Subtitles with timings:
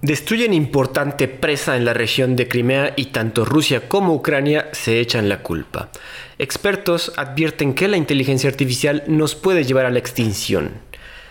[0.00, 5.28] Destruyen importante presa en la región de Crimea y tanto Rusia como Ucrania se echan
[5.28, 5.90] la culpa.
[6.38, 10.70] Expertos advierten que la inteligencia artificial nos puede llevar a la extinción.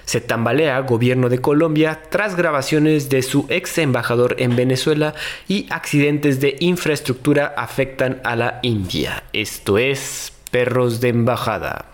[0.03, 5.15] Se tambalea gobierno de Colombia tras grabaciones de su ex embajador en Venezuela
[5.47, 9.23] y accidentes de infraestructura afectan a la India.
[9.31, 11.85] Esto es Perros de Embajada.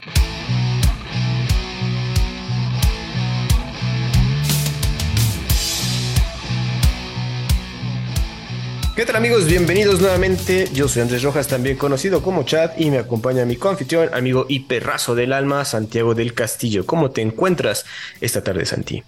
[8.96, 9.48] ¿Qué tal amigos?
[9.48, 10.68] Bienvenidos nuevamente.
[10.72, 14.60] Yo soy Andrés Rojas, también conocido como Chad, y me acompaña mi confitrión, amigo y
[14.62, 16.86] perrazo del alma, Santiago del Castillo.
[16.86, 17.88] ¿Cómo te encuentras
[18.22, 19.04] esta tarde, Santi?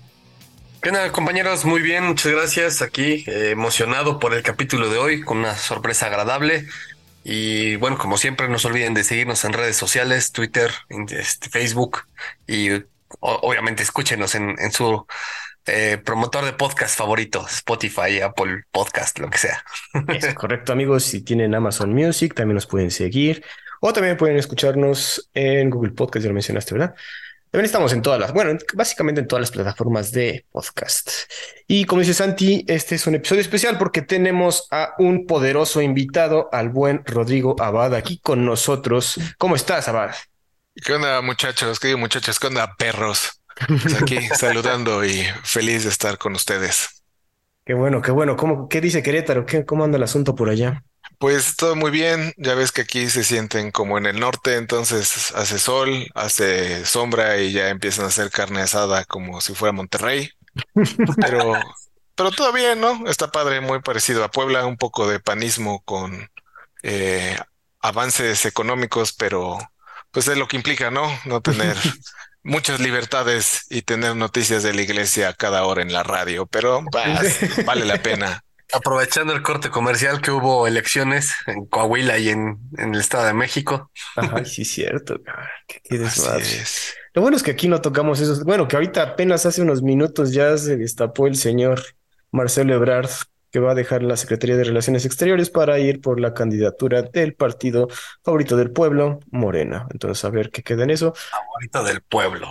[0.82, 1.66] ¿Qué tal, compañeros?
[1.66, 2.82] Muy bien, muchas gracias.
[2.82, 6.66] Aquí eh, emocionado por el capítulo de hoy, con una sorpresa agradable.
[7.24, 10.72] Y bueno, como siempre, no se olviden de seguirnos en redes sociales, Twitter,
[11.12, 12.06] este, Facebook
[12.48, 12.70] y
[13.20, 15.06] obviamente escúchenos en, en su
[15.68, 19.64] eh, promotor de podcast favorito, Spotify, Apple Podcast, lo que sea.
[20.08, 21.04] Es correcto, amigos.
[21.04, 23.44] Si tienen Amazon Music, también nos pueden seguir.
[23.82, 26.96] O también pueden escucharnos en Google Podcast, ya lo mencionaste, ¿verdad?
[27.52, 31.10] También estamos en todas las, bueno, básicamente en todas las plataformas de podcast.
[31.68, 36.50] Y como dice Santi, este es un episodio especial porque tenemos a un poderoso invitado,
[36.52, 39.20] al buen Rodrigo Abad, aquí con nosotros.
[39.38, 40.14] ¿Cómo estás, Abad?
[40.76, 41.80] ¿Qué onda, muchachos?
[41.80, 42.40] ¿Qué muchachos?
[42.40, 43.42] ¿Qué onda, perros?
[43.68, 47.04] Pues aquí saludando y feliz de estar con ustedes.
[47.66, 48.36] Qué bueno, qué bueno.
[48.36, 49.46] ¿Cómo, ¿Qué dice Querétaro?
[49.46, 50.84] ¿Qué, ¿Cómo anda el asunto por allá?
[51.18, 52.34] Pues todo muy bien.
[52.38, 57.38] Ya ves que aquí se sienten como en el norte, entonces hace sol, hace sombra
[57.38, 60.30] y ya empiezan a hacer carne asada como si fuera Monterrey.
[61.20, 61.54] Pero,
[62.16, 63.08] pero todo bien, ¿no?
[63.08, 66.30] Está padre, muy parecido a Puebla, un poco de panismo con
[66.84, 67.38] eh,
[67.82, 69.58] avances económicos, pero
[70.12, 71.08] pues es lo que implica, ¿no?
[71.26, 71.76] No tener
[72.46, 76.82] muchas libertades y tener noticias de la iglesia cada hora en la radio, pero
[77.66, 78.42] vale la pena.
[78.72, 83.92] Aprovechando el corte comercial que hubo elecciones en Coahuila y en, el Estado de México.
[84.16, 85.20] Ay, sí, cierto.
[85.68, 85.98] Qué, qué
[87.14, 88.44] Lo bueno es que aquí no tocamos eso.
[88.44, 91.84] Bueno, que ahorita apenas hace unos minutos ya se destapó el señor
[92.32, 93.10] Marcelo Ebrard
[93.56, 97.36] que va a dejar la Secretaría de Relaciones Exteriores para ir por la candidatura del
[97.36, 97.88] partido
[98.22, 99.88] favorito del pueblo, Morena.
[99.92, 101.14] Entonces, a ver qué queda en eso.
[101.14, 102.50] Favorito del pueblo.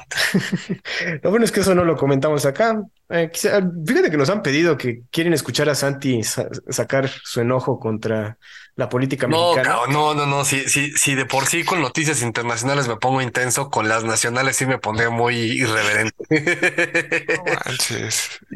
[1.22, 2.82] lo bueno es que eso no lo comentamos acá.
[3.10, 8.38] Eh, fíjate que nos han pedido que quieren escuchar a Santi sacar su enojo contra
[8.76, 9.80] la política no, mexicana.
[9.88, 13.70] No, no, no, si, si, si de por sí con noticias internacionales me pongo intenso,
[13.70, 16.14] con las nacionales sí me pondré muy irreverente.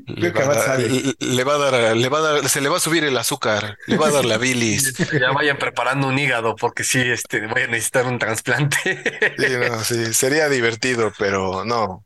[0.07, 2.79] Le, va a dar, le, va a dar, le va a dar, se le va
[2.79, 4.95] a subir el azúcar, le va a dar la bilis.
[4.97, 8.79] ya vayan preparando un hígado porque sí, este, voy a necesitar un trasplante.
[9.39, 12.05] sí, no, sí, sería divertido, pero no.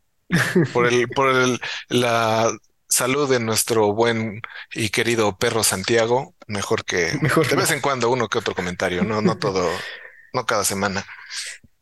[0.72, 2.52] Por el, por el, la
[2.88, 4.42] salud de nuestro buen
[4.74, 9.02] y querido perro Santiago, mejor que mejor de vez en cuando uno que otro comentario,
[9.02, 9.68] no, no todo,
[10.32, 11.04] no cada semana.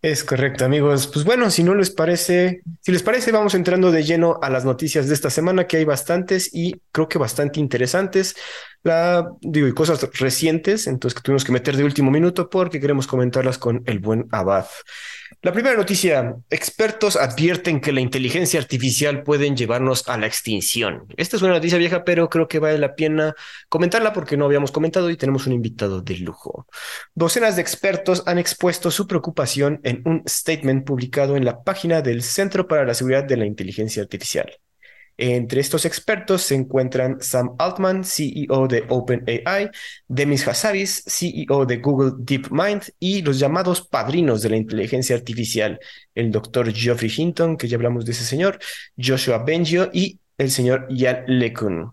[0.03, 1.09] Es correcto, amigos.
[1.09, 4.65] Pues bueno, si no les parece, si les parece, vamos entrando de lleno a las
[4.65, 8.35] noticias de esta semana, que hay bastantes y creo que bastante interesantes.
[8.83, 13.07] La, digo, y cosas recientes, entonces que tuvimos que meter de último minuto porque queremos
[13.07, 14.67] comentarlas con el buen Abad.
[15.43, 21.05] La primera noticia, expertos advierten que la inteligencia artificial pueden llevarnos a la extinción.
[21.17, 23.35] Esta es una noticia vieja, pero creo que vale la pena
[23.69, 26.67] comentarla porque no habíamos comentado y tenemos un invitado de lujo.
[27.15, 32.23] Docenas de expertos han expuesto su preocupación en un statement publicado en la página del
[32.23, 34.51] Centro para la Seguridad de la Inteligencia Artificial.
[35.23, 39.69] Entre estos expertos se encuentran Sam Altman, CEO de OpenAI,
[40.09, 45.79] Demis Hassabis, CEO de Google DeepMind, y los llamados padrinos de la inteligencia artificial,
[46.15, 48.59] el doctor Geoffrey Hinton, que ya hablamos de ese señor,
[48.97, 51.93] Joshua Bengio y el señor Jan LeCun.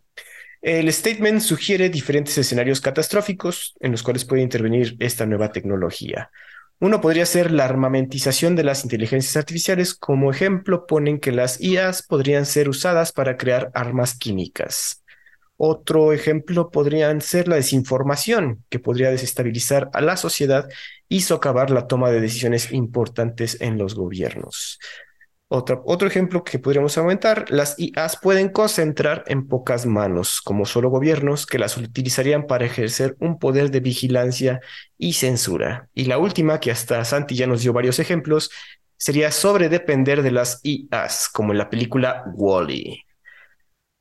[0.61, 6.31] El statement sugiere diferentes escenarios catastróficos en los cuales puede intervenir esta nueva tecnología.
[6.79, 9.95] Uno podría ser la armamentización de las inteligencias artificiales.
[9.95, 15.03] Como ejemplo, ponen que las IAs podrían ser usadas para crear armas químicas.
[15.57, 20.69] Otro ejemplo podrían ser la desinformación, que podría desestabilizar a la sociedad
[21.09, 24.77] y socavar la toma de decisiones importantes en los gobiernos.
[25.49, 30.89] Otro, otro ejemplo que podríamos aumentar, las IAs pueden concentrar en pocas manos, como solo
[30.89, 34.59] gobiernos que las utilizarían para ejercer un poder de vigilancia
[34.97, 35.87] y censura.
[35.93, 38.49] Y la última, que hasta Santi ya nos dio varios ejemplos,
[38.97, 43.05] sería sobre depender de las IAs, como en la película Wally.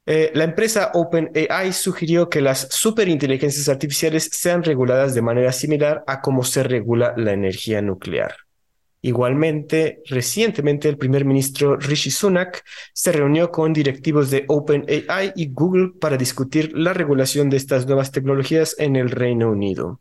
[0.07, 0.31] -E.
[0.35, 6.45] la empresa OpenAI sugirió que las superinteligencias artificiales sean reguladas de manera similar a cómo
[6.45, 8.46] se regula la energía nuclear.
[9.07, 15.93] Igualmente, recientemente el primer ministro Rishi Sunak se reunió con directivos de OpenAI y Google
[16.01, 20.01] para discutir la regulación de estas nuevas tecnologías en el Reino Unido.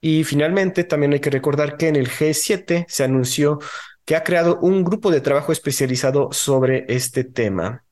[0.00, 3.60] Y finalmente, también hay que recordar que en el G7 se anunció
[4.04, 7.84] que ha creado un grupo de trabajo especializado sobre este tema.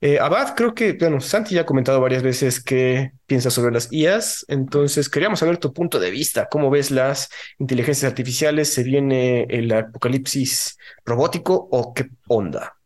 [0.00, 3.90] Eh, Abad, creo que, bueno, Santi ya ha comentado varias veces qué piensa sobre las
[3.90, 9.44] IAs, entonces queríamos saber tu punto de vista, cómo ves las inteligencias artificiales, ¿se viene
[9.48, 12.76] el apocalipsis robótico o qué onda?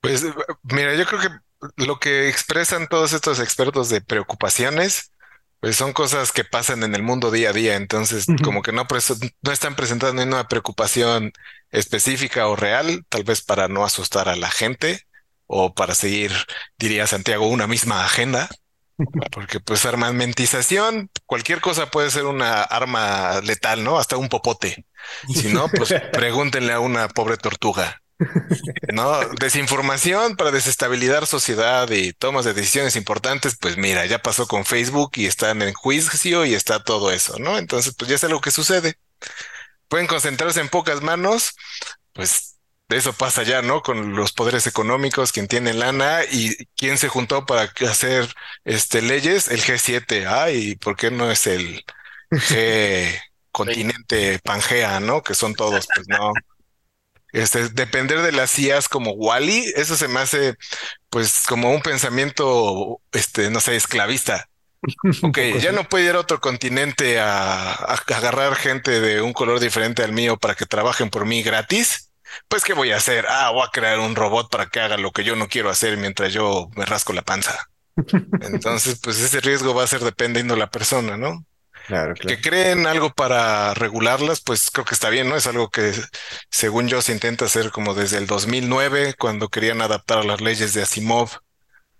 [0.00, 0.26] Pues
[0.64, 5.12] mira, yo creo que lo que expresan todos estos expertos de preocupaciones,
[5.60, 8.86] pues son cosas que pasan en el mundo día a día, entonces como que no,
[9.42, 11.32] no están presentando una preocupación
[11.70, 15.05] específica o real, tal vez para no asustar a la gente
[15.46, 16.32] o para seguir,
[16.78, 18.48] diría Santiago, una misma agenda.
[19.30, 23.98] Porque pues armamentización, cualquier cosa puede ser una arma letal, ¿no?
[23.98, 24.86] Hasta un popote.
[25.32, 28.00] Si no, pues pregúntenle a una pobre tortuga.
[28.92, 29.28] ¿No?
[29.38, 35.12] Desinformación para desestabilizar sociedad y tomas de decisiones importantes, pues mira, ya pasó con Facebook
[35.16, 37.58] y están en juicio y está todo eso, ¿no?
[37.58, 38.94] Entonces, pues ya es algo que sucede.
[39.88, 41.54] Pueden concentrarse en pocas manos,
[42.14, 42.55] pues
[42.88, 43.82] eso pasa ya, ¿no?
[43.82, 48.32] Con los poderes económicos, quien tiene lana y quién se juntó para hacer
[48.64, 50.26] este leyes, el G7.
[50.26, 51.84] Ay, ¿por qué no es el
[52.30, 55.22] G continente Pangea, ¿no?
[55.22, 56.32] Que son todos, pues no.
[57.32, 60.54] Este, depender de las IAs como Wally, eso se me hace
[61.10, 64.48] pues como un pensamiento, este, no sé, esclavista.
[65.22, 70.04] Ok, ya no puede ir a otro continente a agarrar gente de un color diferente
[70.04, 72.05] al mío para que trabajen por mí gratis
[72.48, 73.26] pues ¿qué voy a hacer?
[73.28, 75.96] Ah, voy a crear un robot para que haga lo que yo no quiero hacer
[75.96, 77.68] mientras yo me rasco la panza.
[78.40, 81.44] Entonces, pues ese riesgo va a ser dependiendo de la persona, ¿no?
[81.86, 85.36] Claro, Que creen algo para regularlas, pues creo que está bien, ¿no?
[85.36, 85.92] Es algo que,
[86.50, 90.82] según yo, se intenta hacer como desde el 2009, cuando querían adaptar las leyes de
[90.82, 91.38] Asimov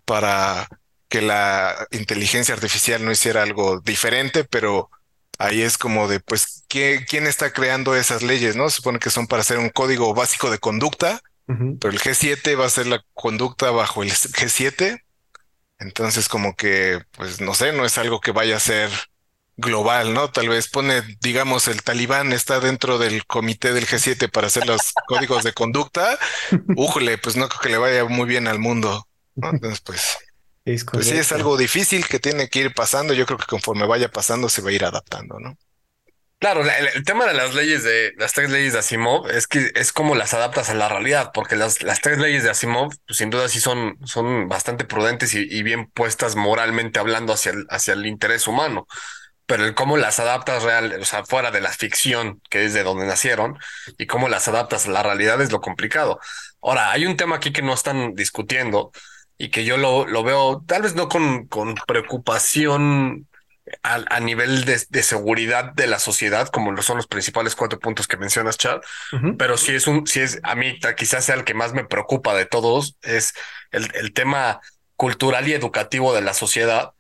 [0.05, 0.69] para
[1.09, 4.91] que la inteligencia artificial no hiciera algo diferente, pero
[5.39, 8.57] ahí es como de, pues, ¿quién está creando esas leyes?
[8.57, 8.69] ¿No?
[8.69, 12.67] Se supone que son para hacer un código básico de conducta, pero el G7 va
[12.67, 15.03] a ser la conducta bajo el G7.
[15.79, 18.91] Entonces, como que, pues, no sé, no es algo que vaya a ser
[19.57, 20.31] global, ¿no?
[20.31, 24.93] Tal vez pone, digamos, el talibán está dentro del comité del G7 para hacer los
[25.07, 26.19] códigos de conducta.
[26.77, 29.07] Újole, pues no creo que le vaya muy bien al mundo.
[29.37, 30.19] Entonces, pues
[30.67, 33.15] pues sí, es algo difícil que tiene que ir pasando.
[33.15, 35.57] Yo creo que conforme vaya pasando se va a ir adaptando, ¿no?
[36.39, 39.93] Claro, el, tema de las leyes de las tres leyes de Asimov es que es
[39.93, 43.31] como las adaptas a la realidad, porque las, las tres leyes de Asimov, pues sin
[43.31, 48.05] duda sí son, son bastante prudentes y, bien puestas moralmente hablando hacia el, hacia el
[48.05, 48.87] interés humano.
[49.47, 52.83] Pero el cómo las adaptas real, o sea, fuera de la ficción, que es de
[52.83, 53.59] donde nacieron,
[53.97, 56.21] y cómo las adaptas a la realidad es lo complicado.
[56.61, 58.91] Ahora, hay un tema aquí que no están discutiendo,
[59.39, 63.29] y que yo lo, lo veo tal vez no con, con preocupación
[63.83, 67.79] a, a nivel de, de, seguridad de la sociedad, como lo son los principales cuatro
[67.79, 68.81] puntos que mencionas, Chad,
[69.37, 72.35] pero si es un, si es a mí quizás sea el que más me preocupa
[72.35, 73.35] de todos, es
[73.73, 74.61] el, el tema
[74.95, 76.93] cultural y educativo de la sociedad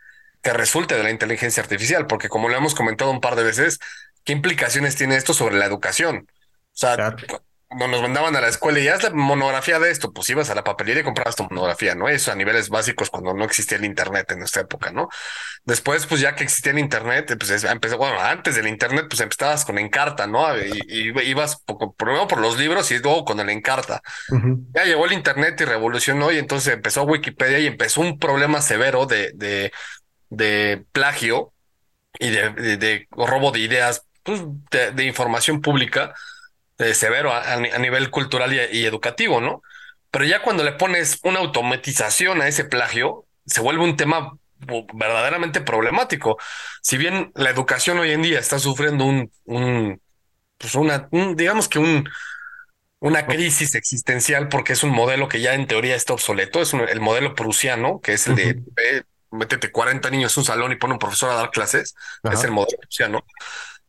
[0.42, 3.78] que resulte de la inteligencia artificial, porque como lo hemos comentado un par de veces,
[4.24, 6.26] ¿qué implicaciones tiene esto sobre la educación?
[6.28, 7.16] O sea,
[7.70, 10.62] nos mandaban a la escuela y haz la monografía de esto, pues ibas a la
[10.62, 12.08] papelería y comprabas tu monografía, ¿no?
[12.08, 15.08] Eso a niveles básicos cuando no existía el Internet en nuestra época, ¿no?
[15.64, 19.64] Después, pues ya que existía el Internet, pues empezó, bueno, antes del Internet, pues empezabas
[19.64, 20.46] con Encarta, ¿no?
[20.56, 21.62] Y, ibas
[21.96, 24.00] primero por los libros y luego con el Encarta.
[24.74, 29.06] Ya llegó el Internet y revolucionó y entonces empezó Wikipedia y empezó un problema severo
[29.06, 29.72] de, de,
[30.30, 31.52] de plagio
[32.20, 36.14] y de, de, robo de ideas, pues, de información pública
[36.78, 39.62] eh, severo a, nivel cultural y, educativo, ¿no?
[40.10, 44.36] Pero ya cuando le pones una automatización a ese plagio, se vuelve un tema
[44.94, 46.38] verdaderamente problemático.
[46.82, 50.00] Si bien la educación hoy en día está sufriendo un, un
[50.58, 52.08] pues una, digamos que un,
[53.00, 57.00] una crisis existencial porque es un modelo que ya en teoría está obsoleto, es el
[57.00, 60.98] modelo prusiano, que es el de métete 40 niños en un salón y pone un
[60.98, 61.94] profesor a dar clases,
[62.30, 63.24] es el modelo prusiano.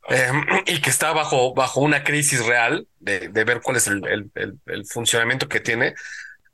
[0.08, 4.02] Em, y que está bajo, bajo una crisis real de, de ver cuál es el,
[4.08, 5.96] el, el, funcionamiento que tiene,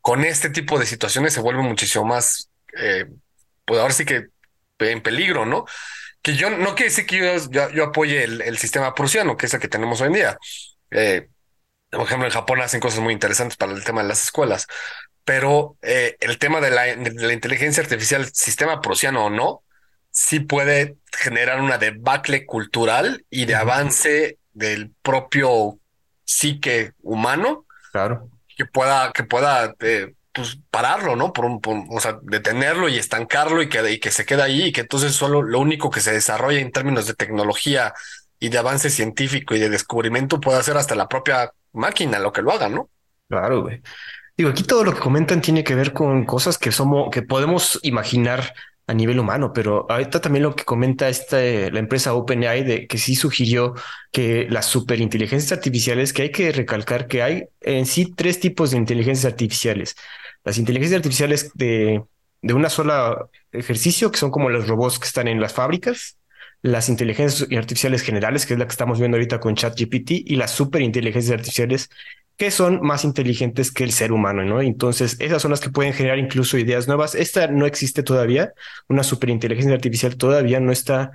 [0.02, 3.06] con este tipo de situaciones se vuelve muchísimo más, eh,
[3.66, 4.28] pues ahora sí que
[4.80, 5.66] en peligro, ¿no?
[6.22, 7.18] Que yo no quiere decir que
[7.52, 10.38] yo, yo, apoye el, sistema prusiano, que es el que tenemos hoy en día.
[10.92, 11.28] Eh,
[11.90, 14.68] por ejemplo, en Japón hacen cosas muy interesantes para el tema de las escuelas,
[15.24, 19.64] pero eh, el tema de la, de la inteligencia artificial, sistema prusiano o no,
[20.14, 25.80] sí puede generar una debacle cultural y de avance del propio
[26.24, 27.66] psique humano.
[27.92, 28.30] Claro.
[28.56, 31.34] Que pueda, que pueda eh, pues, pararlo, ¿no?
[31.34, 34.72] Por un, o sea, detenerlo y estancarlo y que, y que se quede ahí y
[34.72, 37.94] que entonces solo lo único que se desarrolla en términos de tecnología
[38.40, 42.44] y de avance científico y de descubrimiento puede hacer hasta la propia máquina lo que
[42.44, 42.88] lo haga, ¿no?
[43.28, 43.82] Claro, güey.
[44.38, 47.80] Digo, aquí todo lo que comentan tiene que ver con cosas que somos, que podemos
[47.82, 48.54] imaginar
[48.86, 52.98] a nivel humano, pero ahorita también lo que comenta esta, la empresa OpenAI de que
[52.98, 53.76] sí sugirió
[54.12, 58.78] que las superinteligencias artificiales, que hay que recalcar que hay en sí tres tipos de
[58.78, 59.96] inteligencias artificiales.
[60.44, 62.04] Las inteligencias artificiales de,
[62.42, 66.18] de una sola ejercicio, que son como los robots que están en las fábricas,
[66.62, 70.52] las inteligencias artificiales generales, que es la que estamos viendo ahorita con ChatGPT, y las
[70.52, 71.90] superinteligencias artificiales
[72.38, 74.62] que son más inteligentes que el ser humano, ¿no?
[74.62, 77.16] Entonces, esas son las que pueden generar incluso ideas nuevas.
[77.16, 78.54] Esta no existe todavía,
[78.88, 81.12] una superinteligencia artificial todavía no está,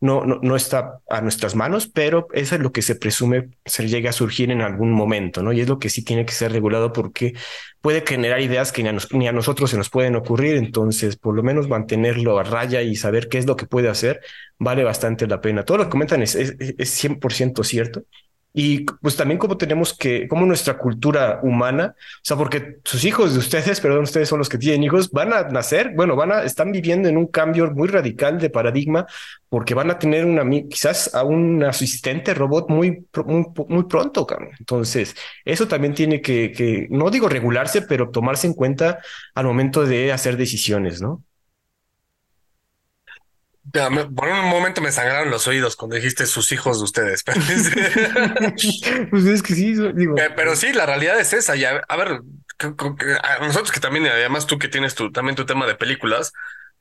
[0.00, 3.88] no, no, no está a nuestras manos, pero eso es lo que se presume se
[3.88, 5.52] llega a surgir en algún momento, ¿no?
[5.52, 7.34] Y es lo que sí tiene que ser regulado porque
[7.80, 11.68] puede generar ideas que ni a, nosotros se nos pueden ocurrir, entonces por lo menos
[11.68, 14.20] mantenerlo a raya y saber qué es lo que puede hacer
[14.58, 15.64] vale bastante la pena.
[15.64, 18.04] Todo lo que comentan es, es, es 100% cierto.
[18.52, 23.32] Y pues también como tenemos que, como nuestra cultura humana, o sea, porque sus hijos
[23.32, 26.42] de ustedes, perdón, ustedes son los que tienen hijos, van a nacer, bueno, van a,
[26.42, 29.06] están viviendo en un cambio muy radical de paradigma,
[29.48, 34.26] porque van a tener una, quizás a un asistente robot muy, muy, muy pronto,
[34.58, 35.14] Entonces,
[35.44, 38.98] eso también tiene que, que, no digo regularse, pero tomarse en cuenta
[39.34, 41.22] al momento de hacer decisiones, ¿no?
[44.14, 47.22] Por un momento me sangraron los oídos cuando dijiste sus hijos de ustedes.
[49.10, 50.14] pues es que sí, digo.
[50.36, 51.56] Pero, sí, la realidad es esa.
[51.56, 52.20] Ya, a ver,
[53.40, 56.32] nosotros que también, además tú que tienes tu, también tu tema de películas,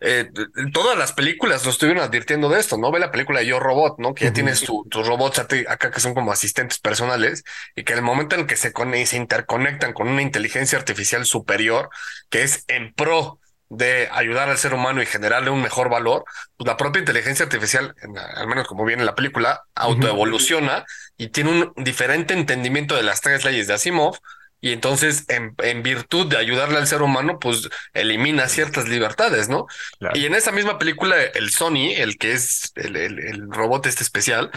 [0.01, 0.31] eh,
[0.71, 2.89] todas las películas nos estuvieron advirtiendo de esto, ¿no?
[2.91, 4.13] Ve la película de Yo Robot, ¿no?
[4.13, 7.43] Que ya tienes tus robots acá que son como asistentes personales
[7.75, 8.71] y que en el momento en que se,
[9.05, 11.89] se interconectan con una inteligencia artificial superior,
[12.29, 16.25] que es en pro de ayudar al ser humano y generarle un mejor valor,
[16.57, 17.95] pues la propia inteligencia artificial,
[18.35, 20.85] al menos como viene en la película, autoevoluciona
[21.17, 24.17] y tiene un diferente entendimiento de las tres leyes de Asimov.
[24.61, 29.67] Y entonces, en, virtud de ayudarle al ser humano, pues elimina ciertas libertades, ¿no?
[30.13, 34.51] Y en esa misma película, el Sony, el que es el, el robot este especial,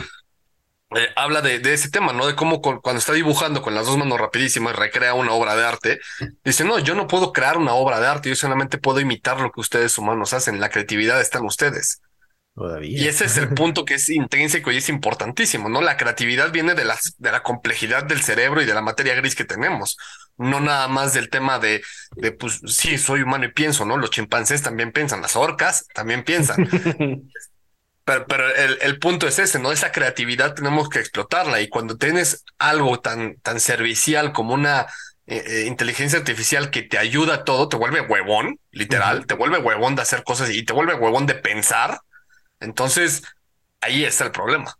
[0.96, 2.26] eh, habla de, de, ese tema, ¿no?
[2.26, 6.00] De cómo cuando está dibujando con las dos manos rapidísimas recrea una obra de arte.
[6.44, 9.50] Dice, no, yo no puedo crear una obra de arte, yo solamente puedo imitar lo
[9.50, 10.60] que ustedes humanos hacen.
[10.60, 12.00] La creatividad está en ustedes.
[12.54, 12.98] Todavía.
[12.98, 15.80] Y ese es el punto que es intrínseco y es importantísimo, ¿no?
[15.80, 19.34] La creatividad viene de, las, de la complejidad del cerebro y de la materia gris
[19.34, 19.96] que tenemos.
[20.36, 21.82] No nada más del tema de,
[22.16, 23.96] de, pues sí, soy humano y pienso, ¿no?
[23.96, 26.68] Los chimpancés también piensan, las orcas también piensan.
[28.04, 29.70] Pero, pero el, el, punto es ese, ¿no?
[29.70, 34.86] Esa creatividad tenemos que explotarla y cuando tienes algo tan, tan servicial como una
[35.26, 39.58] eh, eh, inteligencia artificial que te ayuda a todo, te vuelve huevón, literal, te vuelve
[39.58, 42.00] huevón de hacer cosas y te vuelve huevón de pensar,
[42.58, 43.22] entonces
[43.80, 44.76] ahí está el problema.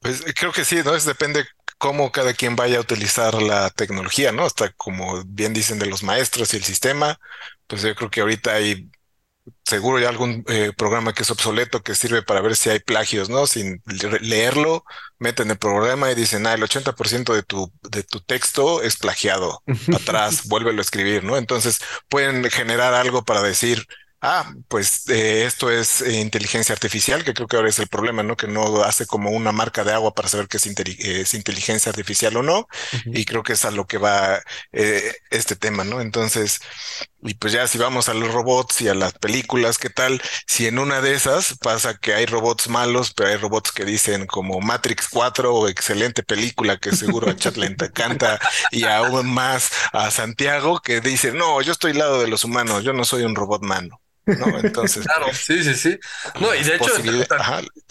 [0.00, 0.96] Pues creo que sí, ¿no?
[0.96, 1.46] Es depende
[1.78, 4.44] cómo cada quien vaya a utilizar la tecnología, ¿no?
[4.44, 7.18] Hasta como bien dicen de los maestros y el sistema,
[7.68, 8.90] pues yo creo que ahorita hay
[9.64, 13.28] seguro hay algún eh, programa que es obsoleto que sirve para ver si hay plagios,
[13.28, 13.46] ¿no?
[13.46, 13.82] Sin
[14.20, 14.84] leerlo,
[15.18, 19.62] meten el programa y dicen, ah, el 80% de tu, de tu texto es plagiado.
[19.94, 21.36] Atrás, vuélvelo a escribir, ¿no?
[21.36, 23.86] Entonces pueden generar algo para decir,
[24.20, 28.24] Ah, pues eh, esto es eh, inteligencia artificial, que creo que ahora es el problema,
[28.24, 28.36] ¿no?
[28.36, 32.42] Que no hace como una marca de agua para saber que es, inteligencia artificial o
[32.42, 32.66] no.
[33.06, 34.42] Y creo que es a lo que va
[35.30, 36.00] este tema, ¿no?
[36.00, 36.60] Entonces,
[37.22, 40.22] y pues ya si vamos a los robots y a las películas, ¿qué tal?
[40.46, 44.26] Si en una de esas pasa que hay robots malos, pero hay robots que dicen
[44.26, 48.38] como Matrix 4 o excelente película que seguro a Chat le encanta
[48.70, 52.84] y aún más a Santiago que dice, no, yo estoy al lado de los humanos,
[52.84, 54.00] yo no soy un robot mano.
[54.36, 54.58] ¿No?
[54.58, 55.98] Entonces, claro, sí, sí, sí.
[56.40, 56.92] No, y de hecho,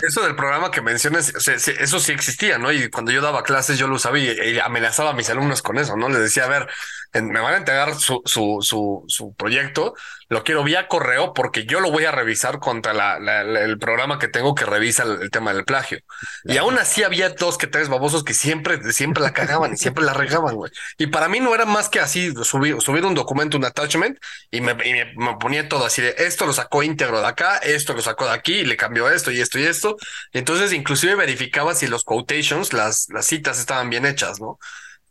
[0.01, 2.71] eso del programa que mencionas, eso sí existía, ¿no?
[2.71, 5.95] Y cuando yo daba clases, yo lo sabía y amenazaba a mis alumnos con eso,
[5.97, 6.09] ¿no?
[6.09, 6.67] Les decía, a ver,
[7.13, 9.95] me van a entregar su, su, su, su proyecto,
[10.29, 14.27] lo quiero vía correo porque yo lo voy a revisar contra la, el programa que
[14.27, 15.99] tengo que revisa el, tema del plagio.
[16.43, 20.03] Y aún así había dos que tres babosos que siempre, siempre la cagaban y siempre
[20.03, 20.71] la regaban, güey.
[20.97, 24.17] Y para mí no era más que así subir, subir un documento, un attachment
[24.51, 28.01] y me, me, ponía todo así de esto lo sacó íntegro de acá, esto lo
[28.01, 29.97] sacó de aquí y le cambió esto y esto y esto.
[30.33, 34.59] Y entonces inclusive verificaba si los quotations, las, las citas estaban bien hechas, ¿no?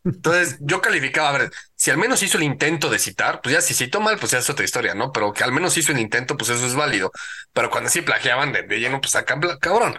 [0.06, 3.60] Entonces yo calificaba, a ver, si al menos hizo el intento de citar, pues ya
[3.60, 5.10] si citó mal, pues ya es otra historia, ¿no?
[5.10, 7.10] Pero que al menos hizo el intento, pues eso es válido.
[7.52, 9.98] Pero cuando sí plagiaban de, lleno, pues acá, cabrón.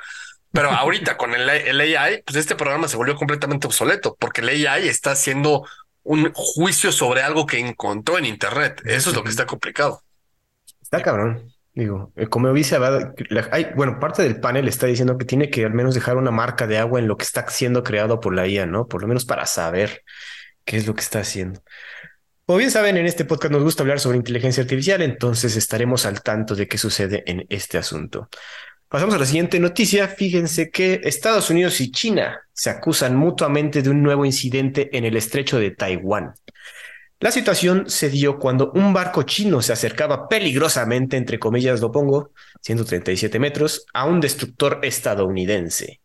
[0.54, 4.66] Pero ahorita con el, el AI, pues este programa se volvió completamente obsoleto porque el
[4.66, 5.68] AI está haciendo
[6.04, 8.82] un juicio sobre algo que encontró en Internet.
[8.86, 10.02] Eso es lo que está complicado.
[10.82, 11.54] Está cabrón.
[11.78, 12.76] Digo, eh, como dice
[13.52, 16.66] hay, bueno, parte del panel está diciendo que tiene que al menos dejar una marca
[16.66, 18.88] de agua en lo que está siendo creado por la IA, ¿no?
[18.88, 20.02] Por lo menos para saber
[20.66, 21.62] qué es lo que está haciendo.
[22.48, 26.24] Como bien saben, en este podcast nos gusta hablar sobre inteligencia artificial, entonces estaremos al
[26.24, 28.28] tanto de qué sucede en este asunto.
[28.90, 30.08] Pasamos a la siguiente noticia.
[30.08, 35.16] Fíjense que Estados Unidos y China se acusan mutuamente de un nuevo incidente en el
[35.16, 36.34] estrecho de Taiwán.
[37.20, 42.32] La situación se dio cuando un barco chino se acercaba peligrosamente, entre comillas lo pongo,
[42.62, 46.00] 137 metros, a un destructor estadounidense.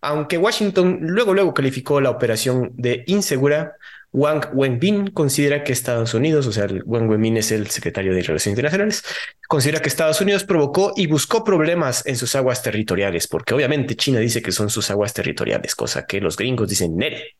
[0.00, 3.74] Aunque Washington luego luego calificó la operación de insegura,
[4.12, 8.58] Wang Wenbin considera que Estados Unidos, o sea, Wang Wenbin es el secretario de Relaciones
[8.58, 9.02] Internacionales,
[9.48, 14.20] considera que Estados Unidos provocó y buscó problemas en sus aguas territoriales, porque obviamente China
[14.20, 17.34] dice que son sus aguas territoriales, cosa que los gringos dicen, nere,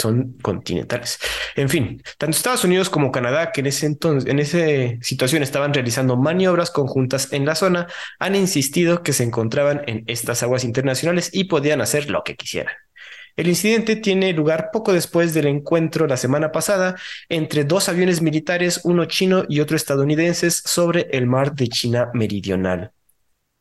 [0.00, 1.18] son continentales.
[1.56, 4.58] En fin, tanto Estados Unidos como Canadá, que en ese entonces, en esa
[5.02, 7.86] situación estaban realizando maniobras conjuntas en la zona,
[8.18, 12.74] han insistido que se encontraban en estas aguas internacionales y podían hacer lo que quisieran.
[13.36, 16.96] El incidente tiene lugar poco después del encuentro la semana pasada
[17.28, 22.92] entre dos aviones militares, uno chino y otro estadounidense, sobre el mar de China Meridional.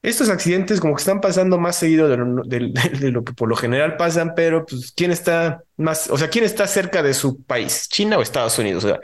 [0.01, 2.07] Estos accidentes como que están pasando más seguido
[2.45, 6.45] de lo, que por lo general pasan, pero pues quién está más, o sea, quién
[6.45, 8.85] está cerca de su país, China o Estados Unidos.
[8.85, 8.99] O sea,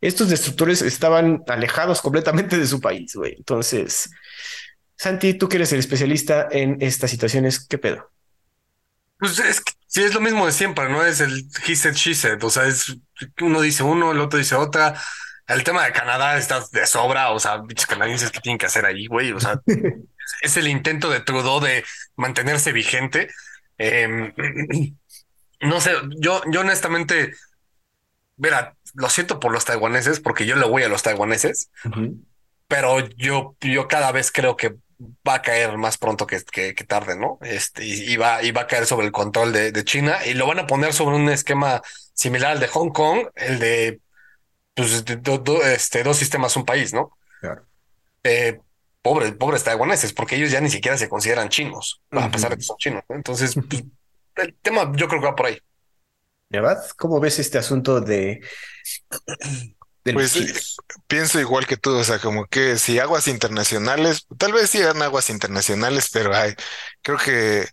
[0.00, 3.34] estos destructores estaban alejados completamente de su país, güey.
[3.36, 4.10] Entonces,
[4.96, 8.10] Santi, tú que eres el especialista en estas situaciones, ¿qué pedo?
[9.18, 11.04] Pues es que sí, es lo mismo de siempre, ¿no?
[11.04, 12.42] Es el he said, she said.
[12.42, 12.96] O sea, es
[13.40, 15.00] uno dice uno, el otro dice otra.
[15.46, 18.84] El tema de Canadá está de sobra, o sea, bichos canadienses que tienen que hacer
[18.84, 19.32] ahí, güey.
[19.32, 19.60] O sea,
[20.40, 21.84] es el intento de Trudeau de
[22.16, 23.28] mantenerse vigente.
[23.78, 24.32] Em,
[25.60, 27.34] no sé, yo, yo honestamente,
[28.36, 31.70] mira, lo siento por los taiwaneses, porque yo le voy a los taiwaneses,
[32.68, 34.76] pero yo, yo cada vez creo que
[35.26, 37.38] va a caer más pronto que, que, tarde, ¿no?
[37.42, 40.46] Este, y, va, y va a caer sobre el control de, de, China y lo
[40.46, 41.82] van a poner sobre un esquema
[42.14, 44.00] similar al de Hong Kong, el de,
[44.74, 47.16] pues, este, dos sistemas, un país, ¿no?
[47.40, 47.66] Claro.
[48.22, 48.60] Eh,
[49.02, 52.62] pobres, pobres taiwaneses, porque ellos ya ni siquiera se consideran chinos, a pesar de que
[52.62, 53.02] son chinos.
[53.08, 53.84] Entonces, pues,
[54.36, 55.58] el tema yo creo que va por ahí.
[56.48, 56.84] ¿Verdad?
[56.96, 58.40] ¿Cómo ves este asunto de...
[60.04, 64.78] pues pienso igual que tú, o sea, como que si aguas internacionales, tal vez sí
[64.78, 66.54] eran aguas internacionales, pero hay,
[67.00, 67.66] creo que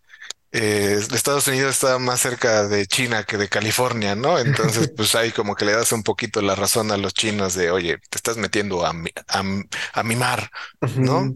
[0.52, 4.40] eh, Estados Unidos está más cerca de China que de California, ¿no?
[4.40, 7.72] Entonces, pues ahí como que le das un poquito la razón a los chinos de,
[7.72, 10.52] oye, te estás metiendo a mi, a, mi mar,
[10.96, 11.34] ¿no?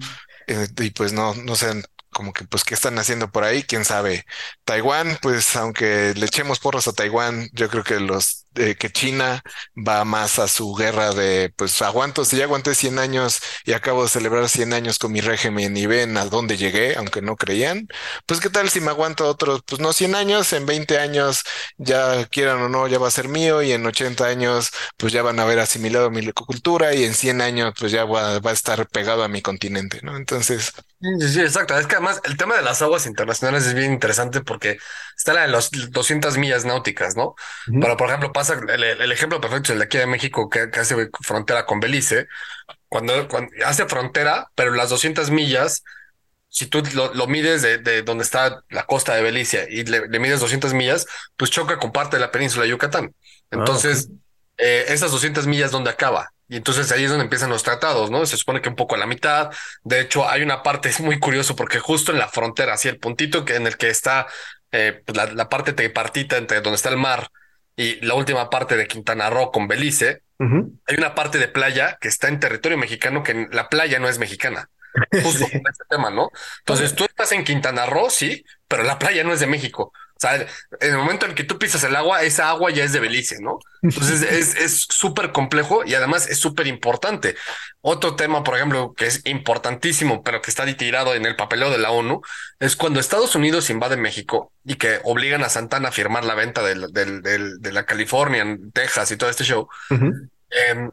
[0.47, 3.85] Eh, y pues no, no sé, como que pues qué están haciendo por ahí, quién
[3.85, 4.25] sabe.
[4.63, 9.41] Taiwán, pues aunque le echemos porras a Taiwán, yo creo que los que China
[9.75, 14.03] va más a su guerra de, pues aguanto, si ya aguanté 100 años y acabo
[14.03, 17.87] de celebrar 100 años con mi régimen y ven a dónde llegué, aunque no creían,
[18.25, 21.43] pues qué tal si me aguanto otros, pues no 100 años, en 20 años
[21.77, 25.21] ya quieran o no, ya va a ser mío y en 80 años pues ya
[25.23, 28.87] van a haber asimilado mi cultura y en 100 años pues ya va, a estar
[28.87, 30.15] pegado a mi continente, ¿no?
[30.17, 30.73] Entonces...
[31.19, 31.77] Sí, exacto.
[31.77, 34.77] Es que además el tema de las aguas internacionales es bien interesante porque
[35.17, 37.35] está la de los 200 millas náuticas, ¿no?
[37.65, 41.65] Pero por ejemplo, el, ejemplo perfecto es el de aquí de México que, hace frontera
[41.65, 42.27] con Belice.
[42.87, 43.27] Cuando,
[43.65, 45.83] hace frontera, pero las 200 millas,
[46.49, 50.73] si tú lo, mides de, donde está la costa de Belice y le, mides 200
[50.73, 53.13] millas, pues choca con parte de la península de Yucatán.
[53.15, 54.09] Ah, entonces,
[54.57, 56.31] eh, esas 200 millas, ¿dónde acaba?
[56.47, 58.25] Y entonces ahí es donde empiezan los tratados, ¿no?
[58.25, 59.49] Se supone que un poco a la mitad.
[59.83, 62.99] De hecho, hay una parte, es muy curioso porque justo en la frontera, así el
[62.99, 64.27] puntito que en el que está
[64.71, 67.29] eh, pues, la, la, parte tripartita entre donde está el mar
[67.75, 72.09] y la última parte de Quintana Roo con Belice, hay una parte de playa que
[72.09, 74.69] está en territorio mexicano que la playa no es mexicana.
[75.23, 76.29] Justo con este tema, ¿no?
[76.59, 79.93] Entonces tú estás en Quintana Roo, sí, pero la playa no es de México.
[80.15, 80.47] O sea, en
[80.79, 83.59] el momento en que tú pisas el agua, esa agua ya es de Belice, ¿no?
[83.81, 84.21] Entonces
[84.57, 87.35] es súper complejo y además es súper importante.
[87.81, 91.77] Otro tema, por ejemplo, que es importantísimo, pero que está tirado en el papeleo de
[91.77, 92.21] la ONU,
[92.59, 96.63] es cuando Estados Unidos invade México y que obligan a Santana a firmar la venta
[96.63, 99.67] del, del, de la California, en Texas y todo este show.
[99.89, 100.91] Em,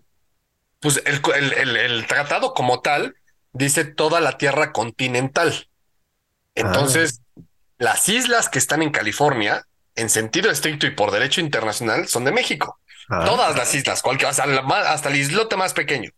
[0.80, 1.20] pues el,
[1.52, 3.14] el, el, tratado como tal
[3.52, 5.68] dice toda la tierra continental.
[6.54, 7.42] Entonces, ah.
[7.80, 9.64] Las islas que están en California,
[9.96, 12.78] en sentido estricto y por derecho internacional, son de México.
[13.08, 13.24] Ah.
[13.24, 16.10] Todas las islas, cualquier, hasta, hasta el islote más pequeño.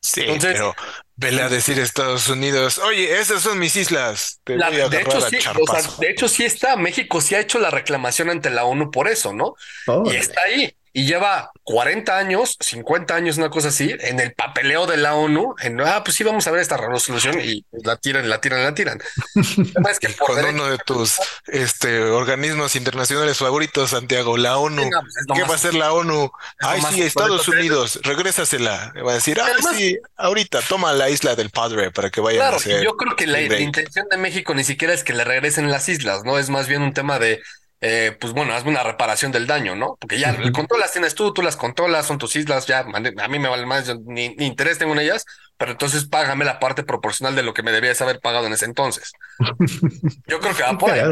[0.00, 0.74] Sí, pero,
[1.16, 4.40] Vele a decir Estados Unidos, oye, esas son mis islas.
[4.44, 6.76] Te La- voy a de, hecho, sí, o sea, de hecho, sí está.
[6.76, 9.54] México sí ha hecho la reclamación ante la ONU por eso, ¿no?
[9.86, 10.76] Oh, Y está ahí.
[10.96, 15.56] Y lleva 40 años, 50 años, una cosa así, en el papeleo de la ONU,
[15.60, 18.74] en, ah, pues sí, vamos a ver esta resolución y la tiran, la tiran, la
[18.74, 19.00] tiran.
[19.90, 24.56] Es que Y por con derecho- uno de tus este, organismos internacionales favoritos, Santiago, la
[24.56, 24.82] ONU.
[24.84, 26.30] Sí, no, pues ¿Qué va a hacer la ONU?
[26.60, 27.48] Ay, sí, Estados.
[27.48, 28.92] Unidos, regrésasela.
[29.04, 32.40] Va a decir, ay, Además- sí, ahorita toma la isla del padre para que vayan
[32.40, 32.80] a Claro, hacer.
[32.80, 33.60] y yo creo que la, spring break".
[33.60, 36.38] la intención de México ni siquiera es que le regresen las islas, ¿no?
[36.38, 37.42] Es más bien un tema de,
[37.80, 39.96] eh, pues bueno, hazme una reparación del daño, ¿no?
[40.00, 43.28] Porque ya el control las tienes tú, tú las controlas, son tus islas, ya, a
[43.28, 46.58] mí me vale más, yo ni, ni interés tengo en ellas, pero entonces págame la
[46.58, 49.12] parte proporcional de lo que me debías haber pagado en ese entonces.
[50.26, 51.02] Yo creo que va por ahí.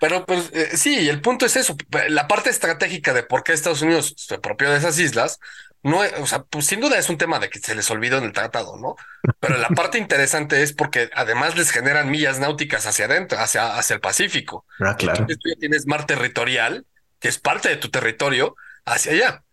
[0.00, 1.76] Pero pues eh, sí, el punto es eso,
[2.08, 5.38] la parte estratégica de por qué Estados Unidos se apropió de esas islas,
[5.82, 8.18] no, es- o sea, pues sin duda es un tema de que se les olvidó
[8.18, 8.96] en el tratado, ¿no?
[9.40, 13.94] Pero la parte interesante es porque además les generan millas náuticas hacia adentro, hacia, hacia
[13.94, 14.66] el Pacífico.
[14.80, 15.20] Ah, claro.
[15.20, 16.86] Entonces tú ya tienes mar territorial,
[17.18, 19.44] que es parte de tu territorio, hacia allá.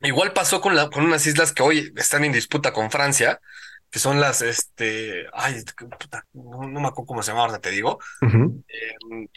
[0.00, 3.40] Igual pasó con, la, con unas islas que hoy están en disputa con Francia,
[3.90, 5.62] que son las, este, ay,
[5.98, 7.98] puta, no, no me acuerdo cómo se llama, ahora te digo,
[8.68, 9.28] eh,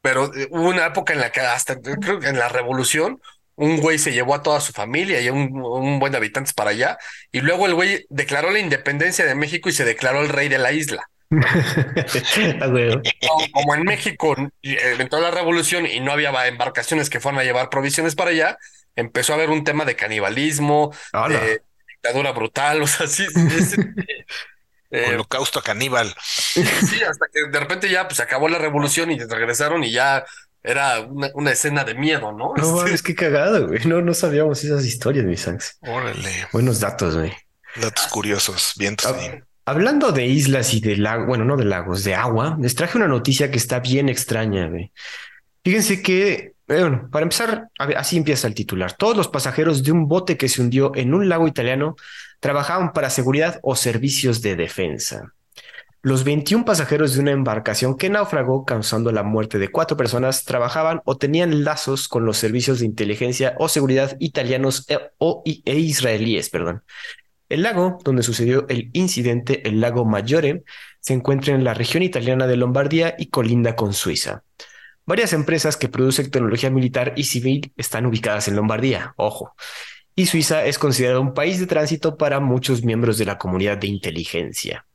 [0.00, 3.20] pero eh, hubo una época en la que hasta creo que en la revolución
[3.58, 6.70] un güey se llevó a toda su familia y un, un buen de habitantes para
[6.70, 6.98] allá
[7.32, 10.58] y luego el güey declaró la independencia de México y se declaró el rey de
[10.58, 11.10] la isla.
[13.52, 17.68] Como, en México eh, entró la revolución y no había embarcaciones que fueran a llevar
[17.68, 18.56] provisiones para allá,
[18.96, 21.40] empezó a haber un tema de canibalismo, Hola.
[21.40, 23.76] de dictadura brutal, o sea, sí, sí, sí,
[24.90, 26.14] eh, Holocausto caníbal.
[26.20, 30.24] Sí, hasta que de repente ya pues acabó la revolución y regresaron y ya
[30.62, 32.54] era una, una escena de miedo, ¿no?
[32.56, 33.84] No Este, mames, qué cagado, güey.
[33.86, 35.78] No, no sabíamos esas historias, mis Sanks.
[35.82, 36.30] Órale.
[36.52, 37.32] Buenos datos, güey.
[37.80, 39.06] Datos curiosos, vientos.
[39.06, 42.96] Ah, Hablando de islas y de lagos, bueno, no de lagos, de agua, les traje
[42.96, 44.92] una noticia que está bien extraña, güey.
[45.62, 48.94] Fíjense que, eh, bueno, para empezar, así empieza el titular.
[48.94, 51.96] Todos los pasajeros de un bote que se hundió en un lago italiano
[52.40, 55.34] trabajaban para seguridad o servicios de defensa.
[56.00, 61.02] Los 21 pasajeros de una embarcación que naufragó causando la muerte de cuatro personas trabajaban
[61.04, 66.50] o tenían lazos con los servicios de inteligencia o seguridad italianos e, o, e israelíes,
[66.50, 66.84] perdón.
[67.48, 70.62] El lago donde sucedió el incidente, el lago Maggiore,
[71.00, 74.44] se encuentra en la región italiana de Lombardía y colinda con Suiza.
[75.04, 79.56] Varias empresas que producen tecnología militar y civil están ubicadas en Lombardía, ojo.
[80.14, 83.88] Y Suiza es considerado un país de tránsito para muchos miembros de la comunidad de
[83.88, 84.87] inteligencia.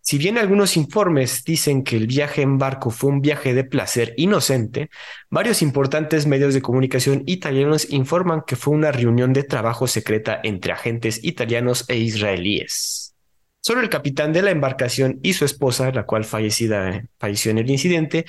[0.00, 4.14] Si bien algunos informes dicen que el viaje en barco fue un viaje de placer
[4.16, 4.88] inocente,
[5.28, 10.72] varios importantes medios de comunicación italianos informan que fue una reunión de trabajo secreta entre
[10.72, 13.14] agentes italianos e israelíes.
[13.60, 17.70] Solo el capitán de la embarcación y su esposa, la cual fallecida, falleció en el
[17.70, 18.24] incidente,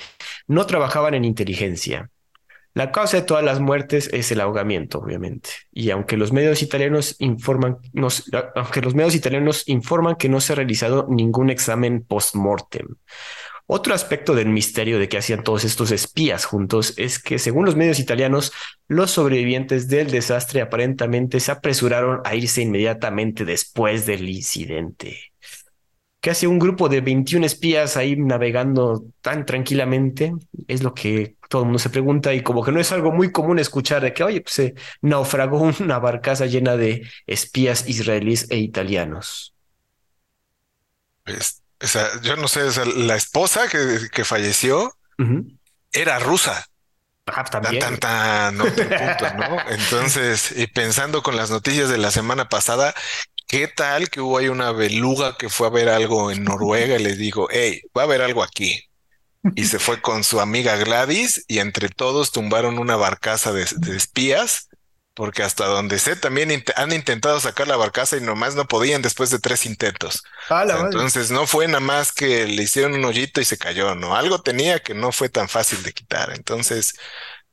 [0.46, 2.10] no trabajaban en inteligencia.
[2.72, 5.50] La causa de todas las muertes es el ahogamiento, obviamente.
[5.72, 7.78] Y aunque los medios italianos informan,
[8.54, 12.86] aunque los medios italianos informan que no se ha realizado ningún examen post-mortem.
[13.72, 17.76] Otro aspecto del misterio de que hacían todos estos espías juntos es que, según los
[17.76, 18.52] medios italianos,
[18.88, 25.29] los sobrevivientes del desastre aparentemente se apresuraron a irse inmediatamente después del incidente.
[26.20, 30.34] ¿Qué hace un grupo de 21 espías ahí navegando tan tranquilamente?
[30.68, 33.32] Es lo que todo el mundo se pregunta y como que no es algo muy
[33.32, 38.58] común escuchar de que, oye, pues se naufragó una barcaza llena de espías israelíes e
[38.58, 39.54] italianos.
[41.24, 44.94] Pues, o sea, yo no sé, o sea, la esposa que, que falleció
[45.92, 46.66] era rusa.
[47.26, 47.78] Ah, también.
[47.78, 49.60] tan, tan, otro punto, ¿no?
[49.70, 52.94] Entonces, y pensando con las noticias de la semana pasada,
[53.50, 57.02] ¿qué tal que hubo ahí una beluga que fue a ver algo en Noruega y
[57.02, 58.82] les dijo, hey, va a haber algo aquí?
[59.54, 63.96] Y se fue con su amiga Gladys y entre todos tumbaron una barcaza de, de
[63.96, 64.68] espías,
[65.14, 69.02] porque hasta donde sé también int- han intentado sacar la barcaza y nomás no podían
[69.02, 70.22] después de tres intentos.
[70.48, 70.82] Ah, madre.
[70.94, 74.16] Entonces no fue nada más que le hicieron un hoyito y se cayó, ¿no?
[74.16, 76.32] Algo tenía que no fue tan fácil de quitar.
[76.34, 76.94] Entonces,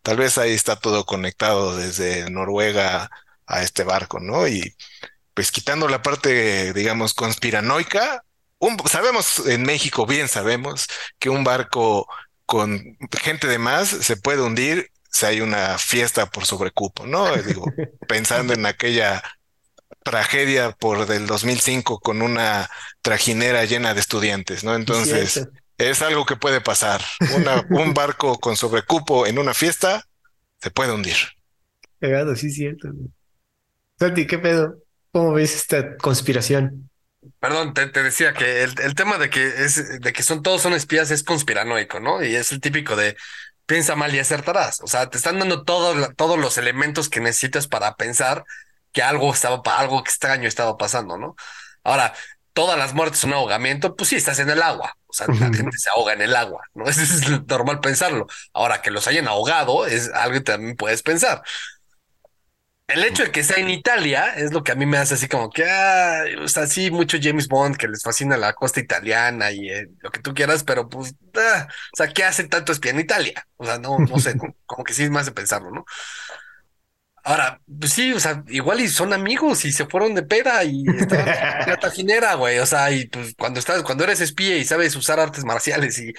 [0.01, 3.09] tal vez ahí está todo conectado desde Noruega
[3.47, 4.47] a este barco, ¿no?
[4.47, 4.75] Y
[5.37, 8.23] pues quitando la parte, digamos, conspiranoica,
[8.57, 10.87] un- sabemos en México, bien sabemos,
[11.19, 12.07] que un barco
[12.47, 17.31] con gente de más se puede hundir si hay una fiesta por sobrecupo, ¿no?
[17.43, 17.65] Digo,
[18.07, 19.21] pensando en aquella
[20.03, 22.67] tragedia por del 2005 con una
[23.03, 24.73] trajinera llena de estudiantes, ¿no?
[24.75, 25.51] Entonces, Cierto.
[25.77, 27.01] es algo que puede pasar.
[27.35, 30.03] Una- un barco con sobrecupo en una fiesta
[30.61, 31.17] se puede hundir.
[31.99, 32.89] Cagado, sí, cierto.
[33.99, 34.77] Santi, ¿qué pedo?
[35.17, 36.91] ¿Cómo ves esta conspiración?
[37.39, 40.61] perdón, te, te decía que el, el, tema de que es de que son todos
[40.61, 42.23] son espías es conspiranoico, ¿no?
[42.23, 43.17] Y es el típico de
[43.65, 44.79] piensa mal y acertarás.
[44.81, 48.45] O sea, te están dando todos todos los elementos que necesitas para pensar
[48.91, 51.35] que algo estaba algo extraño estaba pasando, ¿no?
[51.83, 52.13] Ahora,
[52.53, 54.95] todas las muertes son ahogamiento, pues sí, estás en el agua.
[55.07, 56.85] O sea, la gente se ahoga en el agua, ¿no?
[56.89, 58.27] Es normal pensarlo.
[58.53, 61.41] Ahora, que los hayan ahogado es algo que también puedes pensar
[62.87, 65.27] el hecho de que sea en Italia es lo que a mí me hace así
[65.27, 69.51] como que, ah, o sea, sí, mucho James Bond que les fascina la costa italiana
[69.51, 72.91] y eh, lo que tú quieras, pero pues, ah, o sea, ¿qué hace tanto espía
[72.91, 73.45] en Italia?
[73.57, 75.85] O sea, no, no sé, como, que sí es más de pensarlo, ¿no?
[77.23, 80.85] Ahora, pues sí, o sea, igual y son amigos y se fueron de pera y
[80.97, 82.59] estaban en la tajinera, güey.
[82.59, 86.13] O sea, y pues cuando estás, cuando eres espía y sabes usar artes marciales y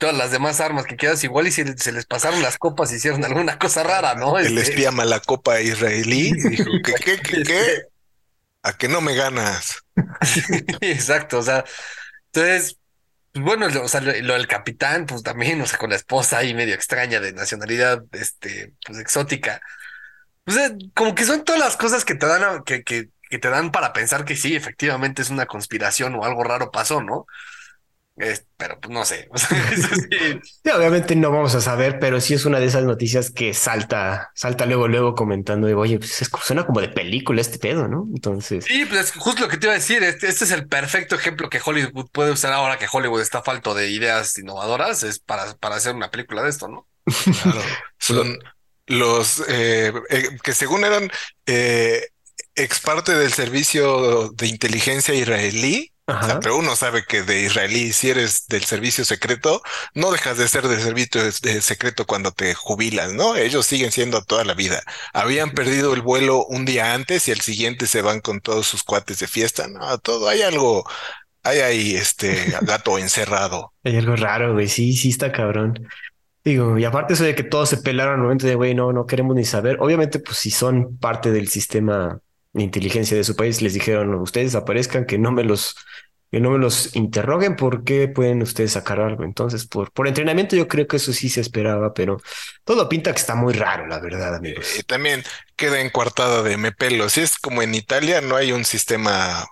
[0.00, 2.96] todas las demás armas que quieras, igual y si se les pasaron las copas y
[2.96, 4.38] hicieron alguna cosa rara, ¿no?
[4.38, 4.70] El este...
[4.70, 7.82] espía malacopa israelí dijo, ¿qué, qué, qué, qué?
[8.62, 9.84] ¿A que no me ganas?
[10.80, 11.64] Exacto, o sea,
[12.32, 12.78] entonces,
[13.32, 16.38] pues bueno, o sea, lo, lo, del capitán, pues también, o sea, con la esposa
[16.38, 19.60] ahí medio extraña de nacionalidad, este, pues exótica.
[20.46, 23.50] O sea, como que son todas las cosas que te dan, que, que, que te
[23.50, 27.26] dan para pensar que sí, efectivamente es una conspiración o algo raro pasó, ¿no?
[28.56, 29.28] Pero pues no sé.
[29.34, 30.70] sí.
[30.70, 34.66] obviamente no vamos a saber, pero sí es una de esas noticias que salta, salta
[34.66, 38.06] luego, luego comentando de oye, pues es, suena como de película este pedo, ¿no?
[38.14, 38.64] Entonces.
[38.64, 40.02] Sí, pues es justo lo que te iba a decir.
[40.02, 43.74] Este, este, es el perfecto ejemplo que Hollywood puede usar ahora que Hollywood está falto
[43.74, 46.86] de ideas innovadoras, es para, para hacer una película de esto, ¿no?
[47.42, 47.60] Claro.
[47.98, 48.38] Son
[48.86, 51.10] los eh, eh, que según eran
[51.46, 52.08] eh,
[52.56, 57.92] ex parte del servicio de inteligencia israelí o sea, pero uno sabe que de israelí,
[57.92, 59.62] si eres del servicio secreto,
[59.94, 63.36] no dejas de ser del servicio de secreto cuando te jubilas, ¿no?
[63.36, 64.82] Ellos siguen siendo toda la vida.
[65.12, 68.82] Habían perdido el vuelo un día antes y el siguiente se van con todos sus
[68.82, 69.98] cuates de fiesta, ¿no?
[69.98, 70.84] Todo, hay algo,
[71.42, 73.72] hay ahí este gato encerrado.
[73.84, 74.68] Hay algo raro, güey.
[74.68, 75.88] Sí, sí está cabrón.
[76.44, 79.06] Digo, y aparte eso de que todos se pelaron al momento de, güey, no, no
[79.06, 79.76] queremos ni saber.
[79.80, 82.18] Obviamente, pues si son parte del sistema
[82.54, 85.76] inteligencia de su país les dijeron, ustedes aparezcan, que no me los,
[86.30, 89.24] que no me los interroguen porque pueden ustedes sacar algo.
[89.24, 92.18] Entonces, por, por entrenamiento yo creo que eso sí se esperaba, pero
[92.64, 94.78] todo pinta que está muy raro, la verdad, amigos.
[94.78, 95.22] Y también
[95.56, 97.08] queda encuartada de me pelo.
[97.08, 99.46] Si es como en Italia, no hay un sistema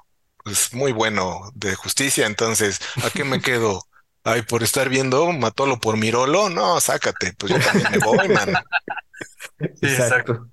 [0.44, 3.82] pues, muy bueno de justicia, entonces, ¿a qué me quedo?
[4.24, 8.54] Ay, por estar viendo, matólo por Mirolo, no, sácate, pues yo también me voy, man.
[9.80, 10.48] exacto.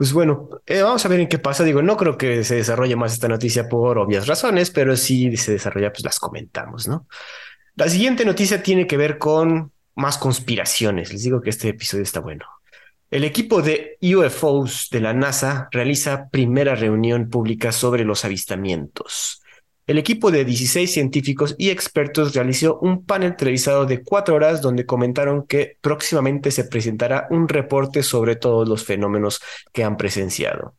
[0.00, 1.62] Pues bueno, eh, vamos a ver en qué pasa.
[1.62, 5.52] Digo, no creo que se desarrolle más esta noticia por obvias razones, pero si se
[5.52, 7.06] desarrolla, pues las comentamos, ¿no?
[7.74, 11.12] La siguiente noticia tiene que ver con más conspiraciones.
[11.12, 12.46] Les digo que este episodio está bueno.
[13.10, 19.39] El equipo de UFOs de la NASA realiza primera reunión pública sobre los avistamientos
[19.90, 24.86] el equipo de 16 científicos y expertos realizó un panel televisado de cuatro horas donde
[24.86, 29.40] comentaron que próximamente se presentará un reporte sobre todos los fenómenos
[29.72, 30.76] que han presenciado.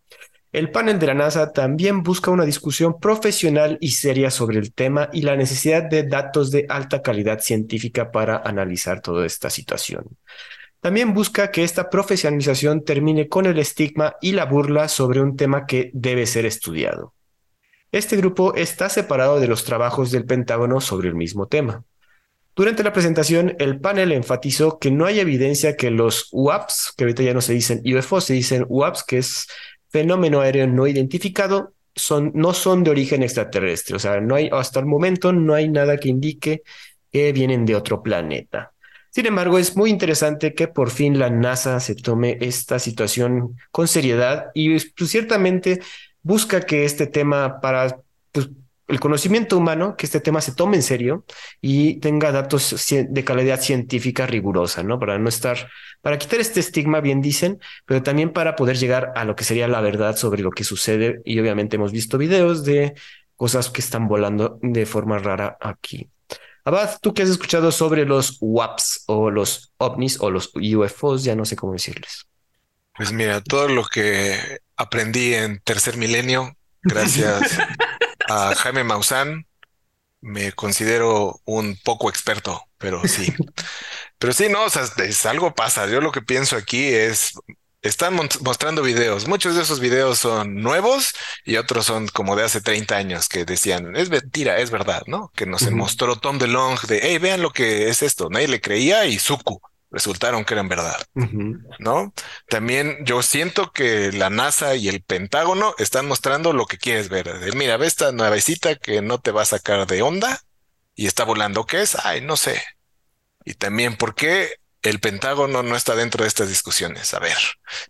[0.53, 5.09] El panel de la NASA también busca una discusión profesional y seria sobre el tema
[5.11, 10.05] y la necesidad de datos de alta calidad científica para analizar toda esta situación.
[10.79, 15.65] También busca que esta profesionalización termine con el estigma y la burla sobre un tema
[15.65, 17.13] que debe ser estudiado.
[17.91, 21.83] Este grupo está separado de los trabajos del Pentágono sobre el mismo tema.
[22.55, 27.23] Durante la presentación, el panel enfatizó que no hay evidencia que los UAPs, que ahorita
[27.23, 29.47] ya no se dicen UFO, se dicen UAPs, que es
[29.89, 33.95] fenómeno aéreo no identificado, son, no son de origen extraterrestre.
[33.95, 36.63] O sea, no hay, hasta el momento no hay nada que indique
[37.11, 38.71] que vienen de otro planeta.
[39.09, 43.89] Sin embargo, es muy interesante que por fin la NASA se tome esta situación con
[43.89, 45.81] seriedad y pues, ciertamente
[46.23, 47.97] busca que este tema para
[48.31, 48.49] pues,
[48.87, 51.25] el conocimiento humano, que este tema se tome en serio
[51.61, 54.99] y tenga datos de calidad científica rigurosa, ¿no?
[54.99, 55.69] Para no estar,
[56.01, 59.69] para quitar este estigma, bien dicen, pero también para poder llegar a lo que sería
[59.69, 61.21] la verdad sobre lo que sucede.
[61.23, 62.93] Y obviamente hemos visto videos de
[63.37, 66.09] cosas que están volando de forma rara aquí.
[66.65, 71.23] Abad, ¿tú qué has escuchado sobre los WAPs o los ovnis o los UFOs?
[71.23, 72.27] Ya no sé cómo decirles.
[72.95, 77.57] Pues mira, todo lo que aprendí en tercer milenio, gracias
[78.27, 79.45] a Jaime Maussan,
[80.21, 83.33] me considero un poco experto, pero sí.
[84.19, 85.87] Pero sí, no, o sea, es, algo pasa.
[85.87, 87.33] Yo lo que pienso aquí es,
[87.81, 89.27] están mostrando videos.
[89.27, 91.13] Muchos de esos videos son nuevos
[91.43, 95.31] y otros son como de hace 30 años que decían, es mentira, es verdad, ¿no?
[95.35, 98.29] Que nos mostró Tom DeLonge de, hey, vean lo que es esto.
[98.29, 99.59] Nadie le creía y Suku.
[99.91, 100.97] Resultaron que eran verdad,
[101.79, 102.13] ¿no?
[102.47, 107.29] También yo siento que la NASA y el Pentágono están mostrando lo que quieres ver.
[107.55, 110.39] mira, ve esta nuevecita que no te va a sacar de onda
[110.95, 111.65] y está volando.
[111.65, 111.95] ¿Qué es?
[112.03, 112.63] Ay, no sé.
[113.43, 117.13] Y también, ¿por qué el Pentágono no está dentro de estas discusiones.
[117.13, 117.37] A ver,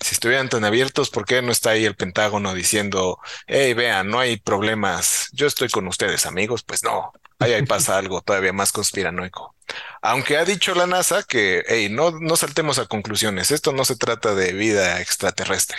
[0.03, 4.19] si estuvieran tan abiertos, ¿por qué no está ahí el Pentágono diciendo, hey, vean, no
[4.19, 6.63] hay problemas, yo estoy con ustedes, amigos?
[6.63, 9.55] Pues no, ahí, ahí pasa algo todavía más conspiranoico.
[10.01, 13.95] Aunque ha dicho la NASA que, hey, no, no saltemos a conclusiones, esto no se
[13.95, 15.77] trata de vida extraterrestre.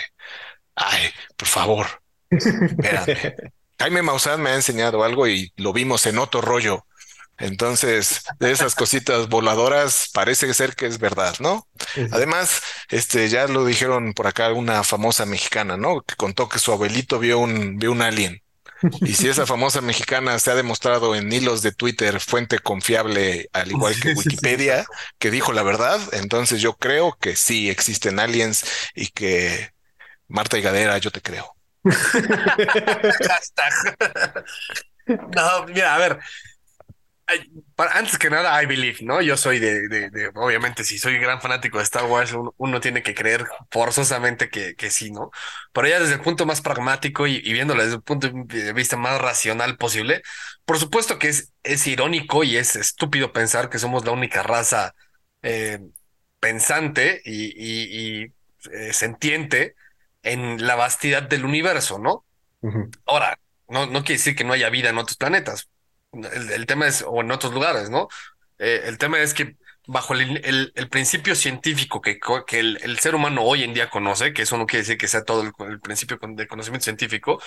[0.75, 1.87] Ay, por favor,
[2.29, 3.35] espérame.
[3.79, 6.85] Jaime Maussan me ha enseñado algo y lo vimos en otro rollo
[7.37, 11.67] entonces, de esas cositas voladoras parece ser que es verdad, ¿no?
[12.11, 16.01] Además, este, ya lo dijeron por acá una famosa mexicana, ¿no?
[16.01, 18.41] Que contó que su abuelito vio un, vio un alien.
[19.01, 23.71] Y si esa famosa mexicana se ha demostrado en hilos de Twitter fuente confiable, al
[23.71, 24.85] igual que Wikipedia,
[25.17, 29.71] que dijo la verdad, entonces yo creo que sí existen aliens y que
[30.27, 31.55] Marta y Gadera, yo te creo.
[35.07, 36.19] no, mira, a ver,
[37.77, 39.21] antes que nada, I believe, ¿no?
[39.21, 43.15] Yo soy de, de, obviamente, si soy gran fanático de Star Wars, uno, tiene que
[43.15, 45.31] creer forzosamente que, que, sí, ¿no?
[45.71, 49.21] Pero ya desde el punto más pragmático y, viéndolo desde el punto de vista más
[49.21, 50.21] racional posible,
[50.65, 54.93] por supuesto que es, es irónico y es estúpido pensar que somos la única raza
[55.41, 55.79] eh,
[56.39, 58.33] pensante y, y,
[58.71, 59.75] eh, sentiente
[60.23, 62.25] en la vastidad del universo, ¿no?
[63.05, 65.69] Ahora, no, no quiere decir que no haya vida en otros planetas
[66.13, 68.07] el, tema es, o en otros lugares, ¿no?
[68.59, 73.43] Eh, el tema es que bajo el, el, principio científico que, que el, ser humano
[73.43, 76.47] hoy en día conoce, que eso no quiere decir que sea todo el, principio de
[76.47, 77.41] conocimiento científico,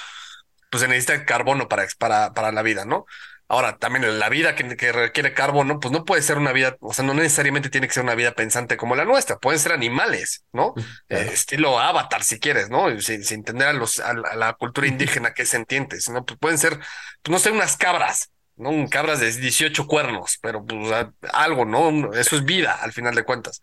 [0.70, 3.06] pues se necesita carbono para, para, para la vida, ¿no?
[3.48, 6.92] Ahora, también la vida que, que, requiere carbono, pues no puede ser una vida, o
[6.92, 10.44] sea, no necesariamente tiene que ser una vida pensante como la nuestra, pueden ser animales,
[10.52, 10.74] ¿no?
[11.08, 13.00] Eh, estilo avatar, si quieres, ¿no?
[13.00, 16.58] Sin, sin entender a, los, a, la, cultura indígena que es sentiente, sino pues pueden
[16.58, 16.80] ser,
[17.22, 18.70] pues no sé, unas cabras, ¿no?
[18.70, 20.92] Un cabras de 18 cuernos, pero pues,
[21.32, 22.12] algo, ¿no?
[22.12, 23.60] Eso es vida, al final de cuentas.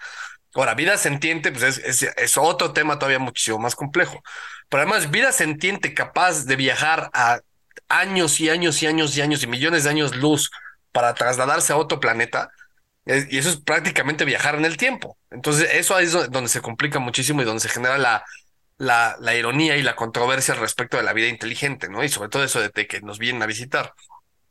[0.55, 4.21] Ahora, vida sentiente, pues es, es, otro tema todavía muchísimo más complejo.
[4.69, 7.41] Pero además, vida sentiente capaz de viajar a
[7.89, 10.51] años y años y años y años y millones de años luz
[10.91, 12.51] para trasladarse a otro planeta,
[13.05, 15.17] y eso es prácticamente viajar en el tiempo.
[15.29, 18.23] Entonces, eso es donde se complica muchísimo y donde se genera la,
[18.77, 22.03] la, la ironía y la controversia respecto de la vida inteligente, ¿no?
[22.03, 23.93] Y sobre todo eso de que nos vienen a visitar.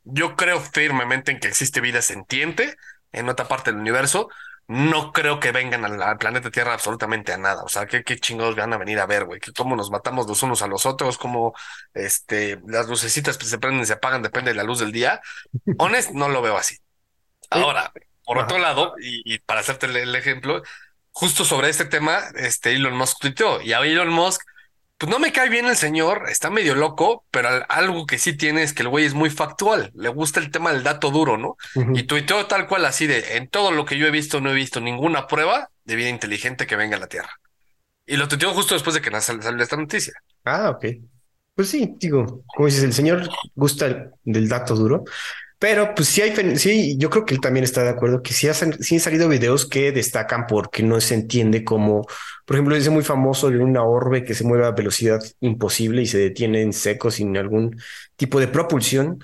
[0.03, 2.77] Yo creo firmemente en que existe vida sentiente
[3.11, 4.29] en otra parte del universo.
[4.67, 7.63] No creo que vengan al, planeta Tierra absolutamente a nada.
[7.63, 9.39] O sea, ¿qué, qué chingados van a venir a ver, güey?
[9.55, 11.17] ¿Cómo nos matamos los unos a los otros?
[11.17, 11.53] ¿Cómo
[11.93, 14.21] este, las lucecitas se prenden y se apagan?
[14.21, 15.21] Depende de la luz del día.
[15.77, 16.77] Honest, no lo veo así.
[17.49, 17.91] Ahora,
[18.25, 20.63] por otro lado, y, para hacerte el, ejemplo,
[21.11, 24.41] justo sobre este tema, este Elon Musk tuiteó y a Elon Musk
[25.03, 28.63] pues no me cae bien el señor, está medio loco, pero algo que sí tiene
[28.63, 31.57] es que el güey es muy factual, le gusta el tema del dato duro, ¿no?
[31.93, 34.53] Y tuiteó tal cual así de, en todo lo que yo he visto no he
[34.53, 37.31] visto ninguna prueba de vida inteligente que venga a la Tierra.
[38.05, 40.13] Y lo tuiteó justo después de que salió esta noticia.
[40.45, 40.85] Ah, ok.
[41.53, 45.03] Pues sí, digo, como dices, el señor gusta del dato duro,
[45.63, 48.49] pero pues sí hay, sí, yo creo que él también está de acuerdo que sí,
[48.49, 52.05] han salido videos que destacan porque no se entiende cómo,
[52.43, 56.05] por ejemplo, dice muy famoso de una orbe que se mueve a velocidad imposible y
[56.05, 57.79] se detiene en seco sin algún
[58.17, 59.23] tipo de propulsión.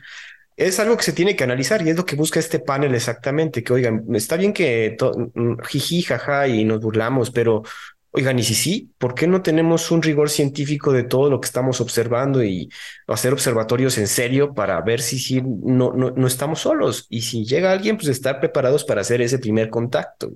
[0.55, 3.61] Es algo que se tiene que analizar y es lo que busca este panel exactamente,
[3.61, 4.95] que oigan, está bien que
[5.33, 7.63] mm, jiji, jaja y nos burlamos, pero
[8.11, 11.45] Oigan, y si sí, ¿por qué no tenemos un rigor científico de todo lo que
[11.45, 12.69] estamos observando y
[13.07, 17.05] hacer observatorios en serio para ver si sí no, no, no estamos solos?
[17.09, 20.31] Y si llega alguien, pues estar preparados para hacer ese primer contacto.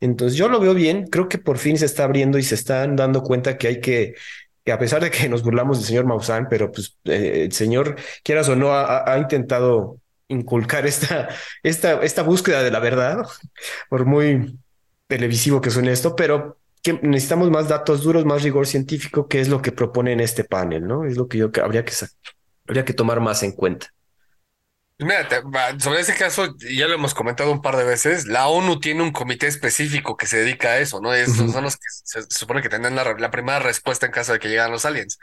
[0.00, 2.96] Entonces yo lo veo bien, creo que por fin se está abriendo y se están
[2.96, 4.14] dando cuenta que hay que,
[4.66, 8.48] a pesar de que nos burlamos del señor Maussan, pero pues eh, el señor, quieras
[8.48, 11.28] o no, ha, ha intentado inculcar esta,
[11.62, 13.26] esta, esta búsqueda de la verdad,
[13.90, 14.58] por muy
[15.06, 19.48] televisivo que suene esto, pero que necesitamos más datos duros, más rigor científico, que es
[19.48, 21.04] lo que propone en este panel, ¿no?
[21.04, 21.92] Es lo que yo habría que,
[22.66, 23.92] habría que tomar más en cuenta.
[24.98, 25.26] Mira,
[25.78, 29.12] sobre ese caso, ya lo hemos comentado un par de veces, la ONU tiene un
[29.12, 31.14] comité específico que se dedica a eso, ¿no?
[31.14, 34.50] Es, Son los que se, supone que tendrán la, primera respuesta en caso de que
[34.50, 35.18] llegan los aliens.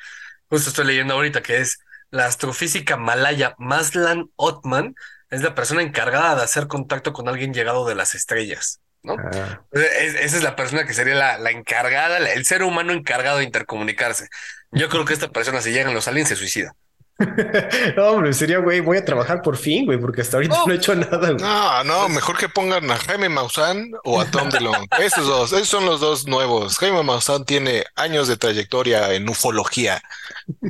[0.50, 1.78] Justo estoy leyendo ahorita que es
[2.10, 4.96] la astrofísica malaya Maslan Otman,
[5.30, 8.82] es la persona encargada de hacer contacto con alguien llegado de las estrellas.
[9.04, 9.16] ¿No?
[9.18, 9.62] Ah.
[9.72, 14.28] esa es la persona que sería la, encargada, el ser humano encargado de intercomunicarse.
[14.72, 16.76] Yo creo que esta persona, si llegan los aliens, se suicida.
[17.96, 20.76] no, hombre, sería, güey, voy a trabajar por fin, güey, porque hasta ahorita no, he
[20.76, 21.42] hecho nada, güey.
[21.42, 24.88] No, no, mejor que pongan a Jaime Maussan o a Tom DeLong.
[25.00, 26.78] Esos dos, esos son los dos nuevos.
[26.78, 30.02] Jaime Maussan tiene años de trayectoria en ufología,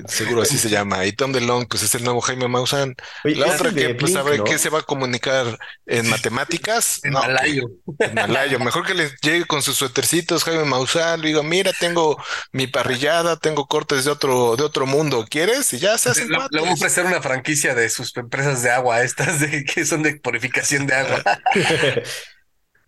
[0.08, 1.06] seguro así se llama.
[1.06, 2.96] Y Tom DeLong, pues es el nuevo Jaime Maussan.
[3.24, 7.02] La otra que, pues, a ver qué se va a comunicar en matemáticas.
[7.04, 7.70] en malayo.
[8.00, 8.60] En malayo.
[8.60, 12.18] Mejor que le llegue con sus suétercitos Jaime Maussan, le digo, mira, tengo
[12.54, 15.74] mi parrillada, tengo cortes de otro, de otro mundo, ¿quieres?
[15.74, 19.02] Y ya se hacen le voy a ofrecer una franquicia de sus empresas de agua,
[19.02, 21.24] estas de que son de purificación de agua.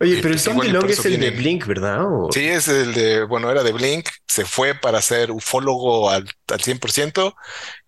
[0.01, 2.05] Oye, pero el Tom DeLong es el de Blink, ¿verdad?
[2.31, 6.59] Sí, es el de, bueno, era de Blink, se fue para ser ufólogo al, al
[6.59, 7.35] 100%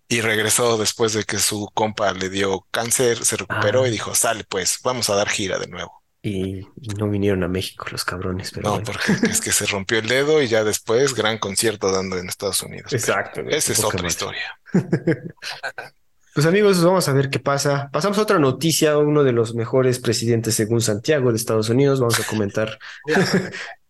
[0.08, 3.92] y regresó después de que su compa le dio cáncer, se recuperó y ah.
[3.92, 6.01] dijo, sale pues, vamos a dar gira de nuevo.
[6.24, 6.64] Y
[6.96, 8.52] no vinieron a México los cabrones.
[8.52, 12.16] Pero no, porque es que se rompió el dedo y ya después gran concierto dando
[12.16, 12.92] en Estados Unidos.
[12.92, 13.40] Exacto.
[13.48, 14.58] Esa es otra historia.
[16.34, 17.90] Pues amigos, vamos a ver qué pasa.
[17.92, 22.00] Pasamos a otra noticia, uno de los mejores presidentes según Santiago de Estados Unidos.
[22.00, 22.78] Vamos a comentar.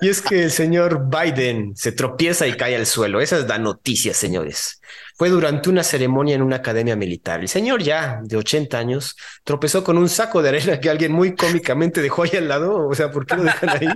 [0.00, 3.20] y es que el señor Biden se tropieza y cae al suelo.
[3.20, 4.80] Esa es la noticia, señores.
[5.16, 7.40] Fue durante una ceremonia en una academia militar.
[7.40, 11.34] El señor ya de 80 años tropezó con un saco de arena que alguien muy
[11.34, 12.88] cómicamente dejó ahí al lado.
[12.88, 13.88] O sea, ¿por qué lo dejan ahí?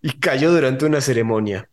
[0.00, 1.68] Y cayó durante una ceremonia.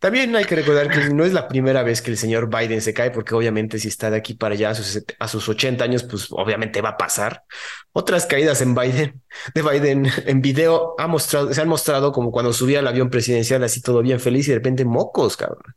[0.00, 2.94] También hay que recordar que no es la primera vez que el señor Biden se
[2.94, 6.04] cae, porque obviamente si está de aquí para allá a sus, a sus 80 años,
[6.04, 7.44] pues obviamente va a pasar.
[7.92, 9.22] Otras caídas en Biden,
[9.54, 13.62] de Biden en video ha mostrado, se han mostrado como cuando subía al avión presidencial
[13.62, 15.74] así todo bien feliz y de repente mocos, cabrón.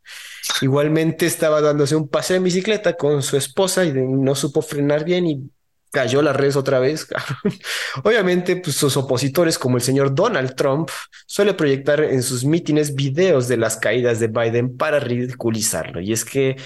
[0.61, 5.27] Igualmente estaba dándose un paseo en bicicleta con su esposa y no supo frenar bien
[5.27, 5.51] y
[5.93, 7.07] cayó la red otra vez.
[8.03, 10.89] Obviamente, pues sus opositores, como el señor Donald Trump,
[11.27, 16.01] suele proyectar en sus mítines videos de las caídas de Biden para ridiculizarlo.
[16.01, 16.57] Y es que,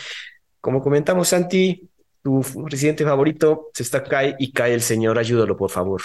[0.61, 1.89] como comentamos, Santi,
[2.23, 5.19] tu presidente favorito se está cae y cae el señor.
[5.19, 6.01] Ayúdalo, por favor.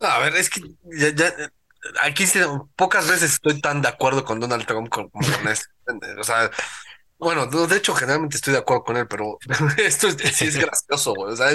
[0.00, 0.60] A ver, es que
[0.90, 1.32] ya,
[2.02, 2.24] aquí
[2.74, 5.70] pocas veces estoy tan de acuerdo con Donald Trump como con esto.
[6.18, 6.50] O sea,
[7.22, 9.38] bueno, de hecho, generalmente estoy de acuerdo con él, pero
[9.78, 11.32] esto sí es gracioso, güey.
[11.32, 11.50] O sea,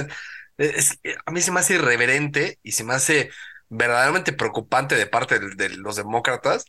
[0.57, 3.29] es, a mí se me hace irreverente y se me hace
[3.69, 6.65] verdaderamente preocupante de parte de, los demócratas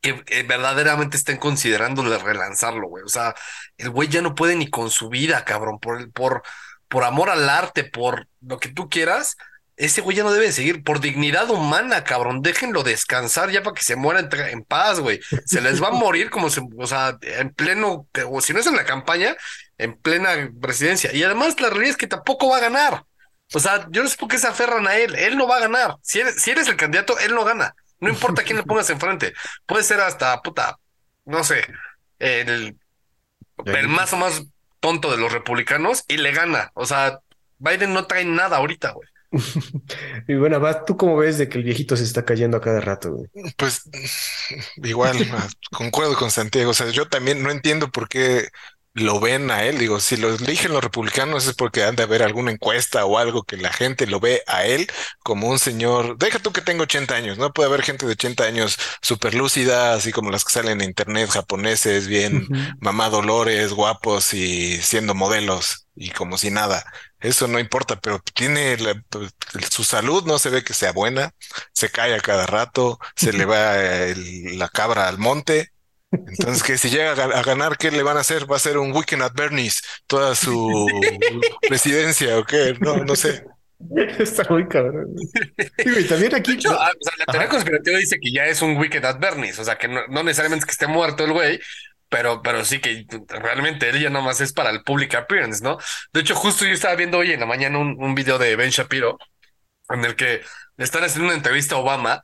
[0.00, 0.12] que,
[0.44, 3.02] verdaderamente estén considerando relanzarlo, güey.
[3.04, 3.34] O sea,
[3.76, 6.42] el güey ya no puede ni con su vida, cabrón, por, por,
[6.86, 9.36] por amor al arte, por lo que tú quieras
[9.76, 12.42] ese güey ya no debe seguir por dignidad humana, cabrón.
[12.42, 15.20] Déjenlo descansar ya para que se muera en, paz, güey.
[15.46, 18.66] Se les va a morir como se, o sea, en pleno, o si no es
[18.66, 19.36] en la campaña,
[19.78, 21.12] en plena presidencia.
[21.12, 23.04] Y además la realidad es que tampoco va a ganar.
[23.54, 25.14] O sea, yo no sé por qué se aferran a él.
[25.14, 25.96] Él no va a ganar.
[26.02, 27.74] Si eres, si eres el candidato, él no gana.
[28.00, 29.32] No importa quién le pongas enfrente.
[29.66, 30.76] Puede ser hasta puta,
[31.24, 31.64] no sé,
[32.18, 32.76] el,
[33.64, 34.42] el más o más
[34.80, 36.72] tonto de los republicanos y le gana.
[36.74, 37.20] O sea,
[37.58, 39.08] Biden no trae nada ahorita, güey.
[40.28, 42.80] y bueno, va, ¿tú cómo ves de que el viejito se está cayendo a cada
[42.80, 43.16] rato?
[43.56, 43.82] Pues
[44.82, 45.16] igual,
[45.70, 46.70] concuerdo con Santiago.
[46.70, 48.48] O sea, yo también no entiendo por qué
[48.94, 49.78] lo ven a él.
[49.78, 53.42] Digo, si lo eligen los republicanos es porque han de haber alguna encuesta o algo
[53.44, 54.86] que la gente lo ve a él
[55.22, 56.18] como un señor.
[56.18, 57.52] Deja tú que tengo 80 años, ¿no?
[57.52, 61.30] Puede haber gente de 80 años súper lúcida, así como las que salen en internet,
[61.30, 62.48] japoneses, bien
[62.80, 66.84] mamá Dolores, guapos y siendo modelos y como si nada.
[67.22, 68.76] Eso no importa, pero tiene
[69.08, 69.32] pues,
[69.70, 71.32] su salud, no se ve que sea buena,
[71.72, 73.76] se cae a cada rato, se le va
[74.56, 75.70] la cabra al monte.
[76.10, 78.50] Entonces, que si llega a, ganar, ¿qué le van a hacer?
[78.50, 80.86] ¿Va a ser un weekend at Bernie's toda su
[81.68, 82.76] presidencia o qué?
[82.80, 83.44] No, no sé.
[84.18, 85.14] Está muy cabrón.
[85.78, 86.58] Y también aquí.
[86.68, 89.88] Ah, la teoría conspirativa dice que ya es un weekend at Bernie's, o sea, que
[89.88, 91.60] no, no necesariamente es que esté muerto el güey,
[92.12, 95.78] pero, pero sí que realmente él ya más es para el public appearance, ¿no?
[96.12, 98.68] De hecho, justo yo estaba viendo hoy en la mañana un, un video de Ben
[98.68, 99.18] Shapiro
[99.90, 100.42] en el que
[100.76, 102.22] le están haciendo una entrevista a Obama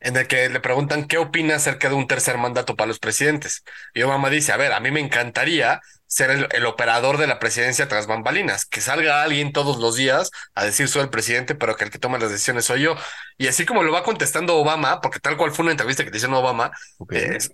[0.00, 3.64] en el que le preguntan qué opina acerca de un tercer mandato para los presidentes.
[3.94, 5.80] Y Obama dice, a ver, a mí me encantaría
[6.10, 10.64] ser el, operador de la presidencia tras bambalinas, que salga alguien todos los días a
[10.64, 12.96] decir soy el presidente, pero que el que toma las decisiones soy yo.
[13.38, 16.16] Y así como lo va contestando Obama, porque tal cual fue una entrevista que te
[16.16, 16.72] hicieron Obama,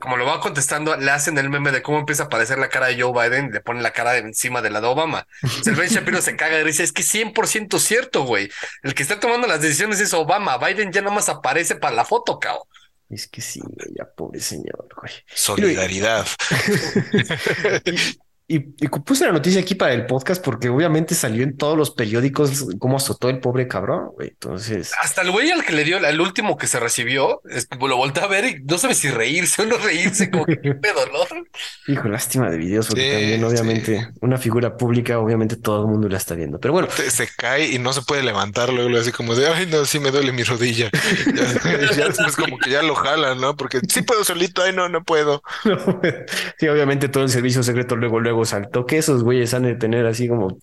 [0.00, 2.86] como lo va contestando, le hacen el meme de cómo empieza a aparecer la cara
[2.86, 5.26] de Joe Biden, le ponen la cara encima de la de Obama.
[5.66, 8.48] el Ben Shapiro se caga y dice, es que 100% cierto, güey.
[8.82, 10.56] El que está tomando las decisiones es Obama.
[10.56, 12.66] Biden ya nada más aparece para la foto, cao.
[13.10, 13.60] Es que sí,
[13.94, 15.12] ya pobre señor, güey.
[15.26, 16.26] Solidaridad.
[18.48, 22.66] Y, puse la noticia aquí para el podcast porque obviamente salió en todos los periódicos
[22.78, 24.28] cómo azotó el pobre cabrón, güey.
[24.28, 24.92] Entonces.
[25.02, 27.40] Hasta el güey al que le dio el último que se recibió,
[27.80, 31.06] lo volteé a ver y no sabe si reírse o no reírse, como que pedo,
[31.12, 31.42] ¿no?
[31.92, 36.18] Hijo, lástima de videos, porque también, obviamente, una figura pública, obviamente todo el mundo la
[36.18, 36.60] está viendo.
[36.60, 36.88] Pero bueno.
[36.90, 40.12] Se, cae y no se puede levantar luego, así como de ay, no, sí me
[40.12, 40.88] duele mi rodilla.
[41.96, 43.56] ya, después como que ya lo jalan, ¿no?
[43.56, 45.42] Porque sí puedo solito, ay, no, no puedo.
[46.58, 50.06] sí, obviamente todo el servicio secreto luego, luego saltó que esos güeyes han de tener
[50.06, 50.58] así como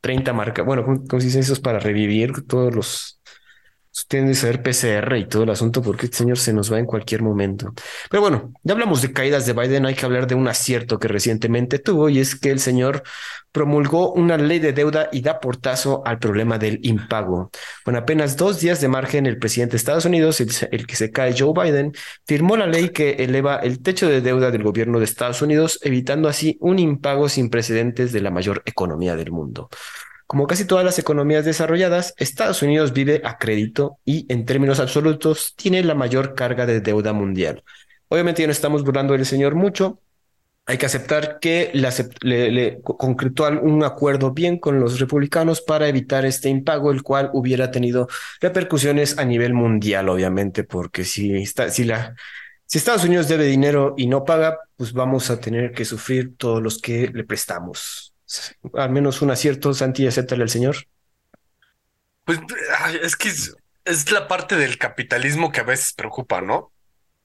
[0.00, 3.13] 30 marcas, bueno, como si esos para revivir todos los
[4.08, 6.86] tienen que saber PCR y todo el asunto porque este señor se nos va en
[6.86, 7.72] cualquier momento.
[8.10, 11.06] Pero bueno, ya hablamos de caídas de Biden, hay que hablar de un acierto que
[11.06, 13.04] recientemente tuvo y es que el señor
[13.52, 17.50] promulgó una ley de deuda y da portazo al problema del impago.
[17.84, 21.36] Con apenas dos días de margen, el presidente de Estados Unidos, el, que se cae
[21.38, 21.92] Joe Biden,
[22.26, 26.28] firmó la ley que eleva el techo de deuda del gobierno de Estados Unidos, evitando
[26.28, 29.68] así un impago sin precedentes de la mayor economía del mundo.
[30.26, 35.54] Como casi todas las economías desarrolladas, Estados Unidos vive a crédito y, en términos absolutos,
[35.54, 37.62] tiene la mayor carga de deuda mundial.
[38.08, 40.00] Obviamente ya no estamos burlando del señor mucho.
[40.66, 46.48] Hay que aceptar que le, concretó un acuerdo bien con los republicanos para evitar este
[46.48, 48.08] impago, el cual hubiera tenido
[48.40, 52.14] repercusiones a nivel mundial, obviamente, porque si, está, si, la,
[52.64, 56.62] si Estados Unidos debe dinero y no paga, pues vamos a tener que sufrir todos
[56.62, 58.13] los que le prestamos
[58.74, 60.76] al menos un acierto, Santi, acéptale al señor.
[62.24, 62.40] Pues
[63.02, 63.28] es que
[63.84, 66.72] es, la parte del capitalismo que a veces preocupa, ¿no?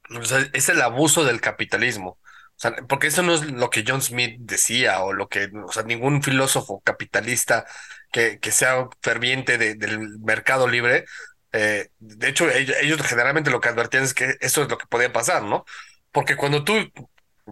[0.10, 2.18] O sea, es el abuso del capitalismo.
[2.58, 5.72] O sea, porque eso no es lo que John Smith decía o lo que, o
[5.72, 7.66] sea, ningún filósofo capitalista
[8.12, 11.06] que, que sea ferviente del mercado libre.
[11.54, 14.88] Eh, de hecho, ellos, ellos, generalmente lo que advertían es que eso es lo que
[14.88, 15.66] podía pasar, ¿no?
[16.12, 16.74] Porque cuando tú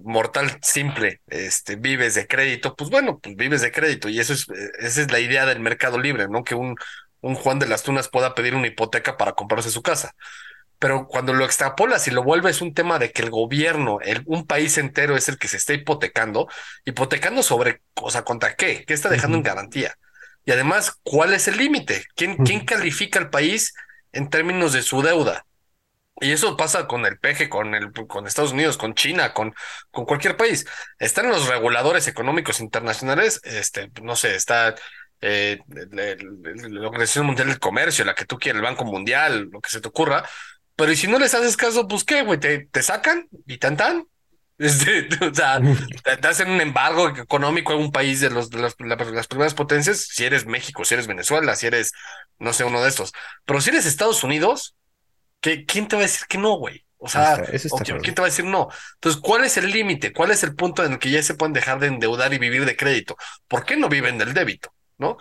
[0.04, 4.48] mortal simple, este, vives de crédito, pues bueno, pues vives de crédito y eso es,
[4.80, 6.44] esa es la idea del mercado libre, ¿no?
[6.44, 6.76] Que un,
[7.22, 10.14] un Juan de las Tunas pueda pedir una hipoteca para comprarse su casa.
[10.80, 14.46] Pero cuando lo extrapolas y lo vuelves un tema de que el gobierno, el, un
[14.46, 16.48] país entero es el que se está hipotecando,
[16.86, 18.86] hipotecando sobre, o sea, ¿contra qué?
[18.86, 19.98] ¿Qué está dejando en garantía?
[20.46, 22.06] Y además, ¿cuál es el límite?
[22.16, 23.74] ¿Quién, ¿Quién califica al país
[24.12, 25.47] en términos de su deuda?
[26.20, 29.54] Y eso pasa con el peje, con el, con Estados Unidos, con China, con,
[29.92, 30.66] con cualquier país.
[30.98, 34.74] Están los reguladores económicos internacionales, este, no sé, está
[35.22, 39.70] eh, la Organización Mundial del Comercio, la que tú quieras, el Banco Mundial, lo que
[39.70, 40.28] se te ocurra.
[40.76, 43.78] Pero y si no les haces caso, pues qué, güey, te, te sacan y tan
[43.78, 44.06] tan.
[44.60, 45.62] Este, o sea,
[46.20, 50.08] te, hacen un embargo económico a un país de, los, de las, las primeras potencias,
[50.10, 51.92] si eres México, si eres Venezuela, si eres,
[52.40, 53.14] no sé, uno de estos.
[53.46, 54.76] Pero si eres Estados Unidos,
[55.42, 56.86] ¿quién te va a decir que no, güey?
[57.00, 57.38] O sea,
[58.02, 58.70] ¿quién te va a decir no?
[58.96, 60.12] Entonces, ¿cuál es el límite?
[60.14, 62.66] ¿Cuál es el punto en el que ya se pueden dejar de endeudar y vivir
[62.66, 63.16] de crédito?
[63.48, 64.74] ¿Por qué no viven del débito?
[64.98, 65.18] ¿No?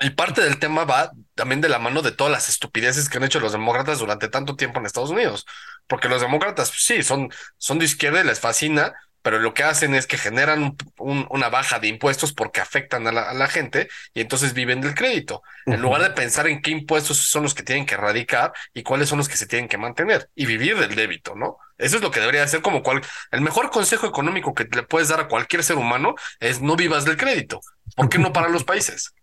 [0.00, 3.24] Y parte del tema va también de la mano de todas las estupideces que han
[3.24, 5.44] hecho los demócratas durante tanto tiempo en Estados Unidos.
[5.86, 9.94] Porque los demócratas, sí, son, son de izquierda y les fascina pero lo que hacen
[9.94, 14.80] es que generan una baja de impuestos porque afectan a la, gente y entonces viven
[14.80, 18.52] del crédito, en lugar de pensar en qué impuestos son los que tienen que erradicar
[18.74, 21.58] y cuáles son los que se tienen que mantener y vivir del débito, ¿no?
[21.78, 25.08] Eso es lo que debería ser como cual, el mejor consejo económico que le puedes
[25.08, 27.60] dar a cualquier ser humano es no vivas del crédito.
[27.96, 29.14] ¿Por qué no para los países?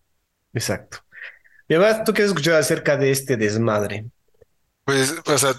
[0.53, 0.99] Exacto.
[1.67, 4.05] Y además, ¿tú qué has escuchado acerca de este desmadre?
[4.85, 5.53] Pues, o sea,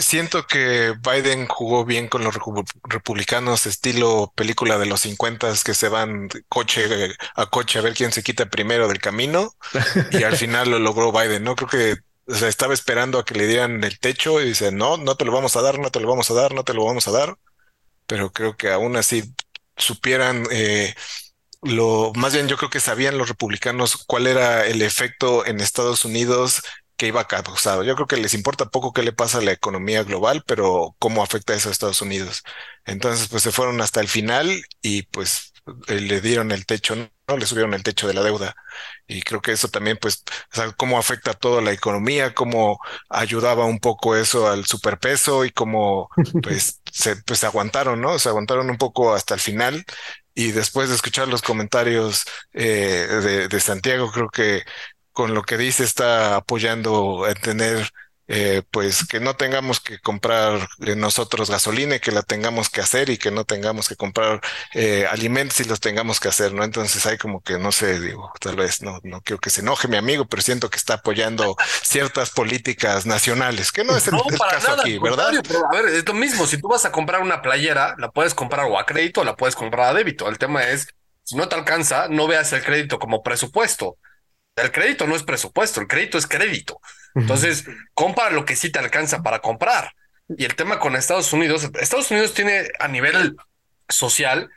[0.00, 2.34] Siento que Biden jugó bien con los
[2.84, 8.10] republicanos, estilo película de los 50 que se van coche a coche a ver quién
[8.10, 9.54] se quita primero del camino
[10.10, 11.54] y al final lo logró Biden, ¿no?
[11.54, 11.96] Creo que
[12.26, 15.24] o sea, estaba esperando a que le dieran el techo y dice, no, no te
[15.24, 17.10] lo vamos a dar, no te lo vamos a dar, no te lo vamos a
[17.10, 17.36] dar,
[18.06, 19.34] pero creo que aún así
[19.76, 20.94] supieran eh,
[21.62, 26.04] lo, más bien yo creo que sabían los republicanos cuál era el efecto en Estados
[26.04, 26.62] Unidos
[27.00, 27.82] que iba a causar.
[27.82, 31.22] Yo creo que les importa poco qué le pasa a la economía global, pero cómo
[31.22, 32.42] afecta eso a Estados Unidos.
[32.84, 35.54] Entonces, pues se fueron hasta el final y pues
[35.88, 37.36] eh, le dieron el techo, ¿no?
[37.38, 38.54] Le subieron el techo de la deuda.
[39.06, 42.78] Y creo que eso también, pues, o sea, cómo afecta a toda la economía, cómo
[43.08, 46.10] ayudaba un poco eso al superpeso y cómo,
[46.42, 48.18] pues, se pues, aguantaron, ¿no?
[48.18, 49.86] Se aguantaron un poco hasta el final.
[50.34, 54.64] Y después de escuchar los comentarios eh, de, de Santiago, creo que
[55.12, 57.90] con lo que dice está apoyando a tener
[58.32, 62.80] eh, pues que no tengamos que comprar eh, nosotros gasolina y que la tengamos que
[62.80, 64.40] hacer y que no tengamos que comprar
[64.72, 66.62] eh, alimentos y los tengamos que hacer, ¿no?
[66.62, 69.88] Entonces hay como que, no sé, digo, tal vez no, no quiero que se enoje
[69.88, 74.14] mi amigo, pero siento que está apoyando ciertas políticas nacionales, que no es el,
[74.48, 75.32] caso aquí, ¿verdad?
[75.48, 78.34] Pero, a ver, es lo mismo, si tú vas a comprar una playera, la puedes
[78.34, 80.28] comprar o a crédito o la puedes comprar a débito.
[80.28, 80.86] El tema es,
[81.24, 83.96] si no te alcanza, no veas el crédito como presupuesto.
[84.62, 86.80] El crédito no es presupuesto, el crédito es crédito.
[87.14, 89.92] Entonces, compra lo que sí te alcanza para comprar.
[90.36, 93.36] Y el tema con Estados Unidos, Estados Unidos tiene a nivel
[93.88, 94.48] social,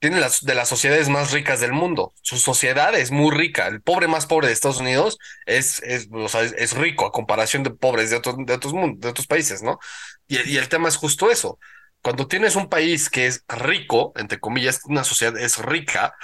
[0.00, 2.12] tiene las de las sociedades más ricas del mundo.
[2.22, 3.68] Su sociedad es muy rica.
[3.68, 7.62] El pobre más pobre de Estados Unidos es, es, o sea, es, rico a comparación
[7.62, 9.78] de pobres de otros, de otros, de otros países, ¿no?
[10.26, 11.58] Y, y el tema es justo eso.
[12.02, 16.14] Cuando tienes un país que es rico, entre comillas, una sociedad es rica,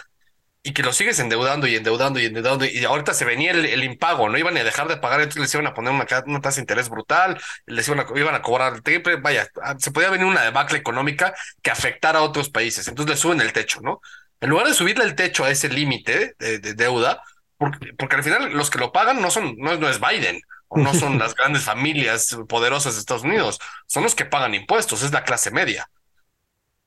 [0.66, 4.28] y que lo sigues endeudando y endeudando y endeudando y ahorita se venía el, impago,
[4.28, 6.62] no iban a dejar de pagar, entonces les iban a poner una, una tasa de
[6.62, 10.26] interés brutal, les iban a, iban a cobrar el triple, vaya, ah, se podía venir
[10.26, 14.00] una debacle económica que afectara a otros países, entonces le suben el techo, ¿no?
[14.40, 17.22] En lugar de subirle el techo a ese límite de, deuda,
[17.58, 20.80] porque, porque, al final los que lo pagan no son, no, no es Biden, o
[20.80, 25.12] no son las grandes familias poderosas de Estados Unidos, son los que pagan impuestos, es
[25.12, 25.88] la clase media.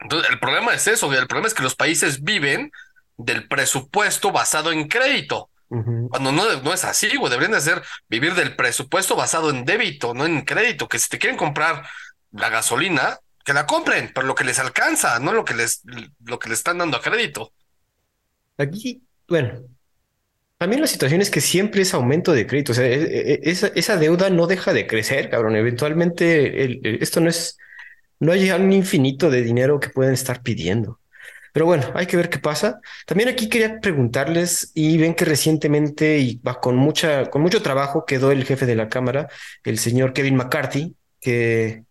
[0.02, 2.72] Entonces, el problema es eso, el problema es que los países viven
[3.20, 5.50] del presupuesto basado en crédito.
[5.70, 10.16] Cuando no, no es así, güey, deberían de ser vivir del presupuesto basado en débito,
[10.16, 10.88] no en crédito.
[10.88, 11.86] Que si te quieren comprar
[12.32, 15.84] la gasolina, que la compren, pero lo que les alcanza, no lo que les,
[16.26, 17.54] lo que les están dando a crédito.
[18.58, 19.62] Aquí, bueno,
[20.58, 22.72] a mí la situación es que siempre es aumento de crédito.
[22.72, 25.56] O sea, e, e, esa, esa deuda no deja de crecer, cabrón.
[25.56, 27.58] Eventualmente, esto no es,
[28.20, 31.00] no hay un infinito de dinero que pueden estar pidiendo.
[31.54, 32.80] Pero bueno, hay que ver qué pasa.
[33.06, 38.32] También aquí quería preguntarles, y ven que recientemente y con mucha, con mucho trabajo quedó
[38.32, 39.28] el jefe de la Cámara,
[39.64, 41.84] el señor Kevin McCarthy, que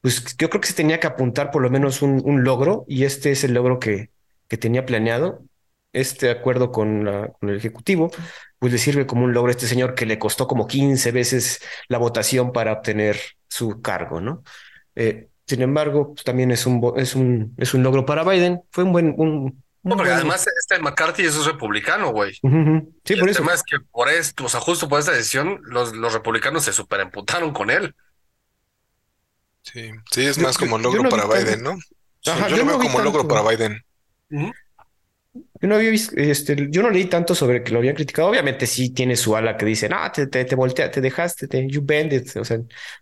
[0.00, 3.04] pues yo creo que se tenía que apuntar por lo menos un, un logro, y
[3.04, 4.10] este es el logro que,
[4.48, 5.44] que tenía planeado.
[5.92, 8.10] Este acuerdo con, la, con el Ejecutivo,
[8.58, 11.60] pues le sirve como un logro a este señor que le costó como 15 veces
[11.88, 14.42] la votación para obtener su cargo, ¿no?
[14.94, 18.62] Eh, sin embargo, pues, también es un, es, un, es un logro para Biden.
[18.70, 19.14] Fue un buen...
[19.18, 22.32] Un, no, porque además este McCarthy es republicano, güey.
[22.32, 23.42] Sí, por eso.
[23.42, 26.72] El es que por esto, o sea, justo por esta decisión, los, los republicanos se
[26.72, 27.94] superemputaron con él.
[29.60, 31.76] Sí, sí, es más como logro para Biden, ¿no?
[32.22, 33.84] yo, lo veo como logro para Biden.
[35.34, 38.28] Yo no había visto, este, yo no leí tanto sobre que lo habían criticado.
[38.28, 41.66] Obviamente sí tiene su ala que dice, ah, te, te, te voltea, te dejaste, te,
[41.68, 41.86] you.
[42.40, 42.58] O sea,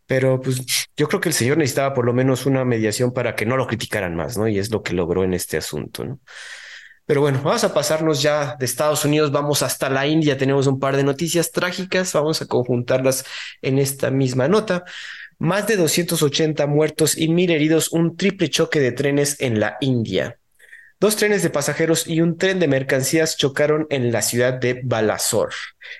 [0.06, 0.62] pero pues
[0.96, 3.66] yo creo que el señor necesitaba por lo menos una mediación para que no lo
[3.66, 4.46] criticaran más, ¿no?
[4.46, 6.20] Y es lo que logró en este asunto, ¿no?
[7.06, 10.78] Pero bueno, vamos a pasarnos ya de Estados Unidos, vamos hasta la India, tenemos un
[10.78, 13.24] par de noticias trágicas, vamos a conjuntarlas
[13.62, 14.84] en esta misma nota.
[15.38, 20.39] Más de 280 muertos y mil heridos, un triple choque de trenes en la India.
[21.00, 25.54] Dos trenes de pasajeros y un tren de mercancías chocaron en la ciudad de Balasore,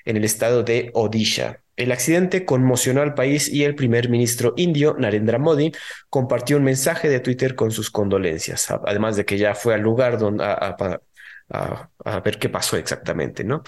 [0.04, 1.62] en el estado de Odisha.
[1.74, 5.72] El accidente conmocionó al país y el primer ministro indio, Narendra Modi,
[6.10, 10.18] compartió un mensaje de Twitter con sus condolencias, además de que ya fue al lugar
[10.18, 13.62] donde, a, ver qué pasó exactamente, ¿no?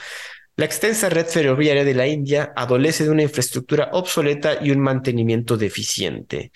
[0.57, 5.57] La extensa red ferroviaria de la India adolece de una infraestructura obsoleta y un mantenimiento
[5.57, 6.53] deficiente.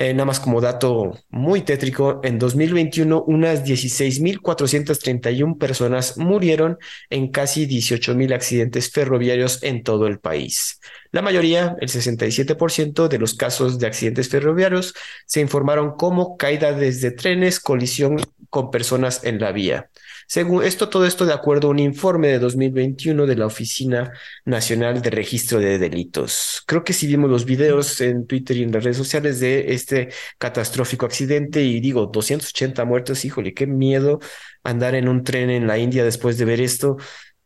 [0.00, 6.78] Eh, nada más como dato muy tétrico, en 2021 unas 16.431 personas murieron
[7.10, 10.80] en casi 18.000 accidentes ferroviarios en todo el país.
[11.12, 14.94] La mayoría, el 67% de los casos de accidentes ferroviarios,
[15.26, 18.16] se informaron como caída desde trenes, colisión
[18.48, 19.90] con personas en la vía.
[20.30, 24.12] Según esto, todo esto de acuerdo a un informe de 2021 de la Oficina
[24.44, 26.62] Nacional de Registro de Delitos.
[26.68, 30.10] Creo que si vimos los videos en Twitter y en las redes sociales de este
[30.38, 34.20] catastrófico accidente y digo, 280 muertos, híjole, qué miedo
[34.62, 36.96] andar en un tren en la India después de ver esto.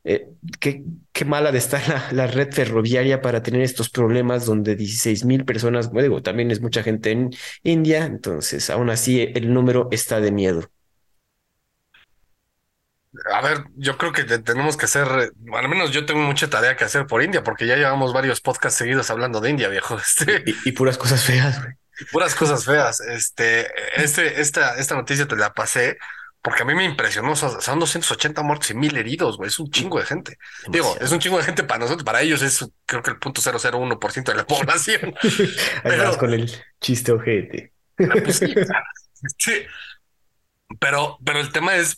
[0.04, 0.28] Eh,
[0.60, 0.84] qué,
[1.24, 5.90] mala de estar la, la, red ferroviaria para tener estos problemas donde 16 mil personas,
[5.90, 7.30] bueno, digo, también es mucha gente en
[7.62, 10.73] India, entonces aún así el número está de miedo.
[13.32, 15.06] A ver, yo creo que tenemos que hacer,
[15.52, 18.78] al menos yo tengo mucha tarea que hacer por India, porque ya llevamos varios podcasts
[18.78, 19.98] seguidos hablando de India, viejo.
[20.04, 21.74] Este, y, puras cosas feas, güey.
[22.10, 23.00] Puras cosas feas.
[23.00, 25.96] Este, este, esta, esta noticia te la pasé
[26.44, 27.34] porque a mí me impresionó.
[27.36, 29.48] son 280 muertos y mil heridos, güey.
[29.48, 30.36] Es un chingo de gente.
[30.68, 32.04] Digo, es un chingo de gente para nosotros.
[32.04, 35.14] Para ellos es creo que el punto 001% de la población.
[35.84, 36.52] Además, con el
[36.82, 37.72] chiste ojete.
[37.96, 38.42] Pues
[39.38, 39.52] sí,
[40.78, 41.96] pero, pero el tema es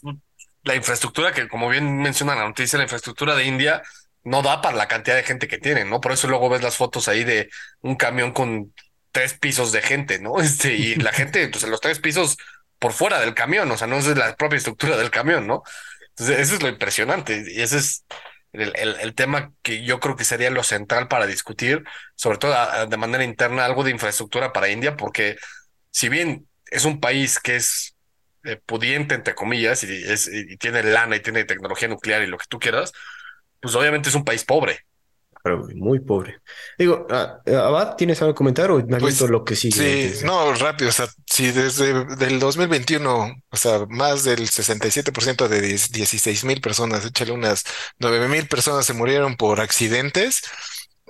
[0.66, 3.82] la infraestructura que, como bien menciona la noticia, la infraestructura de India
[4.24, 6.00] no da para la cantidad de gente que tienen, ¿no?
[6.00, 7.48] Por eso luego ves las fotos ahí de
[7.82, 8.74] un camión con
[9.12, 10.38] tres pisos de gente, ¿no?
[10.42, 12.36] Este, y la gente, pues en los tres pisos
[12.80, 15.62] por fuera del camión, o sea, no es la propia estructura del camión, ¿no?
[16.10, 18.04] Entonces, eso es lo impresionante y ese es
[18.52, 22.54] el, el, tema que yo creo que sería lo central para discutir, sobre todo
[22.86, 25.36] de manera interna, algo de infraestructura para India, porque
[25.90, 27.95] si bien es un país que es
[28.47, 32.38] eh, pudiente, entre comillas, y, es, y tiene lana y tiene tecnología nuclear y lo
[32.38, 32.92] que tú quieras,
[33.61, 34.80] pues obviamente es un país pobre.
[35.47, 36.40] Pero muy pobre.
[36.76, 40.12] Digo, ah, Abad, ¿tienes algo que comentar o me pues, lo que sigue?
[40.12, 40.90] Sí, no, rápido.
[40.90, 41.90] O sea, si desde
[42.26, 47.62] el 2021, o sea, más del 67% de 16 mil personas, échale unas
[48.01, 50.42] 9 mil personas se murieron por accidentes.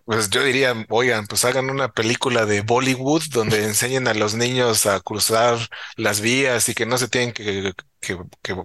[0.07, 4.87] Pues yo diría, oigan, pues hagan una película de Bollywood donde enseñen a los niños
[4.87, 5.59] a cruzar
[5.97, 8.17] las vías y que no se tienen que que,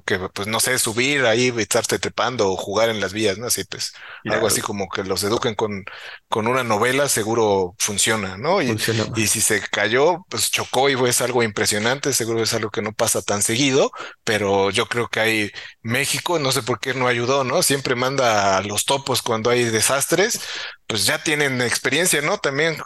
[0.06, 3.48] que, pues no sé, subir ahí, estarse trepando o jugar en las vías, ¿no?
[3.48, 3.94] Así pues,
[4.28, 5.84] algo así como que los eduquen con,
[6.30, 8.62] con una novela, seguro funciona, ¿no?
[8.62, 8.78] Y,
[9.16, 12.94] y si se cayó, pues chocó y es algo impresionante, seguro es algo que no
[12.94, 13.92] pasa tan seguido,
[14.24, 15.52] pero yo creo que hay
[15.82, 17.64] México, no sé por qué no ayudó, ¿no?
[17.64, 20.40] Siempre manda a los topos cuando hay desastres,
[20.88, 22.38] pues ya tienen experiencia, ¿no?
[22.38, 22.78] También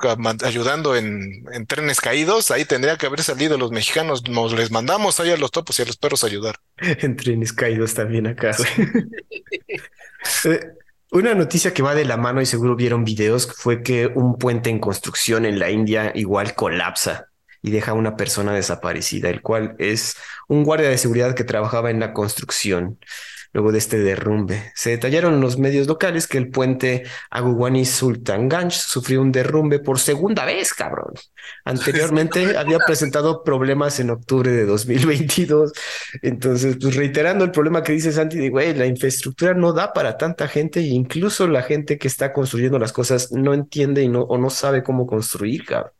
[0.43, 5.19] ayudando en, en trenes caídos, ahí tendría que haber salido los mexicanos, nos les mandamos
[5.19, 6.55] ahí a los topos y a los perros ayudar.
[7.01, 8.51] En trenes caídos también acá.
[10.43, 10.59] Eh,
[11.11, 14.71] una noticia que va de la mano y seguro vieron videos fue que un puente
[14.71, 17.29] en construcción en la India igual colapsa
[17.61, 20.17] y deja a una persona desaparecida, el cual es
[20.47, 22.97] un guardia de seguridad que trabajaba en la construcción
[23.55, 24.73] luego de este derrumbe.
[24.75, 29.79] Se detallaron en los medios locales que el puente Aguwani Sultan Ganj sufrió un derrumbe
[29.79, 31.13] por segunda vez, cabrón.
[31.63, 35.71] Anteriormente había presentado problemas en octubre de 2022.
[36.21, 40.17] Entonces, pues reiterando el problema que dice Santi, de güey, la infraestructura no da para
[40.17, 44.23] tanta gente e incluso la gente que está construyendo las cosas no entiende y no,
[44.23, 45.94] o no sabe cómo construir, cabrón.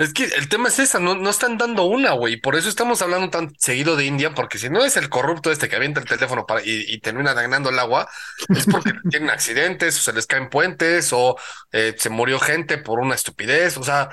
[0.00, 2.38] Es que el tema es esa, no, no están dando una, güey.
[2.38, 5.68] Por eso estamos hablando tan seguido de India, porque si no es el corrupto este
[5.68, 8.08] que avienta el teléfono para, y, termina dañando el agua,
[8.48, 11.36] es porque tienen accidentes, o se les caen puentes, o
[11.72, 13.76] eh, se murió gente por una estupidez.
[13.76, 14.08] O sea,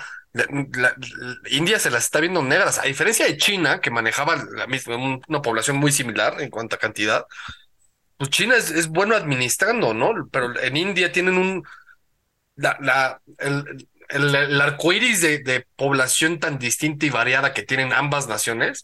[1.49, 5.41] India se las está viendo negras, a diferencia de China, que manejaba la misma, una
[5.41, 7.25] población muy similar en cuanto a cantidad.
[8.17, 10.27] Pues China es, es bueno administrando, ¿no?
[10.33, 11.63] Pero en India tienen un.
[12.57, 17.93] La, la, el, el, el arco iris de, población tan distinta y variada que tienen
[17.93, 18.83] ambas naciones,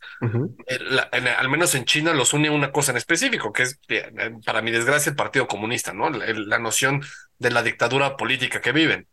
[0.68, 4.12] eh, al menos en China los une una cosa en específico, que es, eh,
[4.46, 6.10] para mi desgracia, el Partido Comunista, ¿no?
[6.10, 7.04] La, noción
[7.40, 9.08] de la dictadura política que viven.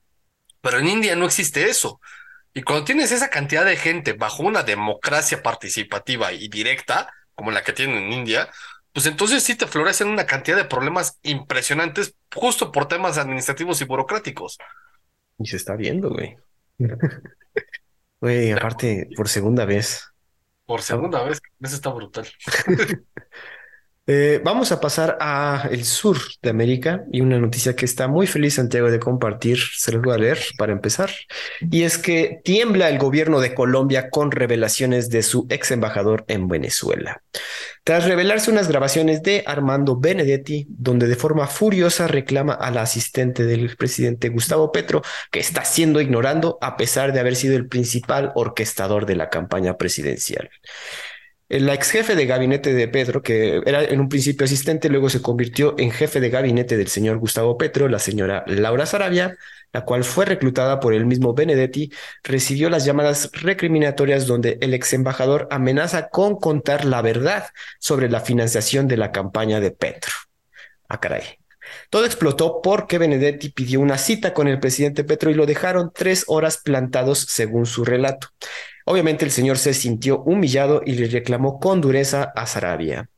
[0.60, 2.00] Pero en India no existe eso.
[2.52, 7.62] Y cuando tienes esa cantidad de gente bajo una democracia participativa y directa, como la
[7.62, 8.50] que tienen en India,
[8.92, 13.84] pues entonces sí te florecen una cantidad de problemas impresionantes justo por temas administrativos y
[13.84, 14.58] burocráticos.
[15.40, 16.36] Y se está viendo, güey.
[18.22, 20.04] Güey, aparte, por segunda vez.
[20.66, 22.28] Por segunda vez, eso está brutal.
[24.06, 28.26] Eh, vamos a pasar a el sur de América y una noticia que está muy
[28.26, 31.10] feliz Santiago de compartir, se los voy a leer para empezar,
[31.60, 36.48] y es que tiembla el gobierno de Colombia con revelaciones de su ex embajador en
[36.48, 37.22] Venezuela.
[37.84, 43.76] Tras revelarse unas grabaciones de Armando Benedetti, donde de forma furiosa reclama al asistente del
[43.76, 49.06] presidente Gustavo Petro, que está siendo ignorando a pesar de haber sido el principal orquestador
[49.06, 50.50] de la campaña presidencial.
[51.50, 55.20] El ex jefe de gabinete de Pedro, que era en un principio asistente, luego se
[55.20, 59.36] convirtió en jefe de gabinete del señor Gustavo Petro, la señora Laura Sarabia,
[59.72, 61.90] la cual fue reclutada por el mismo Benedetti,
[62.22, 67.46] recibió las llamadas recriminatorias donde el ex embajador amenaza con contar la verdad
[67.80, 70.12] sobre la financiación de la campaña de Petro.
[70.88, 71.40] Ah, caray.
[71.90, 76.24] Todo explotó porque Benedetti pidió una cita con el presidente Petro y lo dejaron tres
[76.28, 78.28] horas plantados según su relato.
[78.90, 83.08] Obviamente el señor se sintió humillado y le reclamó con dureza a Sarabia.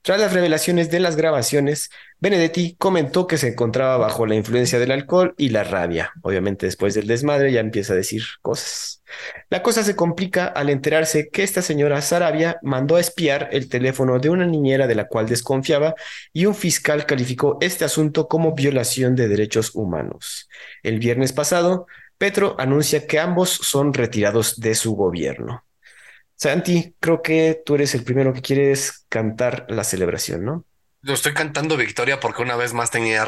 [0.00, 1.90] Tras las revelaciones de las grabaciones,
[2.20, 6.12] Benedetti comentó que se encontraba bajo la influencia del alcohol y la rabia.
[6.22, 9.02] Obviamente después del desmadre ya empieza a decir cosas.
[9.50, 14.20] La cosa se complica al enterarse que esta señora Sarabia mandó a espiar el teléfono
[14.20, 15.96] de una niñera de la cual desconfiaba
[16.32, 20.48] y un fiscal calificó este asunto como violación de derechos humanos.
[20.84, 21.88] El viernes pasado,
[22.18, 25.64] Petro anuncia que ambos son retirados de su gobierno.
[26.34, 30.64] Santi, creo que tú eres el primero que quieres cantar la celebración, ¿no?
[31.02, 33.24] Lo estoy cantando Victoria porque una vez más tenía,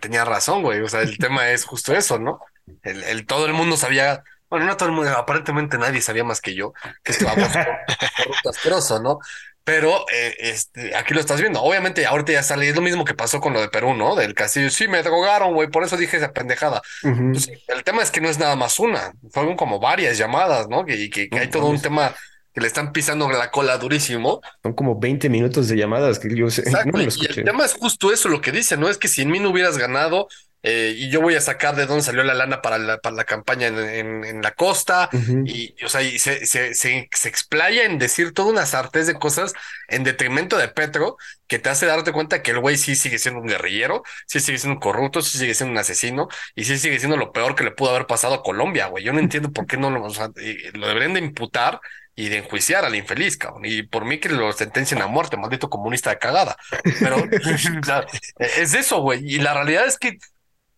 [0.00, 0.80] tenía razón, güey.
[0.80, 2.40] O sea, el tema es justo eso, ¿no?
[2.82, 6.54] El, todo el mundo sabía, bueno, no todo el mundo, aparentemente nadie sabía más que
[6.54, 6.72] yo
[7.02, 7.34] que estaba
[8.16, 9.18] corrupto asqueroso, ¿no?
[9.64, 11.62] Pero eh, este, aquí lo estás viendo.
[11.62, 14.16] Obviamente, ahorita ya sale, es lo mismo que pasó con lo de Perú, ¿no?
[14.16, 14.70] Del castillo.
[14.70, 16.82] Sí, me drogaron, güey, por eso dije esa pendejada.
[17.02, 20.84] Pues, el tema es que no es nada más una, fueron como varias llamadas, ¿no?
[20.88, 22.14] Y que, hay todo un tema
[22.52, 24.40] que le están pisando la cola durísimo.
[24.62, 26.64] Son como 20 minutos de llamadas que yo sé.
[26.86, 28.88] No y el tema es justo eso lo que dice, ¿no?
[28.88, 30.28] Es que si en mí no hubieras ganado,
[30.62, 33.24] eh, y yo voy a sacar de dónde salió la lana para la, para la
[33.24, 35.08] campaña en, en, la costa,
[35.46, 39.54] y, o sea, y se, se, se, explaya en decir toda una sartez de cosas
[39.88, 43.40] en detrimento de Petro, que te hace darte cuenta que el güey sí sigue siendo
[43.40, 46.98] un guerrillero, sí sigue siendo un corrupto, sí sigue siendo un asesino, y sí sigue
[46.98, 49.02] siendo lo peor que le pudo haber pasado a Colombia, güey.
[49.02, 50.28] Yo no entiendo por qué no lo, o sea,
[50.74, 51.80] lo deberían de imputar
[52.14, 53.62] y de enjuiciar al infeliz, cabrón.
[53.64, 56.56] Y por mí que lo sentencien a muerte, maldito comunista de cagada.
[57.00, 57.16] Pero
[58.38, 59.20] es eso, güey.
[59.24, 60.18] Y la realidad es que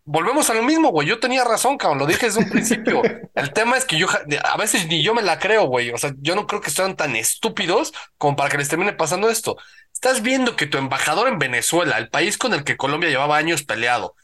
[0.04, 1.08] volvemos a lo mismo, güey.
[1.08, 1.98] Yo tenía razón, cabrón.
[1.98, 3.02] Lo dije desde un principio.
[3.34, 4.06] El tema es que yo
[4.44, 5.90] a veces ni yo me la creo, güey.
[5.90, 9.30] O sea, yo no creo que sean tan estúpidos como para que les termine pasando
[9.30, 9.56] esto.
[9.92, 13.62] Estás viendo que tu embajador en Venezuela, el país con el que Colombia llevaba años
[13.62, 14.16] peleado,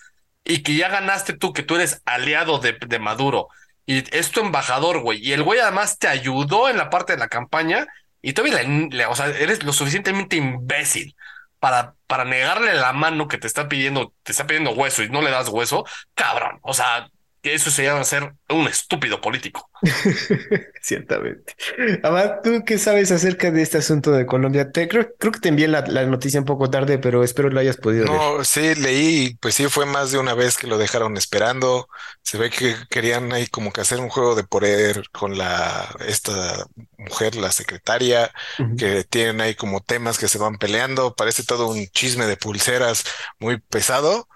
[0.45, 3.49] y que ya ganaste tú, que tú eres aliado de, de Maduro,
[3.87, 5.25] y es tu embajador, güey.
[5.25, 7.87] Y el güey además te ayudó en la parte de la campaña,
[8.23, 11.15] y todavía le, o sea, eres lo suficientemente imbécil
[11.59, 15.23] para, para negarle la mano que te está pidiendo, te está pidiendo hueso y no
[15.23, 15.85] le das hueso,
[16.15, 16.59] cabrón.
[16.63, 17.09] O sea,
[17.43, 19.71] eso se llama ser un estúpido político.
[20.83, 21.55] Ciertamente.
[22.03, 24.71] Abad, ¿tú qué sabes acerca de este asunto de Colombia?
[24.73, 27.77] Te, creo, creo que te envié la, noticia un poco tarde, pero espero lo hayas
[27.77, 31.89] podido no, sí, leí, pues sí, fue más de una vez que lo dejaron esperando.
[32.23, 36.67] Se ve que querían ahí como que hacer un juego de poder con la, esta
[36.97, 38.33] mujer, la secretaria,
[38.77, 41.15] que tienen ahí como temas que se van peleando.
[41.15, 43.05] Parece todo un chisme de pulseras
[43.39, 44.29] muy pesado.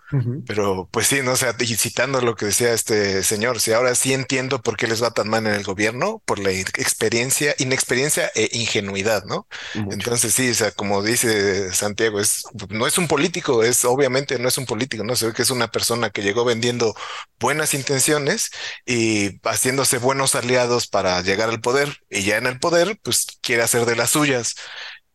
[0.45, 4.13] Pero pues sí, no o sea, citando lo que decía este señor, si ahora sí
[4.13, 8.49] entiendo por qué les va tan mal en el gobierno, por la experiencia, inexperiencia e
[8.53, 9.47] ingenuidad, ¿no?
[9.91, 14.49] Entonces sí, o sea, como dice Santiago, es, no es un político, es obviamente no
[14.49, 15.17] es un político, ¿no?
[15.17, 16.95] Se ve que es una persona que llegó vendiendo
[17.41, 18.51] buenas intenciones
[18.87, 23.63] y haciéndose buenos aliados para llegar al poder y ya en el poder, pues quiere
[23.63, 24.55] hacer de las suyas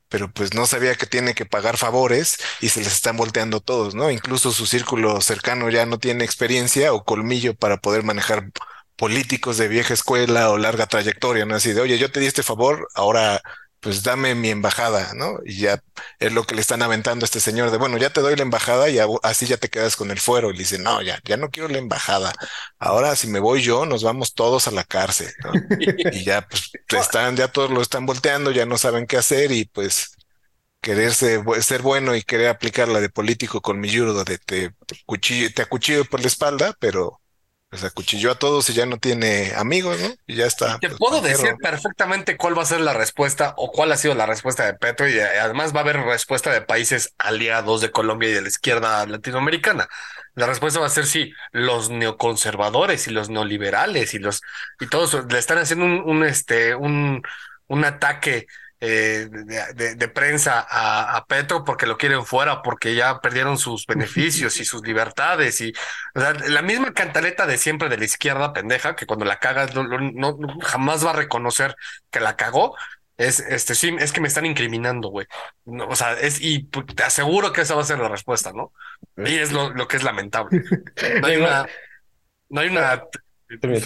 [0.10, 3.96] pero pues no sabía que tiene que pagar favores y se les están volteando todos,
[3.96, 4.12] ¿no?
[4.12, 8.50] Incluso su círculo cercano ya no tiene experiencia o colmillo para poder manejar
[8.96, 11.56] políticos de vieja escuela o larga trayectoria, ¿no?
[11.56, 13.42] Así de, oye, yo te di este favor, ahora
[13.88, 15.40] pues dame mi embajada, ¿no?
[15.46, 15.82] Y ya
[16.20, 18.42] es lo que le están aventando a este señor de, bueno, ya te doy la
[18.42, 20.50] embajada y así ya te quedas con el fuero.
[20.50, 22.34] Y le dice, no, ya, ya no quiero la embajada.
[22.80, 25.54] Ahora si me voy yo, nos vamos todos a la cárcel, ¿no?
[26.12, 26.70] y ya, pues,
[27.02, 30.18] están, ya todos lo están volteando, ya no saben qué hacer y pues
[30.82, 34.76] quererse ser bueno y querer aplicar la de político con mi yurdo de te,
[35.06, 37.22] cuchillo, te acuchillo por la espalda, pero
[37.80, 40.10] pues acuchilló a todos y ya no tiene amigos, ¿no?
[40.26, 40.80] Y ya está.
[40.80, 44.16] Te pues, puedo decir perfectamente cuál va a ser la respuesta o cuál ha sido
[44.16, 48.30] la respuesta de Petro y además va a haber respuesta de países aliados de Colombia
[48.30, 49.88] y de la izquierda latinoamericana.
[50.36, 54.42] La respuesta va a ser sí, los neoconservadores y los neoliberales y los
[54.80, 57.22] y todos le están haciendo un, un este un
[57.68, 58.48] un ataque
[58.80, 64.66] eh, de, prensa a, Petro porque lo quieren fuera, porque ya perdieron sus beneficios y
[64.66, 65.74] sus libertades y
[66.14, 71.04] la misma cantaleta de siempre de la izquierda pendeja que cuando la cagas no, jamás
[71.04, 71.76] va a reconocer
[72.12, 72.76] que la cagó.
[73.18, 75.26] Es, este, sí, es que me están incriminando, güey.
[75.66, 78.74] o sea, es, y te aseguro que esa va a ser la respuesta, ¿no?
[79.18, 80.62] Y es lo, lo que es lamentable.
[81.22, 81.68] No hay una,
[82.50, 83.04] no hay una,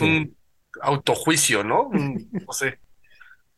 [0.02, 0.36] un
[0.82, 1.90] autojuicio, ¿no?
[1.94, 2.78] No sé.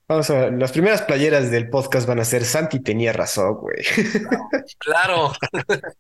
[0.08, 3.84] Vamos a ver, las primeras playeras del podcast van a ser Santi tenía razón, güey.
[4.80, 5.32] Claro.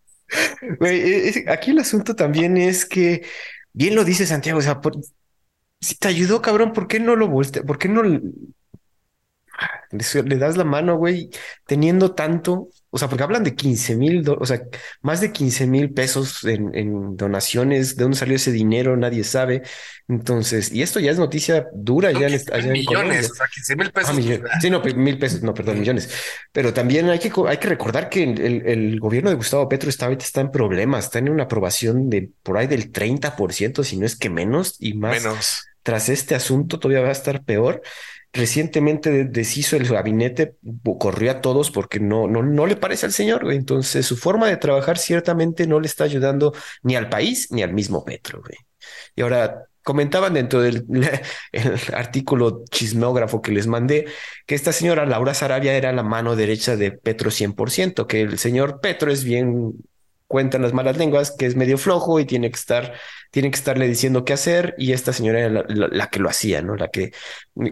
[0.79, 3.23] Güey, aquí el asunto también es que,
[3.71, 4.81] bien lo dice Santiago, o sea,
[5.79, 7.61] si te ayudó, cabrón, ¿por qué no lo volte?
[7.61, 8.21] ¿Por qué no le
[10.37, 11.29] das la mano, güey,
[11.67, 14.61] teniendo tanto, o sea, porque hablan de 15 mil, o sea,
[15.01, 19.63] más de 15 mil pesos en, donaciones, de dónde salió ese dinero, nadie sabe.
[20.07, 24.15] Entonces, y esto ya es noticia dura ya en, millones, o sea, 15 mil pesos.
[24.15, 26.07] Ah, sí, no, mil pesos, no, perdón, millones.
[26.51, 30.11] Pero también hay que, hay que recordar que el, el gobierno de Gustavo Petro está,
[30.11, 34.15] está en problemas, está en una aprobación de por ahí del 30%, si no es
[34.15, 35.23] que menos y más.
[35.23, 35.65] Menos.
[35.81, 37.81] Tras este asunto todavía va a estar peor
[38.33, 40.57] recientemente deshizo el gabinete,
[40.99, 43.51] corrió a todos porque no, no, no le parece al señor.
[43.53, 47.73] Entonces, su forma de trabajar ciertamente no le está ayudando ni al país ni al
[47.73, 48.41] mismo Petro.
[49.15, 50.85] Y ahora comentaban dentro del
[51.93, 54.07] artículo chismógrafo que les mandé
[54.47, 58.79] que esta señora Laura Sarabia era la mano derecha de Petro 100%, que el señor
[58.81, 59.73] Petro es bien
[60.33, 62.95] cuentan las malas lenguas que es medio flojo y tiene que estar,
[63.29, 66.75] tiene que estarle diciendo qué hacer y esta señora era la, que lo hacía, ¿no?
[66.75, 67.11] La que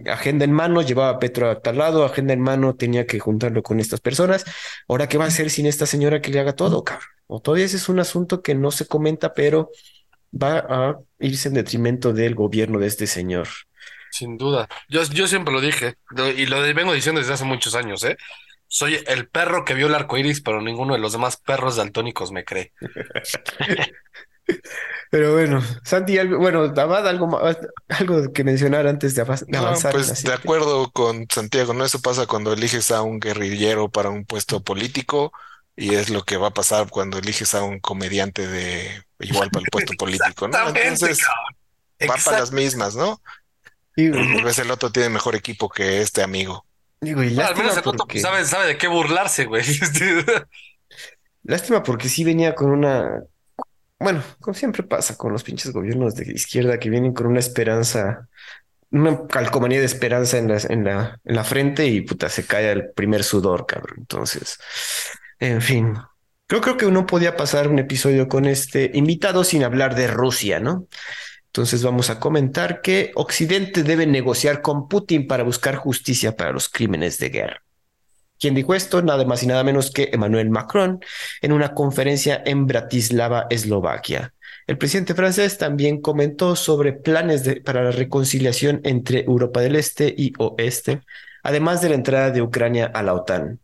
[0.06, 3.64] agenda en mano llevaba a Petro a tal lado, agenda en mano tenía que juntarlo
[3.64, 4.46] con estas personas.
[4.88, 7.08] Ahora, ¿qué va a hacer sin esta señora que le haga todo, cabrón?
[7.26, 9.72] O todavía ese es un asunto que no se comenta, pero
[10.32, 13.48] va a irse en detrimento del gobierno de este señor.
[14.12, 14.70] Sin duda.
[14.88, 15.96] Yo, yo siempre lo dije
[16.38, 18.18] y lo vengo diciendo desde hace muchos años, ¿eh?
[18.74, 22.32] Soy el perro que vio el arco iris, pero ninguno de los demás perros daltónicos
[22.32, 22.72] me cree.
[25.10, 27.40] Pero bueno, Santi, algo, bueno, Abad, algo,
[27.90, 29.92] algo que mencionar antes de, avanzar.
[29.92, 31.84] pues de acuerdo con Santiago, ¿no?
[31.84, 35.34] Eso pasa cuando eliges a un guerrillero para un puesto político
[35.76, 39.66] y es lo que va a pasar cuando eliges a un comediante de igual para
[39.66, 40.58] el puesto político, ¿no?
[40.70, 41.20] Entonces
[42.10, 43.22] va para las mismas, ¿no?
[43.98, 46.66] Y tal vez el otro tiene mejor equipo que este amigo.
[47.02, 49.64] Al menos el otro sabe, sabe de qué burlarse, güey.
[51.44, 53.24] lástima porque sí venía con una.
[53.98, 58.28] Bueno, como siempre pasa con los pinches gobiernos de izquierda que vienen con una esperanza,
[58.92, 62.72] una calcomanía de esperanza en la, en la, en la frente y puta, se cae
[62.72, 63.96] el primer sudor, cabrón.
[63.98, 64.60] Entonces,
[65.40, 65.98] en fin,
[66.46, 70.60] creo, creo que uno podía pasar un episodio con este invitado sin hablar de Rusia,
[70.60, 70.88] ¿no?
[71.52, 76.70] Entonces vamos a comentar que Occidente debe negociar con Putin para buscar justicia para los
[76.70, 77.64] crímenes de guerra.
[78.40, 79.02] Quien dijo esto?
[79.02, 81.02] Nada más y nada menos que Emmanuel Macron
[81.42, 84.34] en una conferencia en Bratislava, Eslovaquia.
[84.66, 90.32] El presidente francés también comentó sobre planes para la reconciliación entre Europa del Este y
[90.38, 91.02] Oeste,
[91.44, 93.60] además de la entrada de Ucrania a la OTAN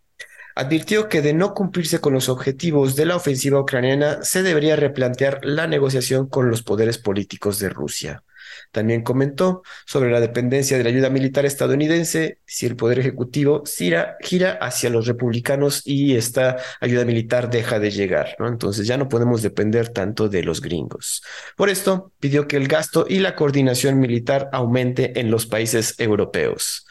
[0.58, 5.40] advirtió que de no cumplirse con los objetivos de la ofensiva ucraniana, se debería replantear
[5.44, 8.24] la negociación con los poderes políticos de Rusia.
[8.72, 14.58] También comentó sobre la dependencia de la ayuda militar estadounidense si el poder ejecutivo gira,
[14.62, 18.36] hacia los republicanos y esta ayuda militar deja de llegar.
[18.40, 21.24] Entonces ya no podemos depender tanto de los gringos.
[21.56, 26.86] Por esto, pidió que el gasto y la coordinación militar aumente en los países europeos.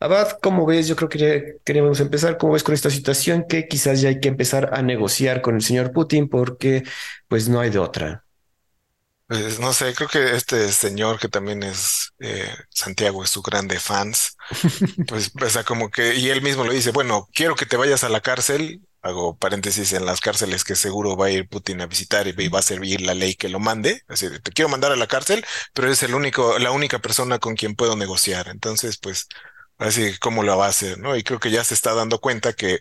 [0.00, 0.86] Abad, ¿cómo ves?
[0.86, 2.38] Yo creo que queremos empezar.
[2.38, 3.44] ¿Cómo ves con esta situación?
[3.48, 6.84] Que quizás ya hay que empezar a negociar con el señor Putin porque
[7.28, 8.24] pues no hay de otra.
[9.26, 13.78] Pues no sé, creo que este señor que también es eh, Santiago, es su grande
[13.78, 14.38] fans,
[15.06, 18.04] pues o sea, como que, y él mismo lo dice, bueno, quiero que te vayas
[18.04, 21.86] a la cárcel, hago paréntesis en las cárceles que seguro va a ir Putin a
[21.86, 24.96] visitar y va a servir la ley que lo mande, así te quiero mandar a
[24.96, 25.44] la cárcel,
[25.74, 28.48] pero es el único, la única persona con quien puedo negociar.
[28.48, 29.28] Entonces, pues
[29.78, 31.16] Así cómo lo va a hacer, ¿no?
[31.16, 32.80] Y creo que ya se está dando cuenta que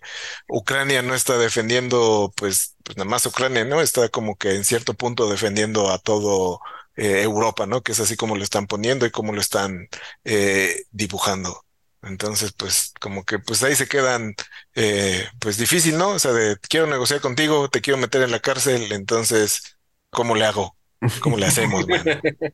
[0.49, 3.81] Ucrania no está defendiendo, pues, pues nada más Ucrania, ¿no?
[3.81, 6.59] Está como que en cierto punto defendiendo a todo
[6.95, 7.81] eh, Europa, ¿no?
[7.83, 9.87] Que es así como lo están poniendo y como lo están
[10.23, 11.63] eh, dibujando.
[12.01, 14.35] Entonces, pues, como que pues ahí se quedan,
[14.75, 16.11] eh, pues difícil, ¿no?
[16.11, 19.77] O sea, de quiero negociar contigo, te quiero meter en la cárcel, entonces,
[20.09, 20.77] ¿cómo le hago?
[21.21, 21.85] ¿Cómo le hacemos,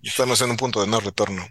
[0.02, 1.46] Estamos en un punto de no retorno.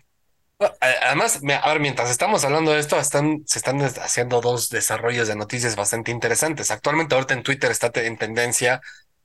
[0.80, 5.36] Además, a ver, mientras estamos hablando de esto, están, se están haciendo dos desarrollos de
[5.36, 6.70] noticias bastante interesantes.
[6.70, 8.80] Actualmente, ahorita en Twitter está en tendencia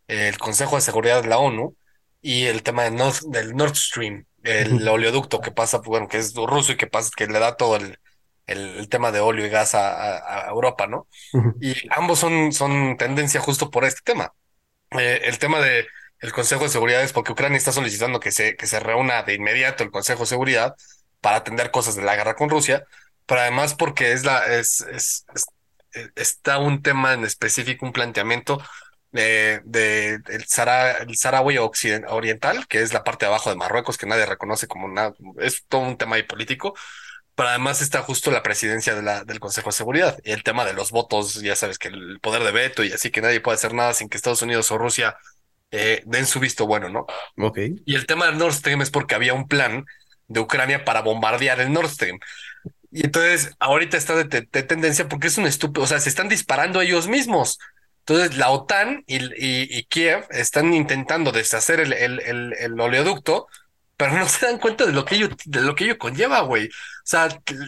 [0.08, 1.76] el Consejo de Seguridad de la ONU
[2.22, 6.34] y el tema del Nord, del Nord Stream, el oleoducto que pasa, bueno, que es
[6.34, 8.00] ruso y que pasa, que le da todo el,
[8.48, 11.08] el, tema de óleo y gas a, Europa, ¿no?
[11.62, 14.34] Y ambos son, son tendencia justo por este tema.
[14.92, 15.86] Eh, el tema de
[16.20, 19.36] el Consejo de Seguridad es porque Ucrania está solicitando que se, que se reúna de
[19.36, 20.76] inmediato el Consejo de Seguridad
[21.22, 22.86] para atender cosas de la guerra con Rusia,
[23.26, 25.26] pero además porque es la, es, es,
[26.16, 28.62] está un tema en específico, un planteamiento
[29.12, 33.98] de, de el, Sahara, el Saharaui Oriental, que es la parte de abajo de Marruecos,
[33.98, 36.76] que nadie reconoce como nada, es todo un tema ahí político,
[37.36, 40.66] pero además está justo la presidencia de la, del Consejo de Seguridad y el tema
[40.66, 43.56] de los votos, ya sabes que el poder de veto y así que nadie puede
[43.56, 45.18] hacer nada sin que Estados Unidos o Rusia
[45.72, 47.06] eh, den su visto bueno, ¿no?
[47.38, 47.60] Ok.
[47.86, 49.86] Y el tema del Nord Stream es porque había un plan
[50.28, 52.20] de Ucrania para bombardear el Nord Stream.
[52.92, 56.82] Y entonces ahorita está de, tendencia porque es un estúpido, o sea, se están disparando
[56.82, 57.60] ellos mismos.
[58.00, 63.48] Entonces la OTAN y, Kiev están intentando deshacer el, el, el, oleoducto,
[63.98, 66.68] pero no se dan cuenta de lo que ello, de lo que ello conlleva, güey.
[66.68, 66.70] O
[67.04, 67.28] sea,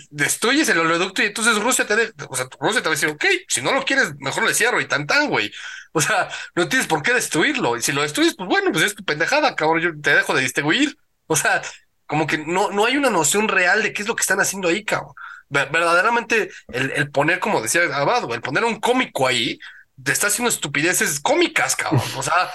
[0.10, 3.26] destruyes el oleoducto y entonces Rusia te, o sea, Rusia te va a decir, ok,
[3.48, 5.52] si no lo quieres, mejor le cierro y tan tan, güey.
[5.92, 7.76] O sea, no tienes por qué destruirlo.
[7.76, 10.42] Y si lo destruyes, pues bueno, pues es tu pendejada, cabrón, yo te dejo de
[10.42, 10.98] distribuir.
[11.28, 11.62] O sea,
[12.10, 14.68] como que no, no hay una noción real de qué es lo que están haciendo
[14.68, 15.14] ahí, cabrón.
[15.48, 19.60] Verdaderamente, el, el poner, como decía Abado, el poner un cómico ahí,
[20.04, 22.02] te está haciendo estupideces cómicas, cabrón.
[22.18, 22.50] O sea,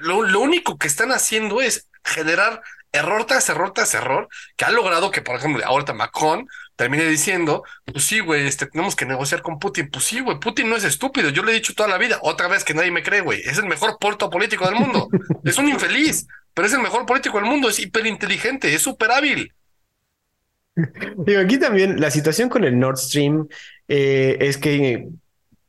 [0.00, 2.60] lo, lo único que están haciendo es generar
[2.92, 7.64] error tras error tras error, que ha logrado que, por ejemplo, ahorita Macron terminé diciendo,
[7.90, 9.90] pues sí, güey, este, tenemos que negociar con Putin.
[9.90, 12.48] Pues sí, güey, Putin no es estúpido, yo le he dicho toda la vida, otra
[12.48, 15.08] vez que nadie me cree, güey, es el mejor puerto político del mundo.
[15.42, 19.52] es un infeliz, pero es el mejor político del mundo, es hiperinteligente, es súper hábil.
[21.18, 23.48] Digo, aquí también la situación con el Nord Stream
[23.88, 25.08] eh, es que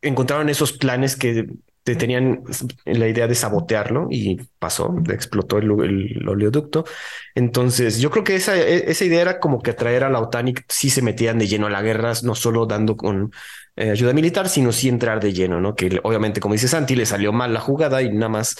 [0.01, 1.47] encontraron esos planes que
[1.83, 2.41] tenían
[2.85, 5.69] la idea de sabotearlo y pasó, explotó el,
[6.27, 6.85] oleoducto.
[7.35, 10.55] Entonces, yo creo que esa, e, idea era como que atraer a la OTAN y
[10.67, 13.31] sí se metían de lleno a la guerra, no solo dando con
[13.75, 15.75] eh, ayuda militar, sino sí entrar de lleno, ¿no?
[15.75, 18.55] Que obviamente, como dice Santi, le salió mal la jugada y nada más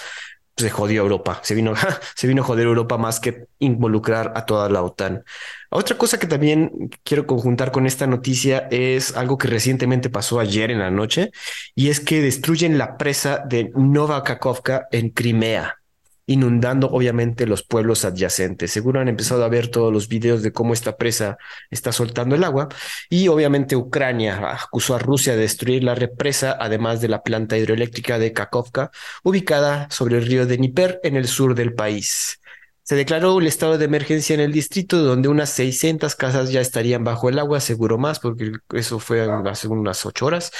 [0.57, 1.39] se jodió Europa.
[1.43, 1.73] Se vino,
[2.15, 5.23] se vino a joder Europa más que involucrar a toda la OTAN.
[5.69, 10.71] Otra cosa que también quiero conjuntar con esta noticia es algo que recientemente pasó ayer
[10.71, 11.31] en la noche
[11.75, 15.79] y es que destruyen la presa de Nova Kakovka en Crimea
[16.27, 18.71] inundando obviamente los pueblos adyacentes.
[18.71, 21.37] Seguro han empezado a ver todos los videos de cómo esta presa
[21.69, 22.69] está soltando el agua
[23.09, 28.19] y obviamente Ucrania acusó a Rusia de destruir la represa, además de la planta hidroeléctrica
[28.19, 28.91] de Kakovka,
[29.23, 32.39] ubicada sobre el río de Dnieper en el sur del país.
[32.83, 37.03] Se declaró el estado de emergencia en el distrito, donde unas 600 casas ya estarían
[37.03, 40.51] bajo el agua, seguro más, porque eso fue hace unas ocho horas.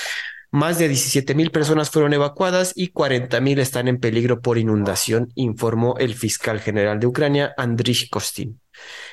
[0.56, 5.34] Más de 17 mil personas fueron evacuadas y 40 mil están en peligro por inundación,
[5.36, 8.62] informó el fiscal general de Ucrania, Andriy Kostin.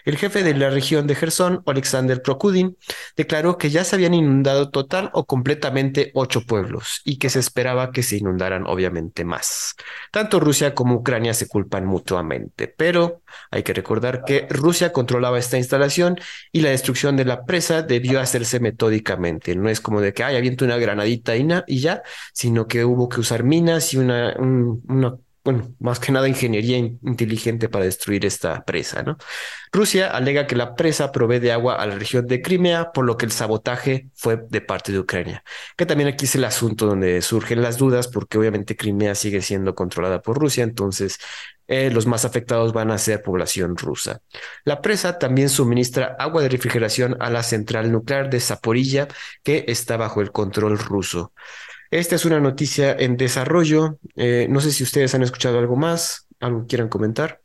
[0.04, 2.76] El jefe de la región de Gerson, Alexander Prokudin,
[3.16, 7.92] declaró que ya se habían inundado total o completamente ocho pueblos y que se esperaba
[7.92, 9.74] que se inundaran obviamente más.
[10.10, 15.58] Tanto Rusia como Ucrania se culpan mutuamente, pero hay que recordar que Rusia controlaba esta
[15.58, 16.18] instalación
[16.50, 19.54] y la destrucción de la presa debió hacerse metódicamente.
[19.54, 22.02] No es como de que, ay, aviento una granadita y, y ya,
[22.32, 27.68] sino que hubo que usar minas y una, una bueno, más que nada ingeniería inteligente
[27.68, 29.16] para destruir esta presa, ¿no?
[29.72, 33.16] Rusia alega que la presa provee de agua a la región de Crimea, por lo
[33.16, 35.42] que el sabotaje fue de parte de Ucrania.
[35.76, 39.74] Que también aquí es el asunto donde surgen las dudas, porque obviamente Crimea sigue siendo
[39.74, 41.18] controlada por Rusia, entonces
[41.66, 44.20] eh, los más afectados van a ser población rusa.
[44.64, 49.08] La presa también suministra agua de refrigeración a la central nuclear de Zaporilla,
[49.42, 51.32] que está bajo el control ruso.
[51.92, 53.98] Esta es una noticia en desarrollo.
[54.16, 57.42] Eh, no sé si ustedes han escuchado algo más, algo quieran comentar.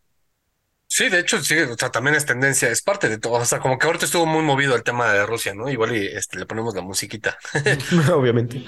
[0.87, 3.33] Sí, de hecho, sí, o sea, también es tendencia, es parte de todo.
[3.33, 5.67] O sea, como que ahorita estuvo muy movido el tema de Rusia, ¿no?
[5.69, 7.37] Igual y este, le ponemos la musiquita.
[8.13, 8.63] Obviamente.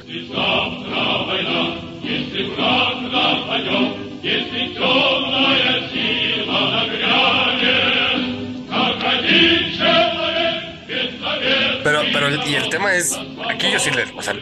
[11.83, 13.17] Pero, pero, y el tema es,
[13.49, 14.33] aquí yo sí le, o sea,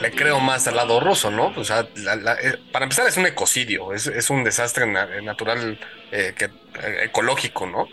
[0.00, 1.52] le creo más al lado ruso, ¿no?
[1.56, 5.78] O sea, eh, para empezar es un ecocidio, es, un desastre natural
[6.12, 7.88] eh, que, eh, ecológico, ¿no?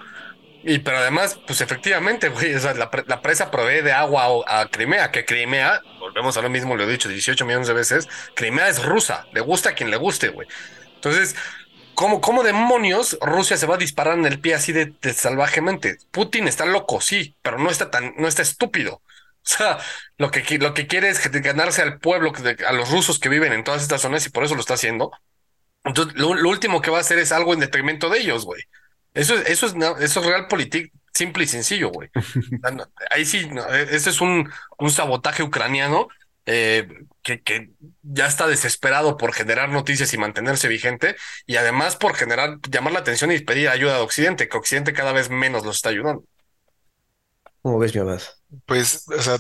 [0.64, 2.90] Y pero además, pues efectivamente, güey, o sea, la,
[3.22, 7.10] presa provee de agua a, Crimea, que Crimea, volvemos a lo mismo, lo he dicho
[7.10, 10.48] 18 millones de veces, Crimea es rusa, le gusta a quien le guste, güey.
[10.96, 11.36] Entonces,
[11.96, 15.98] ¿cómo, ¿cómo demonios Rusia se va a disparar en el pie así de salvajemente?
[16.12, 19.02] Putin está loco, sí, pero no está tan, no está estúpido.
[19.46, 19.78] O sea,
[20.18, 22.32] lo que, lo que quiere es ganarse al pueblo,
[22.66, 25.12] a los rusos que viven en todas estas zonas y por eso lo está haciendo.
[25.84, 28.64] Entonces, lo, último que va a hacer es algo en detrimento de ellos, güey.
[29.14, 32.10] Eso, eso, es, eso es realpolitik simple y sencillo, güey.
[33.12, 33.50] Ahí sí,
[33.92, 36.08] ese es un, un sabotaje ucraniano
[36.46, 36.88] eh,
[37.22, 37.72] que, que,
[38.02, 41.16] ya está desesperado por generar noticias y mantenerse vigente,
[41.46, 45.14] y además por generar, llamar la atención y pedir ayuda de Occidente, que Occidente cada
[45.14, 46.26] vez menos los está ayudando.
[47.64, 48.22] ¿Cómo ves, mi amado?
[48.66, 49.38] Pues, o sea,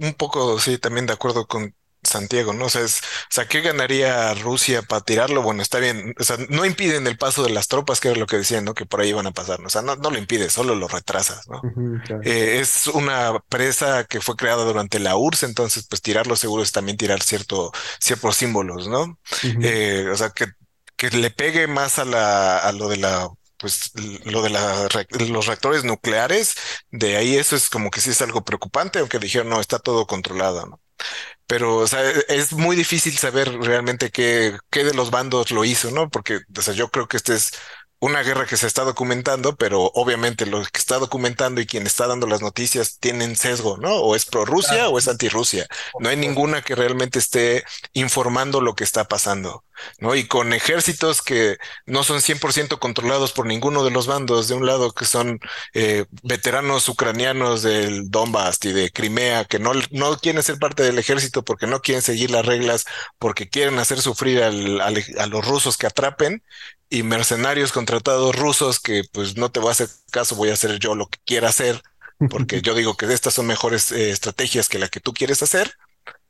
[0.00, 2.66] un poco, sí, también de acuerdo con Santiago, ¿no?
[2.66, 5.42] O sea, es, o sea, ¿qué ganaría Rusia para tirarlo?
[5.42, 8.26] Bueno, está bien, o sea, no impiden el paso de las tropas, que era lo
[8.26, 8.74] que decían, ¿no?
[8.74, 9.66] Que por ahí van a pasar, ¿no?
[9.68, 11.68] O sea, no, no lo impide, solo lo retrasas, ¿no?
[12.22, 16.72] Eh, es una presa que fue creada durante la URSS, entonces, pues tirarlo seguro es
[16.72, 19.18] también tirar cierto, ciertos símbolos, ¿no?
[19.60, 20.46] Eh, o sea, que,
[20.96, 23.28] que le pegue más a la, a lo de la
[23.64, 23.92] pues
[24.26, 26.54] lo de los reactores nucleares,
[26.90, 30.06] de ahí eso es como que sí es algo preocupante, aunque dijeron, no, está todo
[30.06, 30.80] controlado, ¿no?
[31.46, 35.90] Pero, o sea, es muy difícil saber realmente qué, qué de los bandos lo hizo,
[35.92, 36.10] ¿no?
[36.10, 37.52] Porque, o sea, yo creo que este es
[38.00, 42.06] una guerra que se está documentando, pero obviamente lo que está documentando y quien está
[42.06, 43.94] dando las noticias tienen sesgo, ¿no?
[43.96, 45.66] O es pro Rusia o es anti Rusia.
[45.98, 49.64] No hay ninguna que realmente esté informando lo que está pasando,
[49.98, 50.14] ¿no?
[50.14, 54.66] Y con ejércitos que no son 100% controlados por ninguno de los bandos, de un
[54.66, 55.40] lado que son
[55.72, 60.98] eh, veteranos ucranianos del Donbass y de Crimea, que no, no quieren ser parte del
[60.98, 62.84] ejército porque no quieren seguir las reglas,
[63.18, 66.42] porque quieren hacer sufrir al, a los rusos que atrapen,
[66.94, 70.78] y mercenarios contratados rusos que pues no te voy a hacer caso, voy a hacer
[70.78, 71.82] yo lo que quiera hacer,
[72.30, 75.74] porque yo digo que estas son mejores eh, estrategias que la que tú quieres hacer,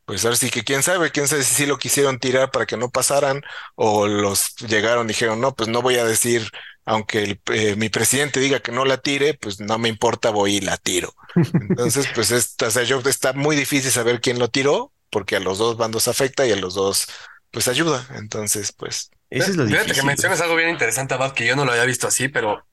[0.04, 2.76] pues ahora sí que quién sabe, quién sabe si sí lo quisieron tirar para que
[2.76, 3.42] no pasaran
[3.74, 6.50] o los llegaron y dijeron, no, pues no voy a decir,
[6.84, 10.60] aunque eh, mi presidente diga que no la tire, pues no me importa, voy y
[10.60, 11.14] la tiro.
[11.52, 15.58] Entonces, pues o sea, yo, está muy difícil saber quién lo tiró, porque a los
[15.58, 17.06] dos bandos afecta y a los dos,
[17.50, 18.06] pues ayuda.
[18.16, 19.10] Entonces, pues...
[19.30, 19.94] Eso es lo Fíjate difícil.
[19.94, 22.64] que mencionas algo bien interesante, Abad, que yo no lo había visto así, pero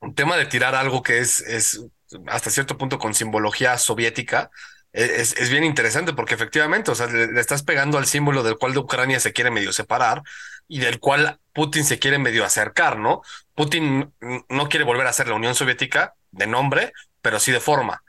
[0.00, 1.80] un tema de tirar algo que es, es
[2.26, 4.50] hasta cierto punto con simbología soviética,
[4.92, 8.56] es, es bien interesante porque efectivamente, o sea, le, le estás pegando al símbolo del
[8.58, 10.22] cual de Ucrania se quiere medio separar
[10.66, 13.22] y del cual Putin se quiere medio acercar, ¿no?
[13.54, 14.12] Putin
[14.48, 16.92] no quiere volver a ser la Unión Soviética de nombre,
[17.22, 18.02] pero sí de forma.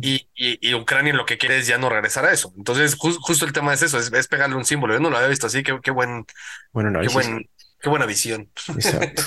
[0.00, 2.50] Y, y, y Ucrania lo que quiere es ya no regresar a eso.
[2.56, 4.94] Entonces, jus- justo el tema es eso, es, es pegarle un símbolo.
[4.94, 6.24] Yo no lo había visto así, qué, qué buen,
[6.72, 7.50] Bueno, no, qué buen,
[7.80, 8.50] qué buena visión.
[8.74, 9.22] Exacto.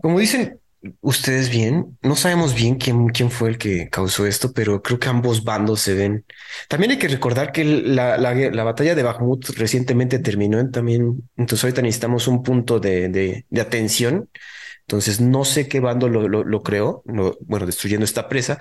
[0.00, 0.58] Como dicen
[1.00, 5.08] ustedes bien, no sabemos bien quién, quién fue el que causó esto, pero creo que
[5.08, 6.24] ambos bandos se ven.
[6.68, 11.28] También hay que recordar que la, la, la batalla de Bakhmut recientemente terminó en también,
[11.36, 14.28] entonces ahorita necesitamos un punto de, de, de atención.
[14.82, 18.58] Entonces no sé qué bando lo, lo, creó, bueno, destruyendo esta presa,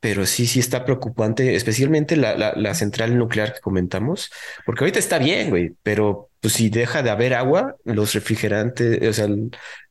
[0.00, 4.32] pero sí, sí está preocupante, especialmente la, la, la central nuclear que comentamos,
[4.66, 9.12] porque ahorita está bien, güey, pero pues si deja de haber agua, los refrigerantes, o
[9.12, 9.28] sea,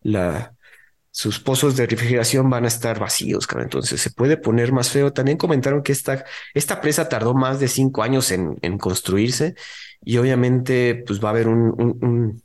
[0.01, 0.53] la,
[1.11, 3.65] sus pozos de refrigeración van a estar vacíos, cabrón.
[3.65, 5.11] Entonces se puede poner más feo.
[5.13, 6.23] También comentaron que esta,
[6.53, 9.55] esta presa tardó más de cinco años en, en construirse
[10.03, 12.43] y obviamente pues va a haber un, un- un-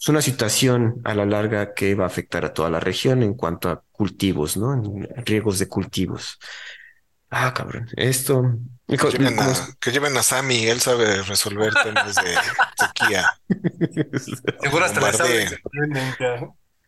[0.00, 3.34] es una situación a la larga que va a afectar a toda la región en
[3.34, 4.72] cuanto a cultivos, ¿no?
[4.72, 6.38] En riegos de cultivos.
[7.28, 7.88] Ah, cabrón.
[7.96, 8.56] Esto.
[8.88, 12.34] Que lleven, a, que lleven a Sammy, él sabe resolver temas de
[12.76, 13.26] sequía,
[14.62, 15.48] Seguro hasta le sabe.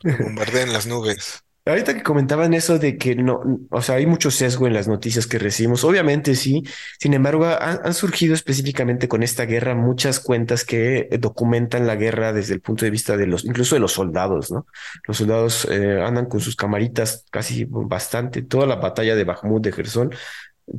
[0.03, 0.27] Bombardeo.
[0.27, 1.43] bombardeen las nubes.
[1.65, 5.29] Ahorita que comentaban eso de que no, o sea, hay mucho sesgo en las noticias
[5.29, 6.65] que recibimos, obviamente sí,
[6.99, 12.33] sin embargo, han, han surgido específicamente con esta guerra muchas cuentas que documentan la guerra
[12.33, 14.67] desde el punto de vista de los, incluso de los soldados, ¿no?
[15.07, 19.71] Los soldados eh, andan con sus camaritas casi bastante, toda la batalla de Bakhmut, de
[19.71, 20.13] Gerson,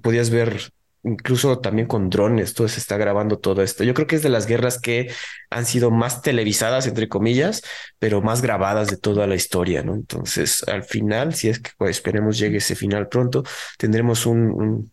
[0.01, 0.73] podías ver
[1.03, 3.83] incluso también con drones, todo se está grabando todo esto.
[3.83, 5.11] Yo creo que es de las guerras que
[5.49, 7.61] han sido más televisadas, entre comillas,
[7.99, 9.95] pero más grabadas de toda la historia, ¿no?
[9.95, 13.43] Entonces, al final, si es que pues, esperemos llegue ese final pronto,
[13.77, 14.91] tendremos un, un,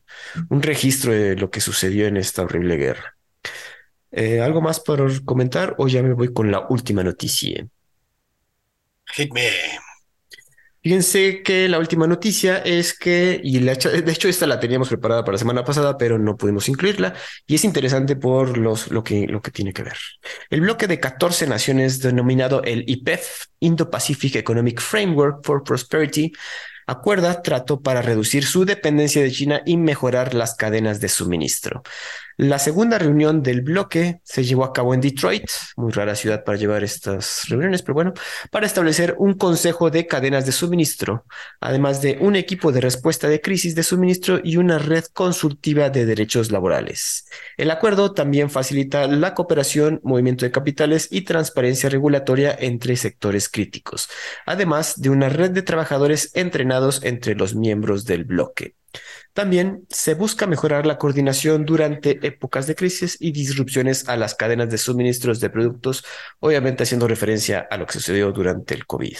[0.49, 3.16] un registro de lo que sucedió en esta horrible guerra.
[4.12, 7.66] Eh, ¿algo más por comentar o ya me voy con la última noticia?
[9.15, 9.51] Hit me.
[10.82, 15.23] Fíjense que la última noticia es que, y la, de hecho esta la teníamos preparada
[15.23, 17.12] para la semana pasada, pero no pudimos incluirla,
[17.47, 19.98] y es interesante por los, lo, que, lo que tiene que ver.
[20.48, 26.32] El bloque de 14 naciones denominado el IPEF, Indo-Pacific Economic Framework for Prosperity,
[26.86, 31.82] acuerda trato para reducir su dependencia de China y mejorar las cadenas de suministro.
[32.43, 35.45] La segunda reunión del bloque se llevó a cabo en Detroit,
[35.77, 38.15] muy rara ciudad para llevar estas reuniones, pero bueno,
[38.51, 41.27] para establecer un consejo de cadenas de suministro,
[41.61, 46.07] además de un equipo de respuesta de crisis de suministro y una red consultiva de
[46.07, 47.27] derechos laborales.
[47.59, 54.09] El acuerdo también facilita la cooperación, movimiento de capitales y transparencia regulatoria entre sectores críticos,
[54.47, 58.80] además de una red de trabajadores entrenados entre los miembros del bloque.
[59.32, 64.70] También se busca mejorar la coordinación durante épocas de crisis y disrupciones a las cadenas
[64.70, 66.05] de suministros de productos,
[66.40, 69.16] obviamente haciendo referencia a lo que sucedió durante el COVID.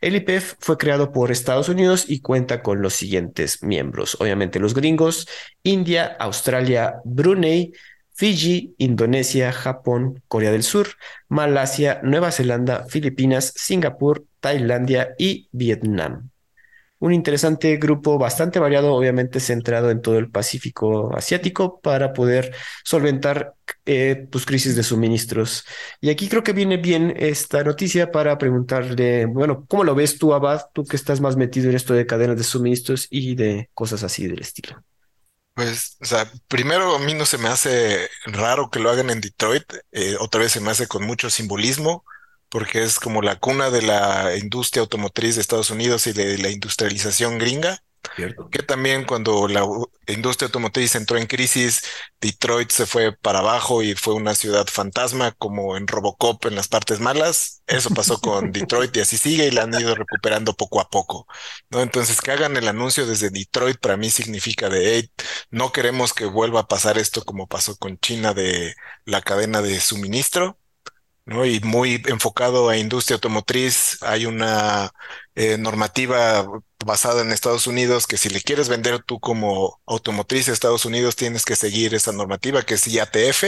[0.00, 4.74] El IPEF fue creado por Estados Unidos y cuenta con los siguientes miembros, obviamente los
[4.74, 5.28] gringos,
[5.62, 7.72] India, Australia, Brunei,
[8.14, 10.88] Fiji, Indonesia, Japón, Corea del Sur,
[11.28, 16.30] Malasia, Nueva Zelanda, Filipinas, Singapur, Tailandia y Vietnam
[17.00, 22.54] un interesante grupo bastante variado, obviamente centrado en todo el Pacífico asiático para poder
[22.84, 23.54] solventar
[23.86, 25.64] eh, pues, crisis de suministros.
[26.00, 30.34] Y aquí creo que viene bien esta noticia para preguntarle, bueno, ¿cómo lo ves tú,
[30.34, 30.62] Abad?
[30.72, 34.26] Tú que estás más metido en esto de cadenas de suministros y de cosas así
[34.26, 34.82] del estilo.
[35.54, 39.20] Pues, o sea, primero a mí no se me hace raro que lo hagan en
[39.20, 42.04] Detroit, eh, otra vez se me hace con mucho simbolismo
[42.48, 46.50] porque es como la cuna de la industria automotriz de Estados Unidos y de la
[46.50, 47.82] industrialización gringa.
[48.14, 48.48] Cierto.
[48.48, 49.66] Que también cuando la
[50.06, 51.82] industria automotriz entró en crisis,
[52.20, 56.68] Detroit se fue para abajo y fue una ciudad fantasma como en Robocop en las
[56.68, 57.62] partes malas.
[57.66, 61.26] Eso pasó con Detroit y así sigue y la han ido recuperando poco a poco.
[61.70, 61.80] ¿no?
[61.80, 65.10] Entonces que hagan el anuncio desde Detroit para mí significa de, hey,
[65.50, 69.80] no queremos que vuelva a pasar esto como pasó con China de la cadena de
[69.80, 70.58] suministro.
[71.28, 71.44] ¿No?
[71.44, 74.90] Y muy enfocado a industria automotriz, hay una
[75.34, 76.46] eh, normativa
[76.84, 81.16] basada en Estados Unidos, que si le quieres vender tú como automotriz a Estados Unidos,
[81.16, 83.44] tienes que seguir esa normativa que es IATF,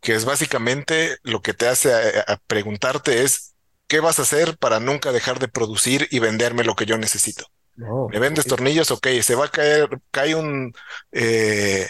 [0.00, 3.54] que es básicamente lo que te hace a, preguntarte es,
[3.88, 7.46] ¿qué vas a hacer para nunca dejar de producir y venderme lo que yo necesito?
[7.84, 8.92] Oh, ¿Me vendes tornillos?
[8.92, 10.72] Ok, se va a caer, cae un,
[11.10, 11.88] eh,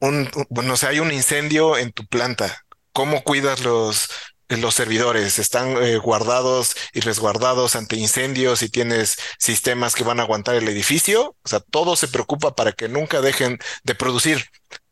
[0.00, 2.64] un, bueno, o sea, hay un incendio en tu planta.
[2.92, 4.08] ¿Cómo cuidas los,
[4.48, 5.38] los servidores?
[5.38, 10.68] ¿Están eh, guardados y resguardados ante incendios y tienes sistemas que van a aguantar el
[10.68, 11.36] edificio?
[11.42, 14.46] O sea, todo se preocupa para que nunca dejen de producir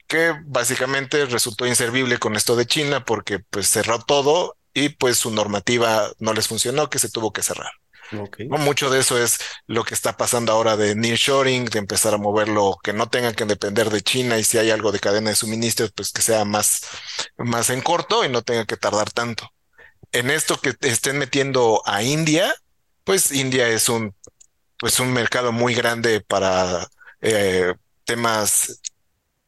[0.06, 5.30] que básicamente resultó inservible con esto de China porque pues cerró todo y pues su
[5.30, 7.70] normativa no les funcionó, que se tuvo que cerrar.
[8.10, 12.18] No, mucho de eso es lo que está pasando ahora de nearshoring, de empezar a
[12.18, 15.36] moverlo, que no tengan que depender de China y si hay algo de cadena de
[15.36, 16.82] suministros, pues que sea más,
[17.36, 19.48] más en corto y no tenga que tardar tanto.
[20.12, 22.54] En esto que estén metiendo a India,
[23.04, 24.14] pues India es un,
[24.78, 26.88] pues un mercado muy grande para
[27.20, 27.74] eh,
[28.04, 28.80] temas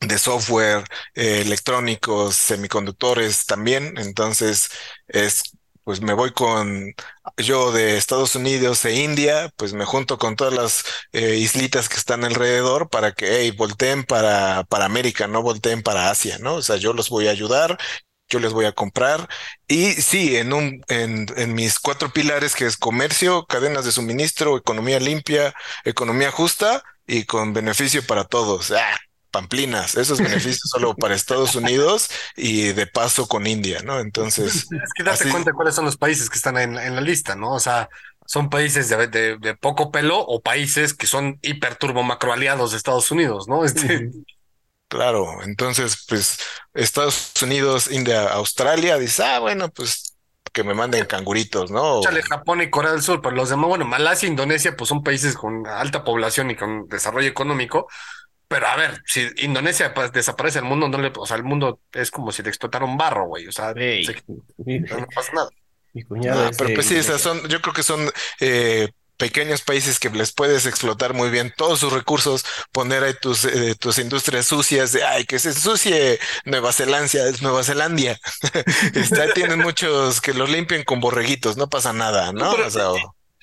[0.01, 0.85] de software,
[1.15, 3.95] eh, electrónicos, semiconductores también.
[3.99, 4.71] Entonces,
[5.09, 5.43] es,
[5.85, 6.95] pues me voy con
[7.37, 11.97] yo de Estados Unidos e India, pues me junto con todas las eh, islitas que
[11.97, 16.55] están alrededor para que, hey, volteen para, para América, no volteen para Asia, ¿no?
[16.57, 17.79] O sea, yo los voy a ayudar.
[18.29, 19.29] Yo les voy a comprar.
[19.69, 24.57] Y sí, en un, en, en mis cuatro pilares, que es comercio, cadenas de suministro,
[24.57, 25.55] economía limpia,
[25.85, 28.71] economía justa y con beneficio para todos.
[28.73, 28.97] ¡Ah!
[29.33, 33.99] Pamplinas, esos beneficios solo para Estados Unidos y de paso con India, ¿no?
[33.99, 34.69] Entonces.
[34.83, 37.53] Es que date cuenta cuáles son los países que están en, la lista, ¿no?
[37.55, 37.89] O sea,
[38.27, 43.49] son países de, poco pelo o países que son hiperturbo macro aliados de Estados Unidos,
[43.49, 43.65] ¿no?
[43.65, 44.11] Este...
[44.89, 46.37] Claro, entonces, pues
[46.75, 50.13] Estados Unidos, India, Australia, dice, ah, bueno, pues
[50.53, 52.01] que me manden canguritos, ¿no?
[52.01, 55.35] Échale Japón y Corea del Sur, pero los demás, bueno, Malasia, Indonesia, pues son países
[55.35, 57.89] con alta población y con desarrollo económico,
[58.53, 61.81] pero a ver, si Indonesia pues, desaparece el mundo, no le, o sea, el mundo
[61.91, 63.49] es como si le explotara un barro, güey.
[63.49, 65.49] O sea, no pasa nada.
[65.95, 68.11] Mi cuñado pero pues sí, o son, yo creo que son
[68.41, 73.47] eh, pequeños países que les puedes explotar muy bien todos sus recursos, poner ahí tus,
[73.47, 77.09] eh, tus industrias sucias de ay, que se ensucie Nueva Zelanda,
[77.41, 78.20] Nueva Zelandia.
[78.95, 82.53] Está, tienen muchos que los limpien con borreguitos, no pasa nada, ¿no?
[82.53, 82.89] o sea,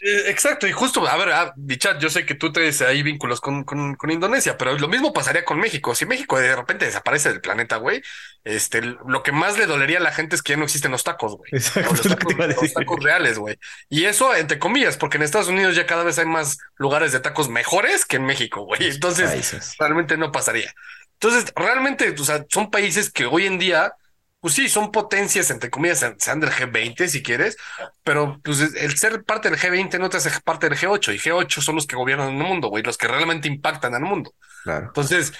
[0.02, 3.64] exacto, y justo, a ver, ah, Bichat, yo sé que tú tienes ahí vínculos con,
[3.64, 5.94] con, con, Indonesia, pero lo mismo pasaría con México.
[5.96, 8.02] Si México de repente desaparece del planeta, güey,
[8.44, 11.04] este, lo que más le dolería a la gente es que ya no existen los
[11.04, 11.52] tacos, güey.
[11.54, 13.58] Exacto, los, tacos, los tacos reales, güey.
[13.90, 17.20] Y eso, entre comillas, porque en Estados Unidos ya cada vez hay más lugares de
[17.20, 18.90] tacos mejores que en México, güey.
[18.90, 20.74] Entonces, realmente no pasaría.
[21.14, 23.94] Entonces, realmente, o sea, son países que hoy en día
[24.40, 27.58] pues sí, son potencias, entre comillas, sean del G20 si quieres,
[28.04, 31.62] pero pues el ser parte del G20 no te hace parte del G8 y G8
[31.62, 34.34] son los que gobiernan el mundo, güey, los que realmente impactan al mundo.
[34.64, 34.88] Claro.
[34.88, 35.34] Entonces,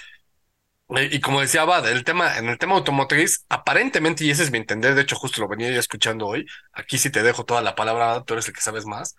[0.96, 4.52] eh, y como decía Abad, el tema, en el tema automotriz, aparentemente, y ese es
[4.52, 7.62] mi entender, de hecho, justo lo venía yo escuchando hoy, aquí sí te dejo toda
[7.62, 9.16] la palabra, tú eres el que sabes más.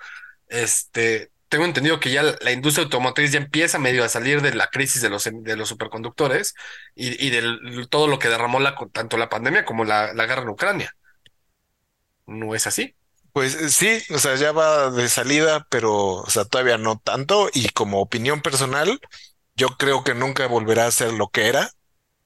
[0.48, 4.68] Este, tengo entendido que ya la industria automotriz ya empieza medio a salir de la
[4.68, 6.55] crisis de los, de los superconductores
[6.94, 10.43] y, y de todo lo que derramó la, tanto la pandemia como la, la guerra
[10.43, 10.94] en Ucrania.
[12.27, 12.94] ¿No es así?
[13.32, 17.51] Pues eh, sí, o sea, ya va de salida, pero o sea, todavía no tanto.
[17.52, 19.01] Y como opinión personal,
[19.56, 21.70] yo creo que nunca volverá a ser lo que era.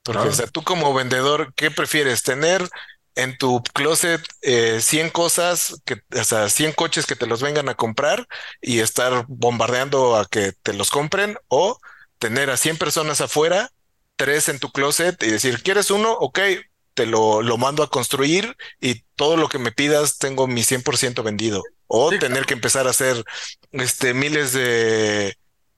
[0.03, 2.23] Porque, o sea, tú como vendedor, ¿qué prefieres?
[2.23, 2.69] ¿Tener
[3.17, 7.69] en tu closet 100 eh, cosas, que, o sea, 100 coches que te los vengan
[7.69, 8.27] a comprar
[8.61, 11.79] y estar bombardeando a que te los compren o
[12.19, 13.71] tener a 100 personas afuera,
[14.17, 16.13] tres en tu closet y decir, ¿quieres uno?
[16.13, 16.41] Ok,
[16.95, 21.23] te lo, lo mando a construir y todo lo que me pidas tengo mi 100%
[21.23, 21.63] vendido.
[21.87, 23.23] O tener que empezar a hacer
[23.73, 25.37] este, miles de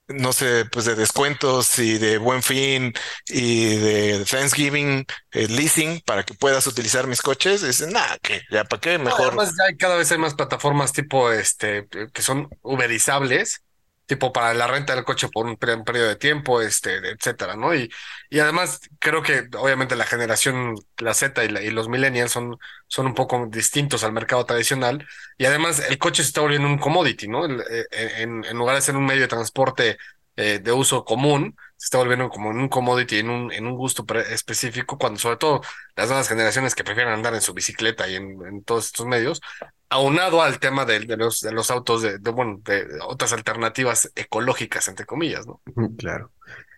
[0.09, 2.93] no sé, pues de descuentos y de buen fin
[3.29, 8.65] y de Thanksgiving eh, leasing para que puedas utilizar mis coches, dicen, nada, que ya
[8.65, 9.29] para qué, mejor.
[9.29, 13.63] además, ya cada vez hay más plataformas tipo este que son uberizables
[14.07, 17.75] tipo para la renta del coche por un, periodo de tiempo, este, etcétera, ¿no?
[17.75, 17.91] Y,
[18.31, 22.57] y además creo que obviamente la generación, la Z y, los millennials son,
[22.87, 25.07] son un poco distintos al mercado tradicional
[25.39, 27.47] y además el coche se está volviendo un commodity, ¿no?
[27.47, 29.99] Eh, en, en lugar de ser un medio de transporte
[30.37, 33.75] eh, de uso común, se está volviendo como en un commodity, en un, en un
[33.77, 35.61] gusto específico, cuando sobre todo
[35.97, 39.41] las nuevas generaciones que prefieren andar en su bicicleta y en, en todos estos medios,
[39.89, 44.11] aunado al tema de, de, los, de los autos, de, de, bueno, de otras alternativas
[44.15, 45.61] ecológicas, entre comillas, ¿no?
[45.97, 46.33] Claro.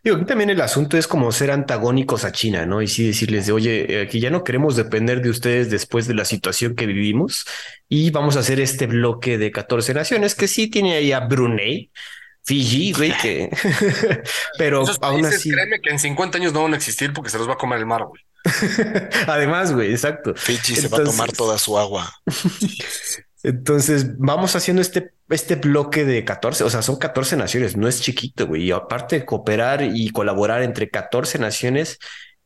[0.05, 2.81] Digo, aquí también el asunto es como ser antagónicos a China, ¿no?
[2.81, 6.25] Y sí decirles de, oye, aquí ya no queremos depender de ustedes después de la
[6.25, 7.47] situación que vivimos
[7.89, 11.91] y vamos a hacer este bloque de 14 naciones que sí tiene ahí a Brunei,
[12.49, 13.51] Fiji, güey, que.
[14.59, 15.51] Pero Esos aún países, así.
[15.51, 17.79] créeme que en 50 años no van a existir porque se los va a comer
[17.79, 18.23] el mar, güey.
[19.27, 20.35] Además, güey, exacto.
[20.35, 22.11] Fiji se va a tomar toda su agua.
[23.43, 28.01] Entonces, vamos haciendo este, este bloque de 14, o sea, son 14 naciones, no es
[28.01, 28.63] chiquito, güey.
[28.65, 31.99] Y aparte de cooperar y colaborar entre 14 naciones,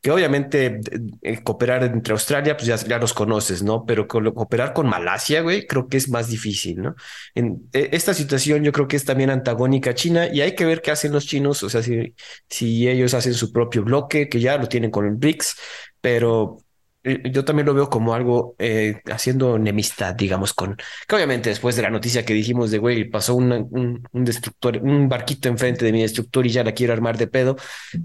[0.03, 0.81] que obviamente
[1.23, 3.85] eh, cooperar entre Australia, pues ya, ya los conoces, ¿no?
[3.87, 6.95] Pero co- cooperar con Malasia, güey, creo que es más difícil, ¿no?
[7.35, 10.65] En eh, esta situación yo creo que es también antagónica a China y hay que
[10.65, 12.15] ver qué hacen los chinos, o sea, si,
[12.49, 15.55] si ellos hacen su propio bloque, que ya lo tienen con el BRICS,
[16.01, 16.62] pero eh,
[17.03, 20.77] yo también lo veo como algo eh, haciendo enemistad, digamos, con
[21.07, 24.77] que obviamente después de la noticia que dijimos de güey, pasó una- un, un destructor,
[24.81, 27.57] un barquito enfrente de mi destructor y ya la quiero armar de pedo,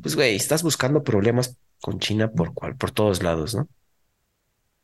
[0.02, 3.68] pues güey, estás buscando problemas con China por cual, por todos lados, ¿no?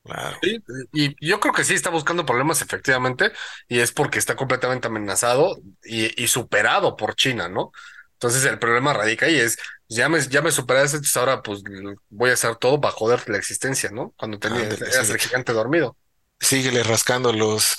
[0.03, 0.37] Claro.
[0.43, 0.63] Sí,
[0.93, 3.33] y yo creo que sí está buscando problemas efectivamente,
[3.69, 7.73] y es porque está completamente amenazado y, y superado por China, ¿no?
[8.25, 11.63] Entonces el problema radica ahí es, ya me, ya me superaste, entonces ahora pues
[12.09, 14.15] voy a hacer todo para joder la existencia, ¿no?
[14.17, 15.13] Cuando tenías, Ándale, eras sí.
[15.13, 15.95] el gigante dormido.
[16.41, 17.77] Síguele rascando los,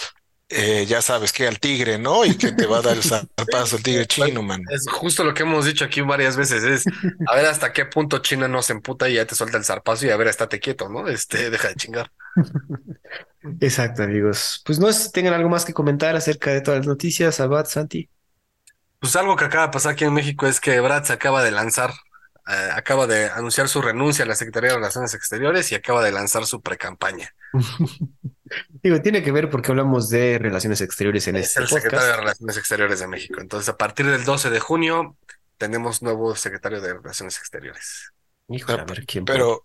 [0.50, 2.24] eh, ya sabes que al tigre, ¿no?
[2.26, 4.62] Y que te va a dar el zarpazo el tigre chino, man.
[4.70, 6.84] Es justo lo que hemos dicho aquí varias veces, es
[7.28, 10.06] a ver hasta qué punto China no se emputa y ya te suelta el zarpazo
[10.06, 11.08] y a ver, estate quieto, ¿no?
[11.08, 12.12] Este, deja de chingar.
[13.62, 14.62] Exacto, amigos.
[14.64, 17.66] Pues no sé si tengan algo más que comentar acerca de todas las noticias, Abad,
[17.66, 18.12] Santi.
[19.00, 21.52] Pues algo que acaba de pasar aquí en México es que Brad se acaba de
[21.52, 21.92] lanzar,
[22.48, 26.12] eh, acaba de anunciar su renuncia a la Secretaría de Relaciones Exteriores y acaba de
[26.12, 27.34] lanzar su precampaña.
[28.84, 32.18] Digo, tiene que ver porque hablamos de relaciones exteriores en Es este el secretario de.
[32.18, 33.42] Relaciones Exteriores de México.
[33.42, 35.18] Entonces, a partir del 12 de junio,
[35.58, 38.12] tenemos nuevo secretario de Relaciones Exteriores.
[38.48, 39.26] Híjole, quién.
[39.26, 39.64] Pero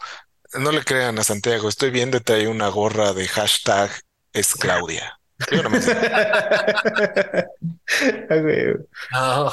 [0.54, 3.90] no le crean a Santiago, estoy viendo trae una gorra de hashtag
[4.32, 5.19] es Claudia.
[5.52, 5.70] No.
[9.12, 9.52] Ah.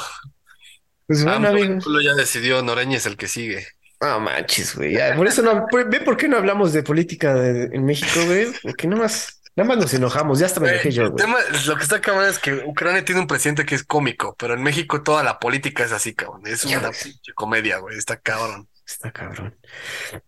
[1.06, 1.48] Pues bueno.
[1.48, 3.66] Ah, ya decidió, Noreña es el que sigue.
[4.00, 4.96] No manches, güey.
[5.16, 8.46] Por eso no, ve por qué no hablamos de política de- en México, güey.
[8.62, 10.38] Porque nada más, nada más nos enojamos.
[10.38, 11.24] Ya hasta me enojé yo, el güey.
[11.24, 14.54] tema, lo que está cabrón es que Ucrania tiene un presidente que es cómico, pero
[14.54, 16.42] en México toda la política es así, cabrón.
[16.46, 17.96] Es una pinche comedia, güey.
[17.98, 18.68] Está cabrón.
[18.88, 19.54] Está cabrón.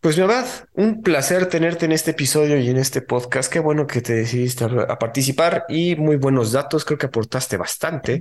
[0.00, 3.50] Pues mi abad, un placer tenerte en este episodio y en este podcast.
[3.50, 6.84] Qué bueno que te decidiste a, a participar y muy buenos datos.
[6.84, 8.20] Creo que aportaste bastante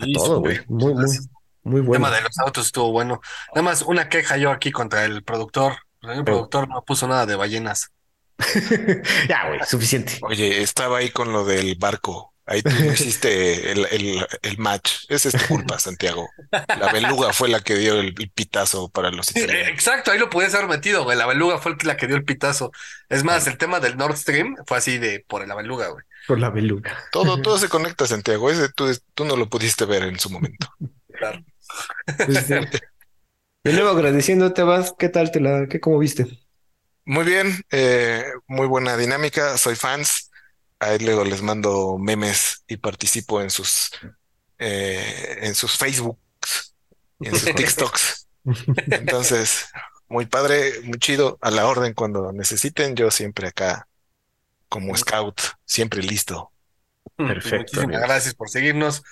[0.00, 0.58] a Sí, todo, güey.
[0.66, 1.06] Muy, muy,
[1.62, 1.92] muy El bueno.
[2.06, 3.20] tema de los autos estuvo bueno.
[3.54, 5.76] Nada más una queja yo aquí contra el productor.
[6.02, 7.92] El productor no puso nada de ballenas.
[9.28, 10.18] Ya, güey, suficiente.
[10.22, 12.34] Oye, estaba ahí con lo del barco.
[12.48, 15.04] Ahí tú no hiciste el, el, el match.
[15.08, 16.28] Esa es tu culpa, Santiago.
[16.80, 19.68] La beluga fue la que dio el, el pitazo para los Eh, italianos.
[19.68, 21.16] Exacto, ahí lo podías haber metido, güey.
[21.18, 22.72] La beluga fue el que- la que dio el pitazo.
[23.08, 26.04] Es más, el tema del Nord Stream fue así de por la beluga, güey.
[26.26, 26.96] Por la beluga.
[27.12, 28.50] Todo, todo se conecta, Santiago.
[28.50, 30.68] Ese tú, tú no lo pudiste ver en su momento.
[31.12, 31.44] Claro.
[32.28, 32.60] Este,
[33.64, 34.88] de nuevo agradeciéndote, Abad.
[34.98, 36.26] ¿Qué tal te la, qué, cómo viste?
[37.04, 39.56] Muy bien, eh, muy buena dinámica.
[39.58, 40.27] Soy fans.
[40.80, 43.90] Ahí luego les mando memes y participo en sus
[44.58, 46.76] eh, en sus Facebooks
[47.20, 48.28] y en sus TikToks.
[48.90, 49.66] Entonces,
[50.08, 52.96] muy padre, muy chido, a la orden cuando necesiten.
[52.96, 53.88] Yo siempre acá
[54.68, 56.52] como scout, siempre listo.
[57.24, 58.08] Perfecto, Muchísimas amigos.
[58.08, 59.02] gracias por seguirnos.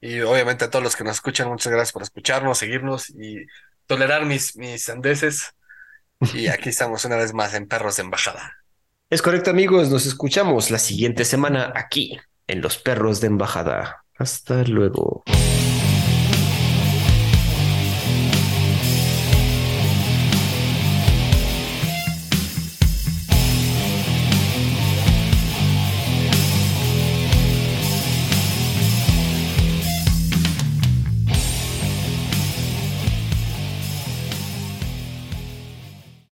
[0.00, 3.46] Y obviamente a todos los que nos escuchan, muchas gracias por escucharnos, seguirnos y
[3.86, 5.54] tolerar mis, mis andeses.
[6.32, 8.63] Y aquí estamos una vez más en Perros de Embajada.
[9.10, 9.90] Es correcto, amigos.
[9.90, 14.04] Nos escuchamos la siguiente semana aquí en Los Perros de Embajada.
[14.18, 15.24] Hasta luego.